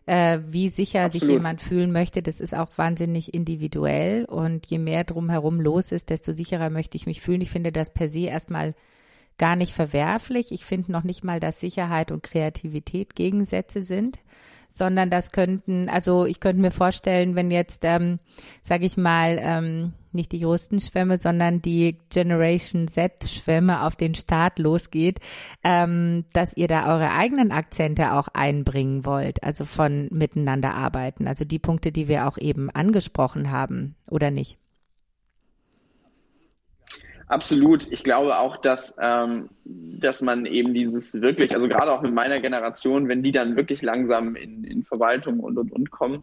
äh, 0.07 0.38
wie 0.49 0.69
sicher 0.69 1.05
Absolut. 1.05 1.23
sich 1.23 1.31
jemand 1.33 1.61
fühlen 1.61 1.92
möchte, 1.92 2.23
das 2.23 2.40
ist 2.40 2.55
auch 2.55 2.71
wahnsinnig 2.77 3.35
individuell 3.35 4.25
und 4.25 4.66
je 4.66 4.79
mehr 4.79 5.05
drumherum 5.05 5.61
los 5.61 5.92
ist, 5.92 6.11
desto 6.11 6.33
sicherer 6.33 6.71
möchte 6.71 6.97
ich 6.97 7.07
mich 7.07 7.21
fühlen. 7.21 7.40
Ich 7.40 7.51
finde 7.51 7.73
das 7.73 7.92
per 7.92 8.09
se 8.09 8.27
erstmal 8.27 8.75
gar 9.38 9.57
nicht 9.57 9.73
verwerflich. 9.73 10.53
Ich 10.53 10.64
finde 10.64 10.92
noch 10.92 11.03
nicht 11.03 11.25
mal, 11.25 11.40
dass 11.40 11.61
Sicherheit 11.61 12.12
und 12.12 12.23
Kreativität 12.23 13.14
Gegensätze 13.14 13.83
sind 13.83 14.19
sondern 14.77 15.11
das 15.11 15.33
könnten, 15.33 15.89
also 15.89 16.27
ich 16.27 16.41
könnte 16.41 16.62
mir 16.62 16.71
vorstellen, 16.71 17.35
wenn 17.35 17.51
jetzt, 17.51 17.85
ähm, 17.85 18.19
sage 18.62 18.87
ich 18.87 18.97
mal, 18.97 19.39
ähm, 19.41 19.93
nicht 20.12 20.33
die 20.33 20.41
Schwämme, 20.41 21.19
sondern 21.19 21.62
die 21.62 21.99
Generation 22.11 22.89
Z-Schwämme 22.89 23.87
auf 23.87 23.95
den 23.97 24.15
Start 24.15 24.59
losgeht, 24.59 25.21
ähm, 25.62 26.25
dass 26.33 26.57
ihr 26.57 26.69
da 26.69 26.93
eure 26.93 27.12
eigenen 27.12 27.53
Akzente 27.53 28.12
auch 28.12 28.29
einbringen 28.33 29.05
wollt, 29.05 29.45
also 29.45 29.65
von 29.65 30.09
miteinander 30.11 30.75
arbeiten, 30.75 31.29
also 31.29 31.45
die 31.45 31.59
Punkte, 31.59 31.93
die 31.93 32.09
wir 32.09 32.27
auch 32.27 32.39
eben 32.39 32.71
angesprochen 32.71 33.51
haben, 33.51 33.95
oder 34.11 34.31
nicht? 34.31 34.59
Absolut. 37.29 37.91
Ich 37.91 38.05
glaube 38.05 38.39
auch, 38.39 38.57
dass, 38.59 38.95
ähm, 39.01 39.51
dass 39.65 40.23
man 40.23 40.47
eben 40.47 40.73
dieses 40.75 41.21
wirklich, 41.21 41.55
also 41.55 41.67
gerade 41.67 41.91
auch 41.91 42.03
mit 42.03 42.15
meiner 42.15 42.41
Generation, 42.41 43.09
wenn 43.09 43.23
die 43.23 43.33
dann 43.33 43.57
wirklich 43.57 43.83
langsam 43.83 44.37
in, 44.37 44.62
in 44.62 44.85
Verwaltung 44.85 45.41
und 45.41 45.59
und 45.59 45.73
und 45.73 45.91
kommen, 45.91 46.23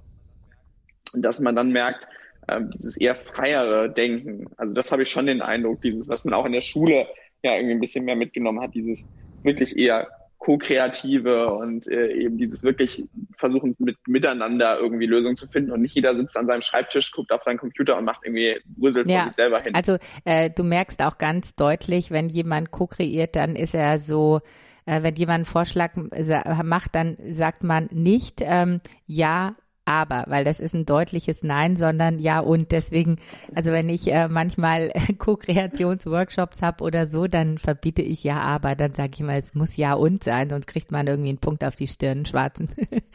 dass 1.13 1.42
man 1.42 1.56
dann 1.56 1.72
merkt, 1.72 2.08
ähm, 2.48 2.72
dieses 2.72 2.96
eher 2.96 3.16
freiere 3.16 3.89
Denken. 3.92 4.48
Also 4.56 4.74
das 4.74 4.92
habe 4.92 5.04
ich 5.04 5.10
schon 5.10 5.26
den 5.26 5.42
Eindruck, 5.42 5.82
dieses, 5.82 6.08
was 6.08 6.24
man 6.24 6.34
auch 6.34 6.46
in 6.46 6.54
der 6.54 6.62
Schule 6.62 7.08
ja 7.44 7.56
irgendwie 7.56 7.76
ein 7.76 7.82
bisschen 7.82 8.06
mehr 8.06 8.16
mitgenommen 8.16 8.62
hat, 8.62 8.74
dieses 8.74 9.06
wirklich 9.44 9.78
eher 9.78 10.10
Co-Kreative 10.43 11.53
und 11.53 11.88
äh, 11.88 12.12
eben 12.12 12.38
dieses 12.38 12.63
wirklich 12.63 13.06
versuchen 13.38 13.77
mit 13.79 13.97
miteinander 14.08 14.77
irgendwie 14.77 15.06
Lösungen 15.06 15.38
zu 15.38 15.47
finden 15.47 15.71
und 15.71 15.82
nicht 15.82 15.95
jeder 15.95 16.13
sitzt 16.17 16.36
an 16.36 16.47
seinem 16.47 16.62
Schreibtisch, 16.62 17.13
guckt 17.13 17.32
auf 17.32 17.43
seinen 17.43 17.58
Computer 17.58 17.97
und 17.97 18.03
macht 18.03 18.25
irgendwie 18.25 18.60
Brüssel 18.65 19.10
ja, 19.10 19.21
von 19.21 19.29
sich 19.29 19.36
selber 19.38 19.62
hin. 19.62 19.73
Also 19.73 19.97
äh, 20.25 20.49
du 20.49 20.65
merkst 20.65 21.01
auch 21.01 21.17
ganz 21.17 21.56
deutlich, 21.56 22.12
wenn 22.12 22.27
jemand 22.27 22.71
co-kreiert, 22.71 23.38
dann 23.38 23.56
ist 23.56 23.73
er 23.73 23.99
so 23.99 24.41
äh, 24.86 25.01
wenn 25.01 25.15
jemand 25.15 25.36
einen 25.36 25.45
Vorschlag 25.45 25.91
macht, 25.95 26.93
dann 26.93 27.15
sagt 27.23 27.63
man 27.63 27.88
nicht, 27.93 28.41
ähm, 28.41 28.82
ja, 29.06 29.56
aber, 29.86 30.24
weil 30.28 30.46
das 30.46 30.60
ist 30.60 30.74
ein 30.74 30.86
deutliches 30.86 31.43
Nein, 31.43 31.76
sondern 31.76 32.19
ja 32.19 32.39
und 32.39 32.72
deswegen, 32.72 33.17
also 33.54 33.72
wenn 33.72 33.89
ich 33.89 34.12
äh, 34.12 34.30
manchmal 34.30 34.91
Co-Kreationsworkshops 35.17 36.62
habe 36.62 36.84
oder 36.84 37.08
so, 37.08 37.28
dann 37.28 37.58
verbiete 37.58 38.02
ich 38.02 38.24
ja 38.24 38.39
aber, 38.39 38.76
dann 38.76 38.93
sage 38.96 39.12
ich 39.15 39.19
mal, 39.22 39.38
es 39.38 39.56
muss 39.56 39.76
ja 39.76 39.93
und 39.93 40.24
sein, 40.24 40.50
sonst 40.50 40.67
kriegt 40.67 40.91
man 40.91 41.08
irgendwie 41.08 41.30
einen 41.30 41.39
Punkt 41.39 41.65
auf 41.65 41.76
die 41.76 41.88
Stirn, 41.88 42.19
einen 42.19 42.26
schwarzen. 42.26 42.69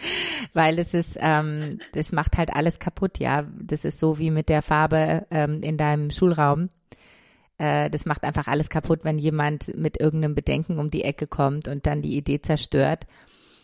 weil 0.53 0.79
es 0.79 0.93
ist, 0.93 1.17
ähm, 1.21 1.79
das 1.93 2.13
macht 2.13 2.37
halt 2.37 2.55
alles 2.55 2.79
kaputt, 2.79 3.19
ja. 3.19 3.47
Das 3.61 3.85
ist 3.85 3.99
so 3.99 4.19
wie 4.19 4.31
mit 4.31 4.49
der 4.49 4.63
Farbe 4.63 5.27
ähm, 5.31 5.63
in 5.63 5.79
deinem 5.79 6.11
Schulraum. 6.11 6.69
Äh, 7.57 7.89
das 7.89 8.05
macht 8.05 8.25
einfach 8.25 8.47
alles 8.47 8.69
kaputt, 8.69 9.01
wenn 9.05 9.19
jemand 9.19 9.75
mit 9.77 10.01
irgendeinem 10.01 10.35
Bedenken 10.35 10.79
um 10.79 10.91
die 10.91 11.05
Ecke 11.05 11.27
kommt 11.27 11.67
und 11.67 11.87
dann 11.87 12.03
die 12.03 12.17
Idee 12.17 12.43
zerstört. 12.43 13.07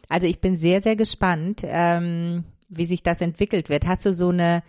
Also 0.09 0.27
ich 0.27 0.41
bin 0.41 0.57
sehr, 0.57 0.83
sehr 0.83 0.97
gespannt. 0.97 1.63
Ähm, 1.65 2.45
wie 2.77 2.87
sich 2.87 3.03
das 3.03 3.21
entwickelt 3.21 3.69
wird. 3.69 3.87
Hast 3.87 4.07
du 4.07 4.13
so 4.13 4.29
eine 4.29 4.63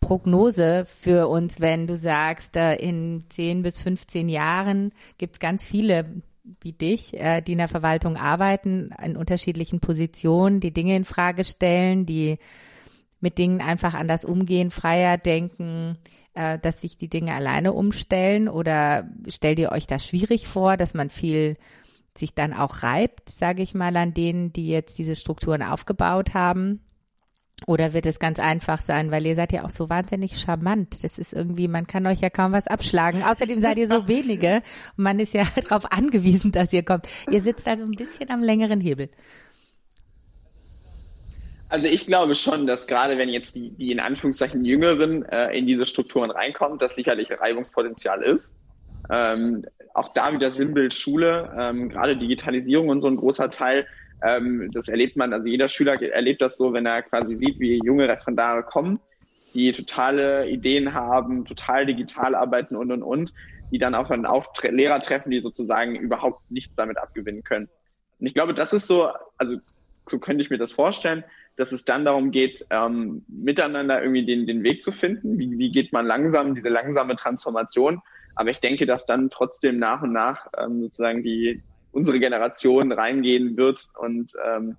Prognose 0.00 0.84
für 0.86 1.28
uns, 1.28 1.60
wenn 1.60 1.86
du 1.86 1.96
sagst, 1.96 2.56
äh, 2.56 2.74
in 2.74 3.24
10 3.28 3.62
bis 3.62 3.78
15 3.78 4.28
Jahren 4.28 4.92
gibt 5.18 5.36
es 5.36 5.40
ganz 5.40 5.64
viele 5.64 6.22
wie 6.60 6.72
dich, 6.72 7.14
äh, 7.14 7.40
die 7.40 7.52
in 7.52 7.58
der 7.58 7.68
Verwaltung 7.68 8.16
arbeiten, 8.16 8.90
in 9.02 9.16
unterschiedlichen 9.16 9.80
Positionen, 9.80 10.60
die 10.60 10.74
Dinge 10.74 10.94
in 10.94 11.06
Frage 11.06 11.44
stellen, 11.44 12.04
die 12.04 12.38
mit 13.20 13.38
Dingen 13.38 13.62
einfach 13.62 13.94
anders 13.94 14.26
umgehen, 14.26 14.70
freier 14.70 15.16
denken, 15.16 15.96
äh, 16.34 16.58
dass 16.58 16.82
sich 16.82 16.98
die 16.98 17.08
Dinge 17.08 17.32
alleine 17.34 17.72
umstellen 17.72 18.48
oder 18.48 19.08
stellt 19.28 19.58
ihr 19.58 19.72
euch 19.72 19.86
das 19.86 20.06
schwierig 20.06 20.46
vor, 20.46 20.76
dass 20.76 20.92
man 20.92 21.08
viel 21.08 21.56
sich 22.16 22.34
dann 22.34 22.52
auch 22.52 22.82
reibt, 22.82 23.30
sage 23.30 23.62
ich 23.62 23.74
mal, 23.74 23.96
an 23.96 24.12
denen, 24.12 24.52
die 24.52 24.68
jetzt 24.68 24.98
diese 24.98 25.16
Strukturen 25.16 25.62
aufgebaut 25.62 26.34
haben? 26.34 26.80
Oder 27.66 27.94
wird 27.94 28.04
es 28.04 28.18
ganz 28.18 28.38
einfach 28.38 28.80
sein, 28.80 29.10
weil 29.10 29.24
ihr 29.26 29.34
seid 29.34 29.52
ja 29.52 29.64
auch 29.64 29.70
so 29.70 29.88
wahnsinnig 29.88 30.38
charmant. 30.38 31.02
Das 31.02 31.18
ist 31.18 31.32
irgendwie, 31.32 31.68
man 31.68 31.86
kann 31.86 32.06
euch 32.06 32.20
ja 32.20 32.28
kaum 32.28 32.52
was 32.52 32.66
abschlagen. 32.66 33.22
Außerdem 33.22 33.60
seid 33.60 33.78
ihr 33.78 33.88
so 33.88 34.08
wenige 34.08 34.62
und 34.96 35.04
man 35.04 35.18
ist 35.18 35.34
ja 35.34 35.44
darauf 35.68 35.90
angewiesen, 35.90 36.52
dass 36.52 36.72
ihr 36.72 36.84
kommt. 36.84 37.08
Ihr 37.30 37.40
sitzt 37.40 37.66
also 37.66 37.84
ein 37.84 37.92
bisschen 37.92 38.30
am 38.30 38.42
längeren 38.42 38.80
Hebel. 38.80 39.08
Also 41.68 41.88
ich 41.88 42.06
glaube 42.06 42.34
schon, 42.34 42.66
dass 42.66 42.86
gerade 42.86 43.18
wenn 43.18 43.30
jetzt 43.30 43.56
die, 43.56 43.70
die 43.70 43.90
in 43.90 44.00
Anführungszeichen 44.00 44.64
Jüngeren 44.64 45.24
äh, 45.24 45.56
in 45.56 45.66
diese 45.66 45.86
Strukturen 45.86 46.30
reinkommen, 46.30 46.78
dass 46.78 46.94
sicherlich 46.94 47.28
Reibungspotenzial 47.30 48.22
ist. 48.22 48.54
Ähm, 49.10 49.64
auch 49.94 50.12
da 50.12 50.32
wieder 50.32 50.52
Sinnbild 50.52 50.94
Schule, 50.94 51.52
ähm, 51.58 51.88
gerade 51.88 52.16
Digitalisierung 52.16 52.88
und 52.88 53.00
so 53.00 53.08
ein 53.08 53.16
großer 53.16 53.50
Teil 53.50 53.86
ähm, 54.24 54.70
das 54.72 54.88
erlebt 54.88 55.16
man, 55.16 55.32
also 55.32 55.46
jeder 55.46 55.68
Schüler 55.68 56.00
erlebt 56.00 56.42
das 56.42 56.56
so, 56.56 56.72
wenn 56.72 56.86
er 56.86 57.02
quasi 57.02 57.34
sieht, 57.34 57.60
wie 57.60 57.80
junge 57.84 58.08
Referendare 58.08 58.62
kommen, 58.62 58.98
die 59.52 59.72
totale 59.72 60.48
Ideen 60.48 60.94
haben, 60.94 61.44
total 61.44 61.86
digital 61.86 62.34
arbeiten 62.34 62.74
und 62.74 62.90
und 62.90 63.02
und, 63.02 63.32
die 63.70 63.78
dann 63.78 63.94
auf 63.94 64.10
einen 64.10 64.26
auf 64.26 64.48
Lehrer 64.62 64.98
treffen, 64.98 65.30
die 65.30 65.40
sozusagen 65.40 65.96
überhaupt 65.96 66.50
nichts 66.50 66.74
damit 66.74 66.98
abgewinnen 66.98 67.42
können. 67.42 67.68
Und 68.18 68.26
ich 68.26 68.34
glaube, 68.34 68.54
das 68.54 68.72
ist 68.72 68.86
so, 68.86 69.10
also 69.36 69.56
so 70.08 70.18
könnte 70.18 70.42
ich 70.42 70.50
mir 70.50 70.58
das 70.58 70.72
vorstellen, 70.72 71.24
dass 71.56 71.72
es 71.72 71.84
dann 71.84 72.04
darum 72.04 72.30
geht, 72.30 72.64
ähm, 72.70 73.24
miteinander 73.28 74.02
irgendwie 74.02 74.24
den, 74.24 74.46
den 74.46 74.62
Weg 74.64 74.82
zu 74.82 74.90
finden. 74.90 75.38
Wie, 75.38 75.58
wie 75.58 75.70
geht 75.70 75.92
man 75.92 76.06
langsam, 76.06 76.54
diese 76.54 76.68
langsame 76.68 77.14
Transformation? 77.14 78.00
Aber 78.34 78.50
ich 78.50 78.58
denke, 78.58 78.86
dass 78.86 79.06
dann 79.06 79.30
trotzdem 79.30 79.78
nach 79.78 80.02
und 80.02 80.12
nach 80.12 80.48
ähm, 80.58 80.82
sozusagen 80.82 81.22
die, 81.22 81.62
unsere 81.94 82.18
Generation 82.18 82.92
reingehen 82.92 83.56
wird 83.56 83.88
und 83.98 84.32
ähm, 84.44 84.76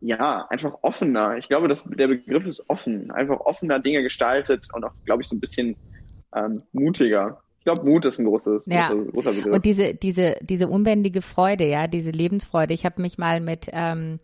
ja, 0.00 0.46
einfach 0.48 0.78
offener. 0.82 1.36
Ich 1.36 1.48
glaube, 1.48 1.68
dass 1.68 1.84
der 1.84 2.08
Begriff 2.08 2.46
ist 2.46 2.68
offen, 2.68 3.10
einfach 3.10 3.40
offener 3.40 3.78
Dinge 3.78 4.02
gestaltet 4.02 4.68
und 4.72 4.84
auch, 4.84 4.92
glaube 5.04 5.22
ich, 5.22 5.28
so 5.28 5.36
ein 5.36 5.40
bisschen 5.40 5.76
ähm, 6.34 6.62
mutiger. 6.72 7.40
Ich 7.58 7.64
glaube, 7.64 7.88
Mut 7.88 8.04
ist 8.06 8.18
ein 8.18 8.26
großes, 8.26 8.66
ja. 8.66 8.88
großer, 8.88 9.12
großer 9.12 9.32
Begriff. 9.32 9.54
Und 9.54 9.64
diese, 9.64 9.94
diese, 9.94 10.36
diese 10.40 10.66
unbändige 10.66 11.22
Freude, 11.22 11.68
ja, 11.68 11.86
diese 11.86 12.10
Lebensfreude. 12.10 12.74
Ich 12.74 12.84
habe 12.84 13.00
mich 13.00 13.18
mal 13.18 13.40
mit 13.40 13.68
ähm, 13.72 14.18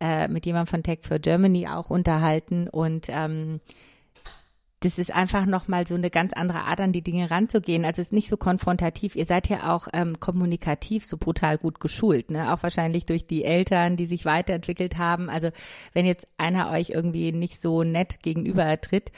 äh, 0.00 0.28
mit 0.28 0.44
jemandem 0.44 0.66
von 0.66 0.82
Tech 0.82 0.98
for 1.02 1.18
Germany 1.18 1.66
auch 1.68 1.88
unterhalten 1.88 2.68
und 2.68 3.06
ähm, 3.08 3.60
das 4.84 4.98
ist 4.98 5.14
einfach 5.14 5.46
nochmal 5.46 5.86
so 5.86 5.94
eine 5.94 6.10
ganz 6.10 6.34
andere 6.34 6.64
Art, 6.64 6.80
an 6.80 6.92
die 6.92 7.00
Dinge 7.00 7.30
ranzugehen. 7.30 7.86
Also 7.86 8.02
es 8.02 8.08
ist 8.08 8.12
nicht 8.12 8.28
so 8.28 8.36
konfrontativ. 8.36 9.16
Ihr 9.16 9.24
seid 9.24 9.48
ja 9.48 9.74
auch 9.74 9.88
ähm, 9.94 10.20
kommunikativ 10.20 11.06
so 11.06 11.16
brutal 11.16 11.56
gut 11.56 11.80
geschult, 11.80 12.30
ne? 12.30 12.52
Auch 12.52 12.62
wahrscheinlich 12.62 13.06
durch 13.06 13.26
die 13.26 13.44
Eltern, 13.44 13.96
die 13.96 14.04
sich 14.04 14.26
weiterentwickelt 14.26 14.98
haben. 14.98 15.30
Also 15.30 15.48
wenn 15.94 16.04
jetzt 16.04 16.28
einer 16.36 16.70
euch 16.70 16.90
irgendwie 16.90 17.32
nicht 17.32 17.62
so 17.62 17.82
nett 17.82 18.22
gegenüber 18.22 18.78
tritt, 18.78 19.10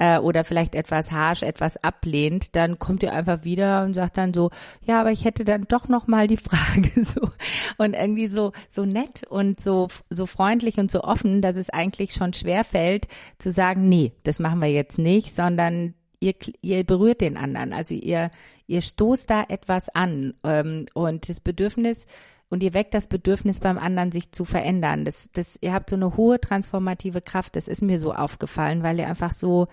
äh, 0.00 0.18
oder 0.18 0.44
vielleicht 0.44 0.74
etwas 0.74 1.12
harsh, 1.12 1.42
etwas 1.42 1.76
ablehnt, 1.84 2.56
dann 2.56 2.78
kommt 2.78 3.02
ihr 3.02 3.12
einfach 3.12 3.44
wieder 3.44 3.84
und 3.84 3.92
sagt 3.92 4.16
dann 4.16 4.32
so, 4.32 4.50
ja, 4.82 4.98
aber 4.98 5.12
ich 5.12 5.26
hätte 5.26 5.44
dann 5.44 5.66
doch 5.68 5.88
noch 5.88 6.06
mal 6.06 6.26
die 6.26 6.36
Frage 6.38 7.04
so. 7.04 7.28
Und 7.76 7.94
irgendwie 7.94 8.28
so 8.28 8.52
so 8.68 8.84
nett 8.86 9.24
und 9.28 9.60
so 9.60 9.88
so 10.08 10.24
freundlich 10.26 10.78
und 10.78 10.90
so 10.90 11.02
offen, 11.02 11.42
dass 11.42 11.56
es 11.56 11.70
eigentlich 11.70 12.14
schon 12.14 12.32
schwer 12.32 12.64
fällt 12.64 13.08
zu 13.38 13.50
sagen, 13.50 13.88
nee, 13.88 14.12
das 14.22 14.38
machen 14.38 14.62
wir 14.62 14.70
jetzt 14.70 14.98
nicht, 14.98 15.36
sondern 15.36 15.92
ihr, 16.18 16.34
ihr 16.62 16.82
berührt 16.84 17.20
den 17.20 17.36
anderen, 17.36 17.74
also 17.74 17.94
ihr 17.94 18.30
ihr 18.66 18.80
stoßt 18.80 19.28
da 19.28 19.44
etwas 19.48 19.90
an. 19.90 20.32
Ähm, 20.44 20.86
und 20.94 21.28
das 21.28 21.40
Bedürfnis 21.40 22.06
und 22.50 22.62
ihr 22.64 22.74
weckt 22.74 22.94
das 22.94 23.06
Bedürfnis 23.06 23.60
beim 23.60 23.78
anderen, 23.78 24.12
sich 24.12 24.32
zu 24.32 24.44
verändern. 24.44 25.04
Das, 25.04 25.30
das, 25.32 25.56
ihr 25.60 25.72
habt 25.72 25.88
so 25.88 25.96
eine 25.96 26.16
hohe 26.16 26.40
transformative 26.40 27.20
Kraft. 27.20 27.54
Das 27.56 27.68
ist 27.68 27.80
mir 27.80 27.98
so 27.98 28.12
aufgefallen, 28.12 28.82
weil 28.82 28.98
ihr 28.98 29.08
einfach 29.08 29.32
so 29.32 29.68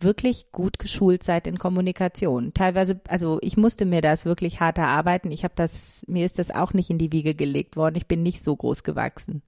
wirklich 0.00 0.50
gut 0.50 0.78
geschult 0.78 1.22
seid 1.22 1.46
in 1.46 1.58
Kommunikation. 1.58 2.54
Teilweise, 2.54 3.00
also 3.06 3.38
ich 3.42 3.56
musste 3.56 3.84
mir 3.84 4.00
das 4.00 4.24
wirklich 4.24 4.60
hart 4.60 4.78
erarbeiten. 4.78 5.30
Ich 5.30 5.44
habe 5.44 5.54
das, 5.54 6.04
mir 6.08 6.24
ist 6.24 6.38
das 6.38 6.50
auch 6.50 6.72
nicht 6.72 6.90
in 6.90 6.98
die 6.98 7.12
Wiege 7.12 7.34
gelegt 7.34 7.76
worden. 7.76 7.96
Ich 7.96 8.06
bin 8.06 8.22
nicht 8.22 8.42
so 8.42 8.56
groß 8.56 8.82
gewachsen. 8.82 9.42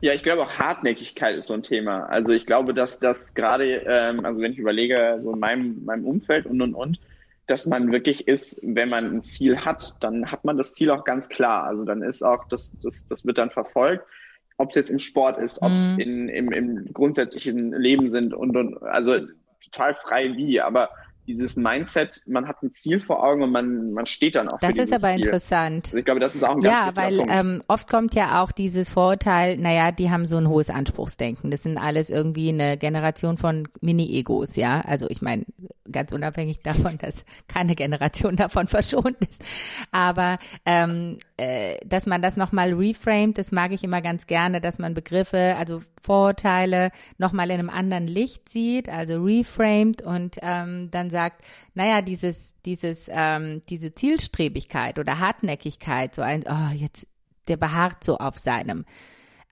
Ja, 0.00 0.12
ich 0.12 0.22
glaube 0.22 0.42
auch 0.42 0.58
Hartnäckigkeit 0.58 1.36
ist 1.36 1.46
so 1.46 1.54
ein 1.54 1.62
Thema. 1.62 2.04
Also 2.06 2.32
ich 2.32 2.44
glaube, 2.44 2.74
dass 2.74 2.98
das 2.98 3.34
gerade, 3.34 3.76
ähm, 3.86 4.24
also 4.24 4.40
wenn 4.40 4.52
ich 4.52 4.58
überlege, 4.58 5.20
so 5.22 5.32
in 5.32 5.38
meinem, 5.38 5.84
meinem 5.84 6.04
Umfeld 6.04 6.44
und 6.44 6.60
und 6.60 6.74
und, 6.74 6.98
dass 7.46 7.66
man 7.66 7.92
wirklich 7.92 8.26
ist, 8.26 8.58
wenn 8.62 8.88
man 8.88 9.04
ein 9.04 9.22
Ziel 9.22 9.64
hat, 9.64 9.94
dann 10.00 10.30
hat 10.30 10.44
man 10.44 10.56
das 10.56 10.72
Ziel 10.72 10.90
auch 10.90 11.04
ganz 11.04 11.28
klar. 11.28 11.64
Also 11.64 11.84
dann 11.84 12.02
ist 12.02 12.22
auch, 12.22 12.48
das, 12.48 12.74
das, 12.82 13.06
das 13.08 13.26
wird 13.26 13.38
dann 13.38 13.50
verfolgt, 13.50 14.04
ob 14.56 14.70
es 14.70 14.76
jetzt 14.76 14.90
im 14.90 14.98
Sport 14.98 15.38
ist, 15.38 15.60
ob 15.60 15.72
es 15.72 15.92
mhm. 15.92 16.00
in, 16.00 16.28
im, 16.28 16.52
im 16.52 16.92
grundsätzlichen 16.92 17.72
Leben 17.72 18.08
sind 18.08 18.32
und, 18.32 18.56
und 18.56 18.82
also 18.82 19.18
total 19.60 19.94
frei 19.94 20.36
wie, 20.36 20.60
aber 20.60 20.90
dieses 21.26 21.56
Mindset, 21.56 22.22
man 22.26 22.46
hat 22.46 22.62
ein 22.62 22.72
Ziel 22.72 23.00
vor 23.00 23.24
Augen 23.24 23.42
und 23.42 23.50
man, 23.50 23.92
man 23.92 24.06
steht 24.06 24.34
dann 24.34 24.48
auch. 24.48 24.60
Das 24.60 24.76
ist 24.76 24.92
aber 24.92 25.12
Ziel. 25.12 25.24
interessant. 25.24 25.86
Also 25.86 25.96
ich 25.96 26.04
glaube, 26.04 26.20
das 26.20 26.34
ist 26.34 26.44
auch 26.44 26.56
ein 26.56 26.60
ganz 26.60 26.74
Ja, 26.74 26.90
weil 26.94 27.24
ähm, 27.28 27.62
oft 27.66 27.88
kommt 27.88 28.14
ja 28.14 28.42
auch 28.42 28.52
dieses 28.52 28.90
Vorurteil, 28.90 29.56
naja, 29.56 29.90
die 29.90 30.10
haben 30.10 30.26
so 30.26 30.36
ein 30.36 30.48
hohes 30.48 30.70
Anspruchsdenken. 30.70 31.50
Das 31.50 31.62
sind 31.62 31.78
alles 31.78 32.10
irgendwie 32.10 32.50
eine 32.50 32.76
Generation 32.76 33.38
von 33.38 33.68
Mini-Egos, 33.80 34.56
ja. 34.56 34.82
Also 34.82 35.08
ich 35.08 35.22
meine, 35.22 35.44
ganz 35.94 36.12
unabhängig 36.12 36.60
davon, 36.60 36.98
dass 36.98 37.24
keine 37.48 37.74
Generation 37.74 38.36
davon 38.36 38.68
verschont 38.68 39.16
ist. 39.20 39.42
Aber 39.90 40.36
ähm, 40.66 41.16
äh, 41.38 41.78
dass 41.86 42.04
man 42.04 42.20
das 42.20 42.36
nochmal 42.36 42.74
reframed, 42.74 43.38
das 43.38 43.50
mag 43.50 43.72
ich 43.72 43.82
immer 43.82 44.02
ganz 44.02 44.26
gerne, 44.26 44.60
dass 44.60 44.78
man 44.78 44.92
Begriffe, 44.92 45.56
also 45.58 45.80
Vorurteile 46.02 46.90
nochmal 47.16 47.50
in 47.50 47.60
einem 47.60 47.70
anderen 47.70 48.06
Licht 48.06 48.50
sieht, 48.50 48.90
also 48.90 49.22
reframed 49.22 50.02
und 50.02 50.36
ähm, 50.42 50.90
dann 50.90 51.08
sagt, 51.08 51.42
naja, 51.72 52.02
dieses, 52.02 52.56
dieses, 52.66 53.08
ähm, 53.10 53.62
diese 53.70 53.94
Zielstrebigkeit 53.94 54.98
oder 54.98 55.18
Hartnäckigkeit, 55.18 56.14
so 56.14 56.20
ein, 56.20 56.44
oh, 56.46 56.74
jetzt, 56.74 57.06
der 57.48 57.56
beharrt 57.56 58.04
so 58.04 58.18
auf 58.18 58.36
seinem. 58.36 58.84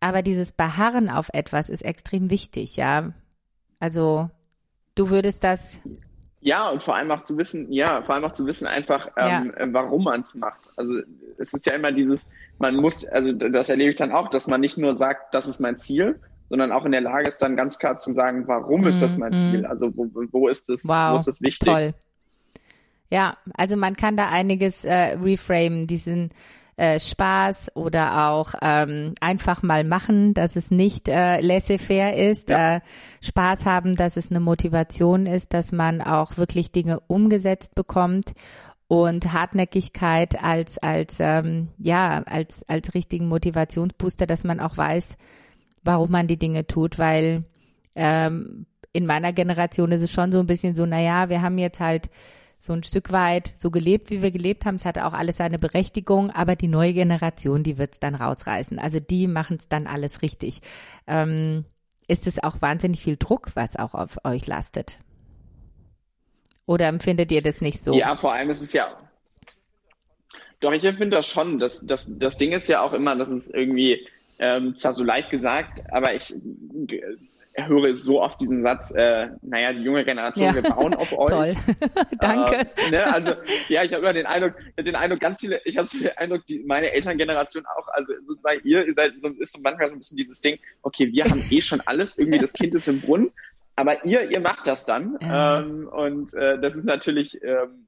Aber 0.01 0.23
dieses 0.23 0.51
Beharren 0.51 1.09
auf 1.09 1.31
etwas 1.33 1.69
ist 1.69 1.83
extrem 1.83 2.29
wichtig, 2.29 2.77
ja. 2.77 3.15
Also 3.79 4.31
du 4.95 5.11
würdest 5.11 5.45
das. 5.45 5.81
Ja, 6.45 6.71
und 6.71 6.83
vor 6.83 6.97
allem 6.97 7.11
auch 7.13 7.23
zu 7.23 7.39
wissen, 7.39 7.73
ja, 7.73 8.03
vor 8.03 8.17
allem 8.17 8.25
auch 8.25 8.33
zu 8.33 8.45
wissen 8.47 8.67
einfach, 8.67 9.07
ähm, 9.17 9.53
ja. 9.55 9.61
Äh, 9.61 9.73
warum 9.73 10.05
man 10.05 10.23
es 10.23 10.35
macht. 10.35 10.61
Also 10.77 10.95
es 11.39 11.55
ist 11.55 11.65
ja 11.67 11.75
immer 11.75 11.93
dieses, 11.93 12.29
man 12.59 12.77
muss, 12.77 13.05
also 13.07 13.33
das 13.33 13.71
erlebe 13.71 13.91
ich 13.91 13.97
dann 13.97 14.11
auch, 14.11 14.29
dass 14.29 14.49
man 14.49 14.61
nicht 14.61 14.77
nur 14.77 14.95
sagt, 14.95 15.35
das 15.35 15.47
ist 15.47 15.61
mein 15.61 15.79
Ziel, 15.79 16.19
sondern 16.49 16.73
auch 16.73 16.85
in 16.85 16.93
der 16.93 17.01
Lage 17.01 17.29
ist, 17.29 17.39
dann 17.39 17.57
ganz 17.57 17.79
klar 17.79 17.99
zu 17.99 18.11
sagen, 18.13 18.49
warum 18.49 18.83
mm, 18.83 18.87
ist 18.89 19.01
das 19.01 19.17
mein 19.17 19.31
mm. 19.33 19.39
Ziel? 19.39 19.67
Also 19.67 19.97
wo, 19.97 20.09
wo 20.33 20.49
ist 20.49 20.69
es, 20.69 20.87
wow, 20.87 21.13
wo 21.13 21.17
ist 21.17 21.29
es 21.29 21.41
wichtig? 21.41 21.69
Toll. 21.69 21.95
Ja, 23.09 23.37
also 23.55 23.77
man 23.77 23.95
kann 23.95 24.17
da 24.17 24.29
einiges 24.29 24.85
äh, 24.85 25.17
reframen, 25.23 25.87
diesen 25.87 26.31
äh, 26.77 26.99
Spaß 26.99 27.77
oder 27.77 28.31
auch 28.31 28.55
ähm, 28.63 29.15
einfach 29.21 29.63
mal 29.63 29.85
machen, 29.85 30.35
dass 30.35 30.57
es 30.57 30.71
nicht 30.71 31.09
äh, 31.09 31.41
laissez-faire 31.41 32.17
ist, 32.17 32.49
ja. 32.49 32.77
äh, 32.77 32.81
Spaß 33.21 33.67
haben, 33.67 33.95
dass 33.95 34.17
es 34.17 34.31
eine 34.31 34.41
Motivation 34.41 35.27
ist, 35.27 35.53
dass 35.53 35.73
man 35.73 36.01
auch 36.01 36.39
wirklich 36.39 36.73
Dinge 36.73 37.01
umgesetzt 37.01 37.75
bekommt 37.75 38.33
und 38.89 39.33
Hartnäckigkeit 39.33 40.43
als 40.43 40.79
als 40.79 41.17
ähm, 41.19 41.69
ja 41.79 42.23
als 42.25 42.67
als 42.69 42.95
richtigen 42.95 43.29
Motivationsbooster, 43.29 44.27
dass 44.27 44.45
man 44.45 44.61
auch 44.61 44.77
weiß, 44.77 45.17
warum 45.83 46.11
man 46.11 46.27
die 46.27 46.39
Dinge 46.39 46.67
tut, 46.67 46.99
weil 46.99 47.41
ähm, 47.95 48.67
in 48.93 49.07
meiner 49.07 49.33
Generation 49.33 49.93
ist 49.93 50.03
es 50.03 50.11
schon 50.11 50.33
so 50.33 50.41
ein 50.41 50.47
bisschen 50.47 50.75
so, 50.75 50.87
naja, 50.87 51.29
wir 51.29 51.43
haben 51.43 51.59
jetzt 51.59 51.81
halt 51.81 52.11
so 52.63 52.73
ein 52.73 52.85
Stück 52.85 53.11
weit 53.11 53.53
so 53.57 53.73
gelebt, 53.73 54.11
wie 54.11 54.23
wir 54.23 54.31
gelebt 54.31 54.65
haben. 54.65 54.77
Es 54.77 54.85
hatte 54.85 55.05
auch 55.05 55.15
alles 55.15 55.39
seine 55.39 55.59
Berechtigung, 55.59 56.31
aber 56.31 56.55
die 56.55 56.69
neue 56.69 56.93
Generation, 56.93 57.65
die 57.65 57.77
wird 57.77 57.95
es 57.95 57.99
dann 57.99 58.15
rausreißen. 58.15 58.79
Also 58.79 59.01
die 59.01 59.27
machen 59.27 59.57
es 59.59 59.69
dann 59.69 59.89
alles 59.89 60.23
richtig. 60.23 60.61
Ähm, 61.09 61.65
ist 62.07 62.29
es 62.29 62.41
auch 62.41 62.63
wahnsinnig 62.63 63.03
viel 63.03 63.17
Druck, 63.17 63.51
was 63.55 63.75
auch 63.75 63.95
auf 63.95 64.19
euch 64.23 64.47
lastet? 64.47 65.01
Oder 66.65 66.87
empfindet 66.87 67.33
ihr 67.33 67.43
das 67.43 67.63
nicht 67.63 67.83
so? 67.83 67.95
Ja, 67.95 68.17
vor 68.17 68.33
allem 68.33 68.51
ist 68.51 68.63
es 68.63 68.73
ja. 68.73 68.97
Doch, 70.61 70.71
ich 70.71 70.85
empfinde 70.85 71.17
das 71.17 71.27
schon. 71.27 71.59
Das, 71.59 71.81
das, 71.85 72.07
das 72.09 72.37
Ding 72.37 72.53
ist 72.53 72.69
ja 72.69 72.83
auch 72.83 72.93
immer, 72.93 73.17
dass 73.17 73.31
es 73.31 73.49
irgendwie, 73.49 74.07
ähm, 74.39 74.77
zwar 74.77 74.95
so 74.95 75.03
leicht 75.03 75.31
gesagt, 75.31 75.83
aber 75.91 76.15
ich 76.15 76.33
höre 77.57 77.97
so 77.97 78.23
oft 78.23 78.41
diesen 78.41 78.63
Satz, 78.63 78.91
äh, 78.93 79.29
naja, 79.43 79.73
die 79.73 79.83
junge 79.83 80.05
Generation, 80.05 80.47
ja. 80.47 80.55
wir 80.55 80.63
bauen 80.63 80.95
auf 80.95 81.13
euch. 81.19 81.29
Toll. 81.29 81.55
Danke. 82.21 82.67
Äh, 82.77 82.91
ne, 82.91 83.13
also, 83.13 83.35
ja, 83.69 83.83
ich 83.83 83.93
habe 83.93 84.03
immer 84.03 84.13
den 84.13 84.27
Eindruck, 84.27 84.55
den 84.79 84.97
Eindruck, 84.97 85.21
ganz 85.21 85.41
viele, 85.41 85.61
ich 85.65 85.77
habe 85.77 85.89
den 85.89 86.09
Eindruck, 86.17 86.47
die, 86.47 86.61
meine 86.61 86.93
Elterngeneration 86.93 87.65
auch, 87.67 87.89
also 87.89 88.13
sozusagen 88.27 88.61
ihr, 88.65 88.87
ihr 88.87 88.95
seid 88.95 89.15
so, 89.21 89.29
ist 89.29 89.53
so 89.53 89.61
manchmal 89.63 89.87
so 89.89 89.95
ein 89.95 89.99
bisschen 89.99 90.17
dieses 90.17 90.41
Ding, 90.41 90.59
okay, 90.83 91.13
wir 91.13 91.25
haben 91.25 91.43
eh 91.51 91.61
schon 91.61 91.81
alles, 91.83 92.19
irgendwie 92.19 92.39
das 92.39 92.53
Kind 92.53 92.75
ist 92.75 92.89
im 92.89 93.01
Brunnen, 93.01 93.33
aber 93.77 94.05
ihr, 94.05 94.31
ihr 94.31 94.41
macht 94.41 94.67
das 94.67 94.85
dann. 94.85 95.19
Ja. 95.21 95.61
Ähm, 95.61 95.89
und 95.89 96.35
äh, 96.35 96.61
das 96.61 96.77
ist 96.77 96.85
natürlich, 96.85 97.43
ähm, 97.43 97.87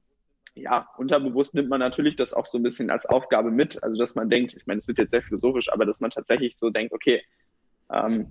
ja, 0.55 0.87
unterbewusst 0.97 1.53
nimmt 1.53 1.69
man 1.69 1.79
natürlich 1.79 2.15
das 2.15 2.33
auch 2.33 2.45
so 2.45 2.57
ein 2.57 2.63
bisschen 2.63 2.89
als 2.89 3.05
Aufgabe 3.05 3.51
mit. 3.51 3.83
Also 3.83 3.97
dass 3.97 4.15
man 4.15 4.29
denkt, 4.29 4.53
ich 4.55 4.65
meine, 4.67 4.77
es 4.77 4.87
wird 4.87 4.97
jetzt 4.97 5.11
sehr 5.11 5.21
philosophisch, 5.21 5.71
aber 5.71 5.85
dass 5.85 5.99
man 5.99 6.11
tatsächlich 6.11 6.57
so 6.57 6.69
denkt, 6.69 6.93
okay, 6.93 7.23
ähm, 7.91 8.27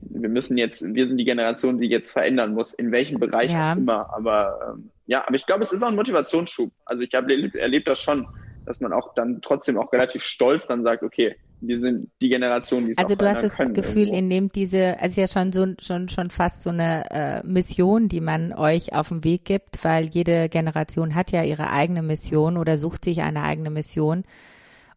wir 0.00 0.28
müssen 0.28 0.56
jetzt, 0.56 0.82
wir 0.82 1.06
sind 1.06 1.18
die 1.18 1.24
Generation, 1.24 1.78
die 1.78 1.88
jetzt 1.88 2.12
verändern 2.12 2.54
muss, 2.54 2.72
in 2.74 2.92
welchem 2.92 3.18
Bereich 3.18 3.52
ja. 3.52 3.72
auch 3.72 3.76
immer. 3.76 4.14
Aber 4.14 4.74
ähm, 4.74 4.90
ja, 5.06 5.24
aber 5.26 5.36
ich 5.36 5.46
glaube, 5.46 5.62
es 5.62 5.72
ist 5.72 5.82
auch 5.82 5.88
ein 5.88 5.96
Motivationsschub. 5.96 6.72
Also 6.84 7.02
ich 7.02 7.14
habe 7.14 7.32
erlebt 7.58 7.88
das 7.88 8.00
schon, 8.00 8.26
dass 8.64 8.80
man 8.80 8.92
auch 8.92 9.14
dann 9.14 9.40
trotzdem 9.42 9.78
auch 9.78 9.92
relativ 9.92 10.22
stolz 10.22 10.66
dann 10.66 10.82
sagt, 10.82 11.02
okay, 11.02 11.36
wir 11.60 11.78
sind 11.78 12.10
die 12.20 12.28
Generation, 12.28 12.84
die 12.84 12.92
es 12.92 12.98
Also 12.98 13.14
du 13.14 13.26
hast 13.26 13.42
das 13.42 13.72
Gefühl, 13.72 14.08
irgendwo. 14.08 14.18
in 14.18 14.30
dem 14.30 14.48
diese, 14.50 15.00
also 15.00 15.20
ja 15.20 15.26
schon 15.26 15.52
so 15.52 15.66
schon 15.80 16.08
schon 16.08 16.30
fast 16.30 16.62
so 16.62 16.70
eine 16.70 17.04
äh, 17.10 17.46
Mission, 17.46 18.08
die 18.08 18.20
man 18.20 18.52
euch 18.52 18.92
auf 18.92 19.08
den 19.08 19.24
Weg 19.24 19.44
gibt, 19.44 19.84
weil 19.84 20.06
jede 20.06 20.48
Generation 20.48 21.14
hat 21.14 21.32
ja 21.32 21.42
ihre 21.42 21.70
eigene 21.70 22.02
Mission 22.02 22.56
oder 22.56 22.76
sucht 22.76 23.04
sich 23.04 23.22
eine 23.22 23.42
eigene 23.42 23.70
Mission. 23.70 24.24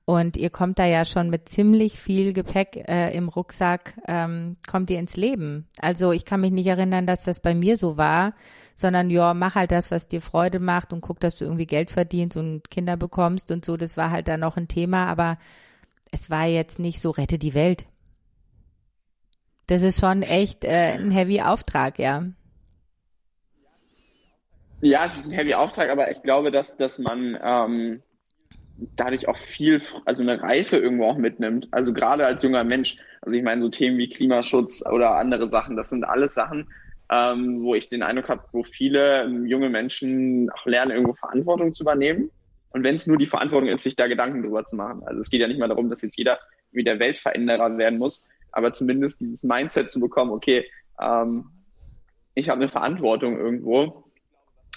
Und 0.10 0.38
ihr 0.38 0.50
kommt 0.50 0.80
da 0.80 0.86
ja 0.86 1.06
schon 1.06 1.30
mit 1.30 1.50
ziemlich 1.50 2.00
viel 2.00 2.34
Gepäck 2.34 2.78
äh, 2.88 3.16
im 3.16 3.30
Rucksack, 3.30 3.94
ähm, 4.08 4.58
kommt 4.68 4.90
ihr 4.90 4.98
ins 4.98 5.18
Leben. 5.18 5.68
Also 5.80 6.14
ich 6.14 6.26
kann 6.26 6.42
mich 6.42 6.50
nicht 6.50 6.66
erinnern, 6.66 7.06
dass 7.06 7.26
das 7.26 7.42
bei 7.42 7.54
mir 7.54 7.78
so 7.78 7.96
war, 7.96 8.34
sondern 8.76 9.12
ja, 9.12 9.36
mach 9.36 9.54
halt 9.54 9.70
das, 9.70 9.92
was 9.92 10.08
dir 10.08 10.20
Freude 10.20 10.60
macht 10.60 10.94
und 10.94 11.02
guck, 11.02 11.20
dass 11.20 11.36
du 11.36 11.46
irgendwie 11.46 11.68
Geld 11.68 11.92
verdienst 11.92 12.38
und 12.38 12.72
Kinder 12.72 12.98
bekommst 12.98 13.52
und 13.52 13.64
so. 13.64 13.78
Das 13.78 13.98
war 13.98 14.10
halt 14.10 14.28
da 14.28 14.38
noch 14.38 14.58
ein 14.58 14.68
Thema, 14.68 15.06
aber 15.06 15.38
es 16.12 16.32
war 16.32 16.48
jetzt 16.48 16.80
nicht 16.80 17.00
so, 17.02 17.12
rette 17.12 17.38
die 17.38 17.54
Welt. 17.54 17.86
Das 19.68 19.84
ist 19.84 20.00
schon 20.00 20.24
echt 20.24 20.66
äh, 20.66 20.94
ein 20.94 21.12
heavy 21.12 21.44
Auftrag, 21.44 22.00
ja. 22.00 22.24
Ja, 24.82 25.06
es 25.06 25.20
ist 25.20 25.28
ein 25.28 25.34
heavy 25.34 25.54
Auftrag, 25.54 25.92
aber 25.92 26.10
ich 26.10 26.24
glaube, 26.24 26.50
dass, 26.50 26.78
dass 26.78 26.98
man 26.98 27.38
ähm, 27.44 28.02
dadurch 28.96 29.28
auch 29.28 29.38
viel, 29.38 29.82
also 30.06 30.22
eine 30.22 30.42
Reife 30.42 30.78
irgendwo 30.78 31.06
auch 31.06 31.18
mitnimmt. 31.18 31.68
Also 31.72 31.94
gerade 31.94 32.26
als 32.26 32.44
junger 32.44 32.64
Mensch. 32.64 32.98
Also 33.22 33.38
ich 33.38 33.44
meine, 33.44 33.62
so 33.62 33.70
Themen 33.70 33.98
wie 33.98 34.10
Klimaschutz 34.10 34.86
oder 34.86 35.18
andere 35.18 35.50
Sachen, 35.50 35.76
das 35.76 35.90
sind 35.90 36.04
alles 36.04 36.34
Sachen, 36.34 36.70
ähm, 37.12 37.64
wo 37.64 37.76
ich 37.76 37.90
den 37.90 38.04
Eindruck 38.04 38.30
habe, 38.30 38.44
wo 38.52 38.64
viele 38.64 39.28
junge 39.46 39.70
Menschen 39.70 40.50
auch 40.52 40.66
lernen, 40.66 40.92
irgendwo 40.92 41.14
Verantwortung 41.14 41.74
zu 41.74 41.84
übernehmen. 41.84 42.32
Und 42.72 42.84
wenn 42.84 42.96
es 42.96 43.08
nur 43.08 43.18
die 43.18 43.26
Verantwortung 43.26 43.70
ist, 43.70 43.84
sich 43.84 43.96
da 43.96 44.08
Gedanken 44.08 44.44
drüber 44.44 44.64
zu 44.66 44.76
machen. 44.76 45.02
Also 45.06 45.20
es 45.20 45.30
geht 45.30 45.42
ja 45.42 45.48
nicht 45.48 45.60
mal 45.60 45.68
darum, 45.68 45.90
dass 45.90 46.02
jetzt 46.02 46.18
jeder 46.18 46.40
wie 46.72 46.84
der 46.84 47.00
Weltveränderer 47.00 47.78
werden 47.78 47.98
muss, 47.98 48.24
aber 48.52 48.74
zumindest 48.74 49.20
dieses 49.20 49.44
Mindset 49.44 49.90
zu 49.90 50.00
bekommen, 50.00 50.32
okay, 50.32 50.66
ähm, 51.02 51.46
ich 52.36 52.50
habe 52.50 52.62
eine 52.62 52.70
Verantwortung 52.70 53.38
irgendwo 53.38 54.04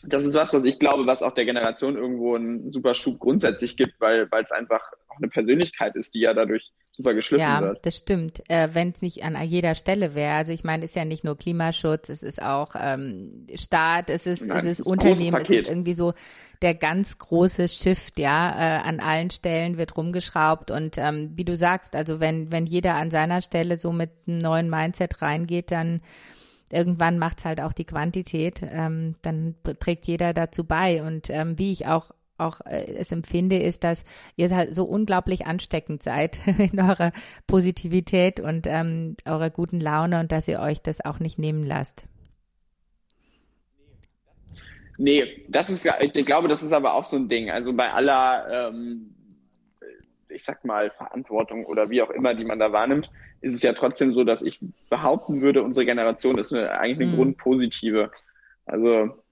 das 0.06 0.24
ist 0.24 0.34
was, 0.34 0.52
was 0.52 0.64
ich 0.64 0.78
glaube, 0.78 1.06
was 1.06 1.22
auch 1.22 1.32
der 1.32 1.44
Generation 1.44 1.96
irgendwo 1.96 2.34
einen 2.34 2.72
super 2.72 2.94
Schub 2.94 3.18
grundsätzlich 3.18 3.76
gibt, 3.76 4.00
weil 4.00 4.30
weil 4.30 4.42
es 4.42 4.50
einfach 4.50 4.80
auch 5.08 5.18
eine 5.18 5.28
Persönlichkeit 5.28 5.94
ist, 5.96 6.14
die 6.14 6.20
ja 6.20 6.34
dadurch 6.34 6.72
super 6.92 7.14
geschliffen 7.14 7.42
ja, 7.42 7.60
wird. 7.60 7.76
Ja, 7.76 7.80
das 7.82 7.96
stimmt. 7.96 8.42
Äh, 8.50 8.68
Wenn 8.72 8.90
es 8.90 9.00
nicht 9.00 9.24
an 9.24 9.42
jeder 9.42 9.74
Stelle 9.74 10.14
wäre. 10.14 10.34
Also 10.34 10.52
ich 10.52 10.62
meine, 10.62 10.84
es 10.84 10.90
ist 10.90 10.96
ja 10.96 11.04
nicht 11.04 11.24
nur 11.24 11.36
Klimaschutz, 11.36 12.10
es 12.10 12.22
ist 12.22 12.42
auch 12.42 12.74
ähm, 12.78 13.46
Staat, 13.54 14.10
es 14.10 14.26
ist, 14.26 14.46
Nein, 14.46 14.58
es 14.58 14.64
ist, 14.64 14.80
ist 14.80 14.86
Unternehmen, 14.86 15.40
es 15.40 15.48
ist 15.48 15.68
irgendwie 15.68 15.94
so 15.94 16.12
der 16.60 16.74
ganz 16.74 17.18
große 17.18 17.68
Shift, 17.68 18.18
ja, 18.18 18.50
äh, 18.50 18.88
an 18.88 19.00
allen 19.00 19.30
Stellen 19.30 19.78
wird 19.78 19.96
rumgeschraubt 19.96 20.70
und 20.70 20.98
ähm, 20.98 21.32
wie 21.34 21.44
du 21.44 21.56
sagst, 21.56 21.96
also 21.96 22.20
wenn 22.20 22.52
wenn 22.52 22.66
jeder 22.66 22.94
an 22.94 23.10
seiner 23.10 23.40
Stelle 23.42 23.76
so 23.76 23.92
mit 23.92 24.10
einem 24.26 24.38
neuen 24.38 24.70
Mindset 24.70 25.22
reingeht, 25.22 25.70
dann 25.70 26.02
irgendwann 26.72 27.18
macht's 27.18 27.44
halt 27.44 27.60
auch 27.60 27.72
die 27.72 27.84
Quantität, 27.84 28.62
ähm, 28.68 29.14
dann 29.22 29.54
trägt 29.78 30.06
jeder 30.06 30.32
dazu 30.32 30.64
bei. 30.64 31.02
Und 31.02 31.30
ähm, 31.30 31.58
wie 31.58 31.72
ich 31.72 31.86
auch 31.86 32.10
auch 32.38 32.60
äh, 32.66 32.84
es 32.94 33.12
empfinde, 33.12 33.56
ist, 33.56 33.84
dass 33.84 34.04
ihr 34.36 34.50
halt 34.50 34.74
so 34.74 34.84
unglaublich 34.84 35.46
ansteckend 35.46 36.02
seid 36.02 36.38
in 36.58 36.80
eurer 36.80 37.12
Positivität 37.46 38.40
und 38.40 38.66
ähm, 38.66 39.16
eurer 39.24 39.50
guten 39.50 39.80
Laune 39.80 40.20
und 40.20 40.32
dass 40.32 40.48
ihr 40.48 40.60
euch 40.60 40.82
das 40.82 41.04
auch 41.04 41.20
nicht 41.20 41.38
nehmen 41.38 41.64
lasst. 41.64 42.06
Nee, 44.98 45.46
das 45.48 45.70
ist 45.70 45.84
ja, 45.84 46.00
ich 46.00 46.12
glaube, 46.24 46.48
das 46.48 46.62
ist 46.62 46.72
aber 46.72 46.94
auch 46.94 47.04
so 47.04 47.16
ein 47.16 47.28
Ding. 47.28 47.50
Also 47.50 47.72
bei 47.72 47.90
aller 47.90 48.68
ähm, 48.68 49.14
ich 50.32 50.44
sag 50.44 50.64
mal, 50.64 50.90
Verantwortung 50.90 51.64
oder 51.66 51.90
wie 51.90 52.02
auch 52.02 52.10
immer, 52.10 52.34
die 52.34 52.44
man 52.44 52.58
da 52.58 52.72
wahrnimmt, 52.72 53.10
ist 53.40 53.54
es 53.54 53.62
ja 53.62 53.72
trotzdem 53.72 54.12
so, 54.12 54.24
dass 54.24 54.42
ich 54.42 54.60
behaupten 54.88 55.40
würde, 55.40 55.62
unsere 55.62 55.86
Generation 55.86 56.38
ist 56.38 56.52
eine, 56.52 56.70
eigentlich 56.72 57.08
eine 57.08 57.16
mhm. 57.16 57.16
grundpositive. 57.16 58.10
Also 58.66 59.22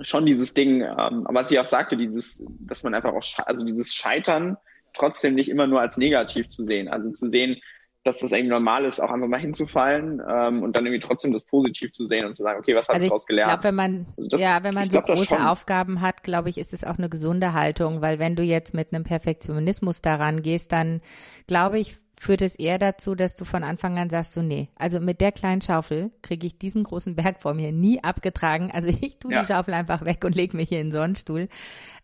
schon 0.00 0.26
dieses 0.26 0.54
Ding, 0.54 0.82
ähm, 0.82 1.26
was 1.28 1.50
ich 1.50 1.58
auch 1.58 1.64
sagte, 1.64 1.96
dieses, 1.96 2.42
dass 2.60 2.82
man 2.82 2.94
einfach 2.94 3.12
auch, 3.12 3.24
also 3.46 3.64
dieses 3.64 3.94
Scheitern 3.94 4.56
trotzdem 4.94 5.34
nicht 5.34 5.48
immer 5.48 5.66
nur 5.66 5.80
als 5.80 5.96
negativ 5.96 6.48
zu 6.48 6.64
sehen. 6.64 6.88
Also 6.88 7.10
zu 7.10 7.28
sehen, 7.28 7.56
dass 8.04 8.18
das 8.18 8.32
irgendwie 8.32 8.50
normal 8.50 8.84
ist, 8.84 9.00
auch 9.00 9.10
einfach 9.10 9.28
mal 9.28 9.38
hinzufallen 9.38 10.20
ähm, 10.28 10.62
und 10.62 10.74
dann 10.74 10.84
irgendwie 10.84 11.06
trotzdem 11.06 11.32
das 11.32 11.44
positiv 11.44 11.92
zu 11.92 12.06
sehen 12.06 12.26
und 12.26 12.34
zu 12.34 12.42
sagen, 12.42 12.58
okay, 12.58 12.74
was 12.74 12.88
hast 12.88 12.94
also 12.94 13.06
du 13.06 13.08
daraus 13.10 13.26
gelernt? 13.26 13.48
Ich 13.48 13.60
glaube, 13.60 13.64
wenn 13.64 13.74
man 13.74 14.06
also 14.16 14.28
das, 14.30 14.40
ja, 14.40 14.64
wenn 14.64 14.74
man 14.74 14.90
so 14.90 15.00
glaub, 15.00 15.16
große 15.16 15.48
Aufgaben 15.48 16.00
hat, 16.00 16.24
glaube 16.24 16.48
ich, 16.48 16.58
ist 16.58 16.72
es 16.72 16.84
auch 16.84 16.98
eine 16.98 17.08
gesunde 17.08 17.52
Haltung, 17.52 18.00
weil 18.00 18.18
wenn 18.18 18.34
du 18.34 18.42
jetzt 18.42 18.74
mit 18.74 18.92
einem 18.92 19.04
Perfektionismus 19.04 20.02
daran 20.02 20.42
gehst, 20.42 20.72
dann 20.72 21.00
glaube 21.46 21.78
ich, 21.78 21.98
führt 22.18 22.42
es 22.42 22.54
eher 22.54 22.78
dazu, 22.78 23.14
dass 23.14 23.34
du 23.36 23.44
von 23.44 23.64
Anfang 23.64 23.98
an 23.98 24.10
sagst, 24.10 24.32
so 24.32 24.42
nee, 24.42 24.68
also 24.76 25.00
mit 25.00 25.20
der 25.20 25.32
kleinen 25.32 25.60
Schaufel 25.60 26.10
kriege 26.22 26.46
ich 26.46 26.58
diesen 26.58 26.84
großen 26.84 27.16
Berg 27.16 27.42
vor 27.42 27.54
mir 27.54 27.72
nie 27.72 28.02
abgetragen. 28.02 28.70
Also 28.72 28.88
ich 29.00 29.18
tue 29.18 29.32
ja. 29.32 29.40
die 29.40 29.46
Schaufel 29.46 29.74
einfach 29.74 30.04
weg 30.04 30.24
und 30.24 30.34
lege 30.34 30.56
mich 30.56 30.68
hier 30.68 30.80
in 30.80 30.88
den 30.88 30.92
Sonnenstuhl. 30.92 31.48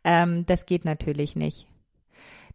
Ähm, 0.04 0.44
das 0.46 0.66
geht 0.66 0.84
natürlich 0.84 1.36
nicht. 1.36 1.68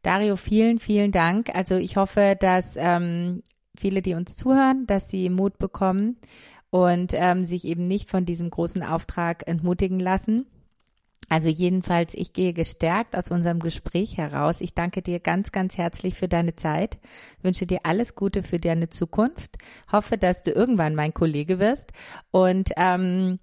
Dario, 0.03 0.35
vielen, 0.35 0.79
vielen 0.79 1.11
Dank. 1.11 1.55
Also 1.55 1.75
ich 1.75 1.95
hoffe, 1.95 2.37
dass 2.39 2.75
ähm, 2.77 3.41
viele, 3.75 4.01
die 4.01 4.13
uns 4.13 4.35
zuhören, 4.35 4.85
dass 4.85 5.09
sie 5.09 5.29
Mut 5.29 5.57
bekommen 5.57 6.17
und 6.69 7.13
ähm, 7.15 7.45
sich 7.45 7.65
eben 7.65 7.83
nicht 7.83 8.09
von 8.09 8.25
diesem 8.25 8.49
großen 8.49 8.83
Auftrag 8.83 9.47
entmutigen 9.47 9.99
lassen. 9.99 10.45
Also 11.29 11.47
jedenfalls, 11.47 12.13
ich 12.13 12.33
gehe 12.33 12.53
gestärkt 12.53 13.15
aus 13.15 13.31
unserem 13.31 13.59
Gespräch 13.59 14.17
heraus. 14.17 14.59
Ich 14.59 14.73
danke 14.73 15.01
dir 15.01 15.19
ganz, 15.19 15.51
ganz 15.51 15.77
herzlich 15.77 16.15
für 16.15 16.27
deine 16.27 16.55
Zeit, 16.55 16.99
wünsche 17.41 17.65
dir 17.65 17.79
alles 17.83 18.15
Gute 18.15 18.43
für 18.43 18.59
deine 18.59 18.89
Zukunft, 18.89 19.57
hoffe, 19.91 20.17
dass 20.17 20.43
du 20.43 20.51
irgendwann 20.51 20.95
mein 20.95 21.13
Kollege 21.13 21.59
wirst 21.59 21.91
und 22.31 22.71
ähm, 22.75 23.39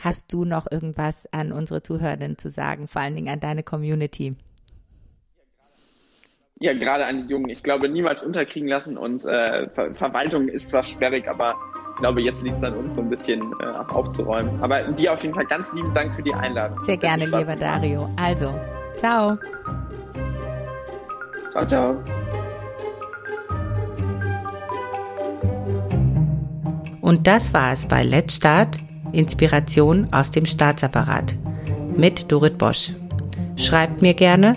hast 0.00 0.32
du 0.32 0.44
noch 0.44 0.70
irgendwas 0.70 1.26
an 1.32 1.50
unsere 1.50 1.82
Zuhörenden 1.82 2.36
zu 2.36 2.50
sagen, 2.50 2.88
vor 2.88 3.00
allen 3.00 3.16
Dingen 3.16 3.32
an 3.32 3.40
deine 3.40 3.62
Community? 3.62 4.36
Ja, 6.60 6.72
gerade 6.72 7.06
an 7.06 7.22
die 7.22 7.32
Jungen. 7.32 7.48
Ich 7.48 7.62
glaube, 7.62 7.88
niemals 7.88 8.22
unterkriegen 8.22 8.68
lassen 8.68 8.96
und 8.96 9.24
äh, 9.24 9.68
Ver 9.70 9.94
Verwaltung 9.94 10.48
ist 10.48 10.70
zwar 10.70 10.82
sperrig, 10.82 11.28
aber 11.28 11.54
ich 11.94 12.00
glaube, 12.00 12.22
jetzt 12.22 12.42
liegt 12.42 12.58
es 12.58 12.64
an 12.64 12.74
uns, 12.74 12.94
so 12.94 13.00
ein 13.00 13.10
bisschen 13.10 13.40
äh, 13.60 13.66
aufzuräumen. 13.92 14.62
Aber 14.62 14.82
dir 14.82 15.12
auf 15.12 15.22
jeden 15.22 15.34
Fall 15.34 15.46
ganz 15.46 15.72
lieben 15.72 15.92
Dank 15.94 16.14
für 16.14 16.22
die 16.22 16.34
Einladung. 16.34 16.80
Sehr 16.82 16.96
gerne, 16.96 17.24
lieber 17.24 17.56
Dario. 17.56 18.08
Also, 18.16 18.52
ciao. 18.96 19.36
Ciao, 21.52 21.66
ciao. 21.66 21.96
Und 27.00 27.26
das 27.26 27.52
war 27.52 27.72
es 27.72 27.86
bei 27.86 28.02
Let's 28.02 28.36
Start, 28.36 28.78
Inspiration 29.12 30.08
aus 30.10 30.30
dem 30.30 30.46
Staatsapparat 30.46 31.36
mit 31.96 32.32
Dorit 32.32 32.58
Bosch. 32.58 32.92
Schreibt 33.56 34.02
mir 34.02 34.14
gerne 34.14 34.56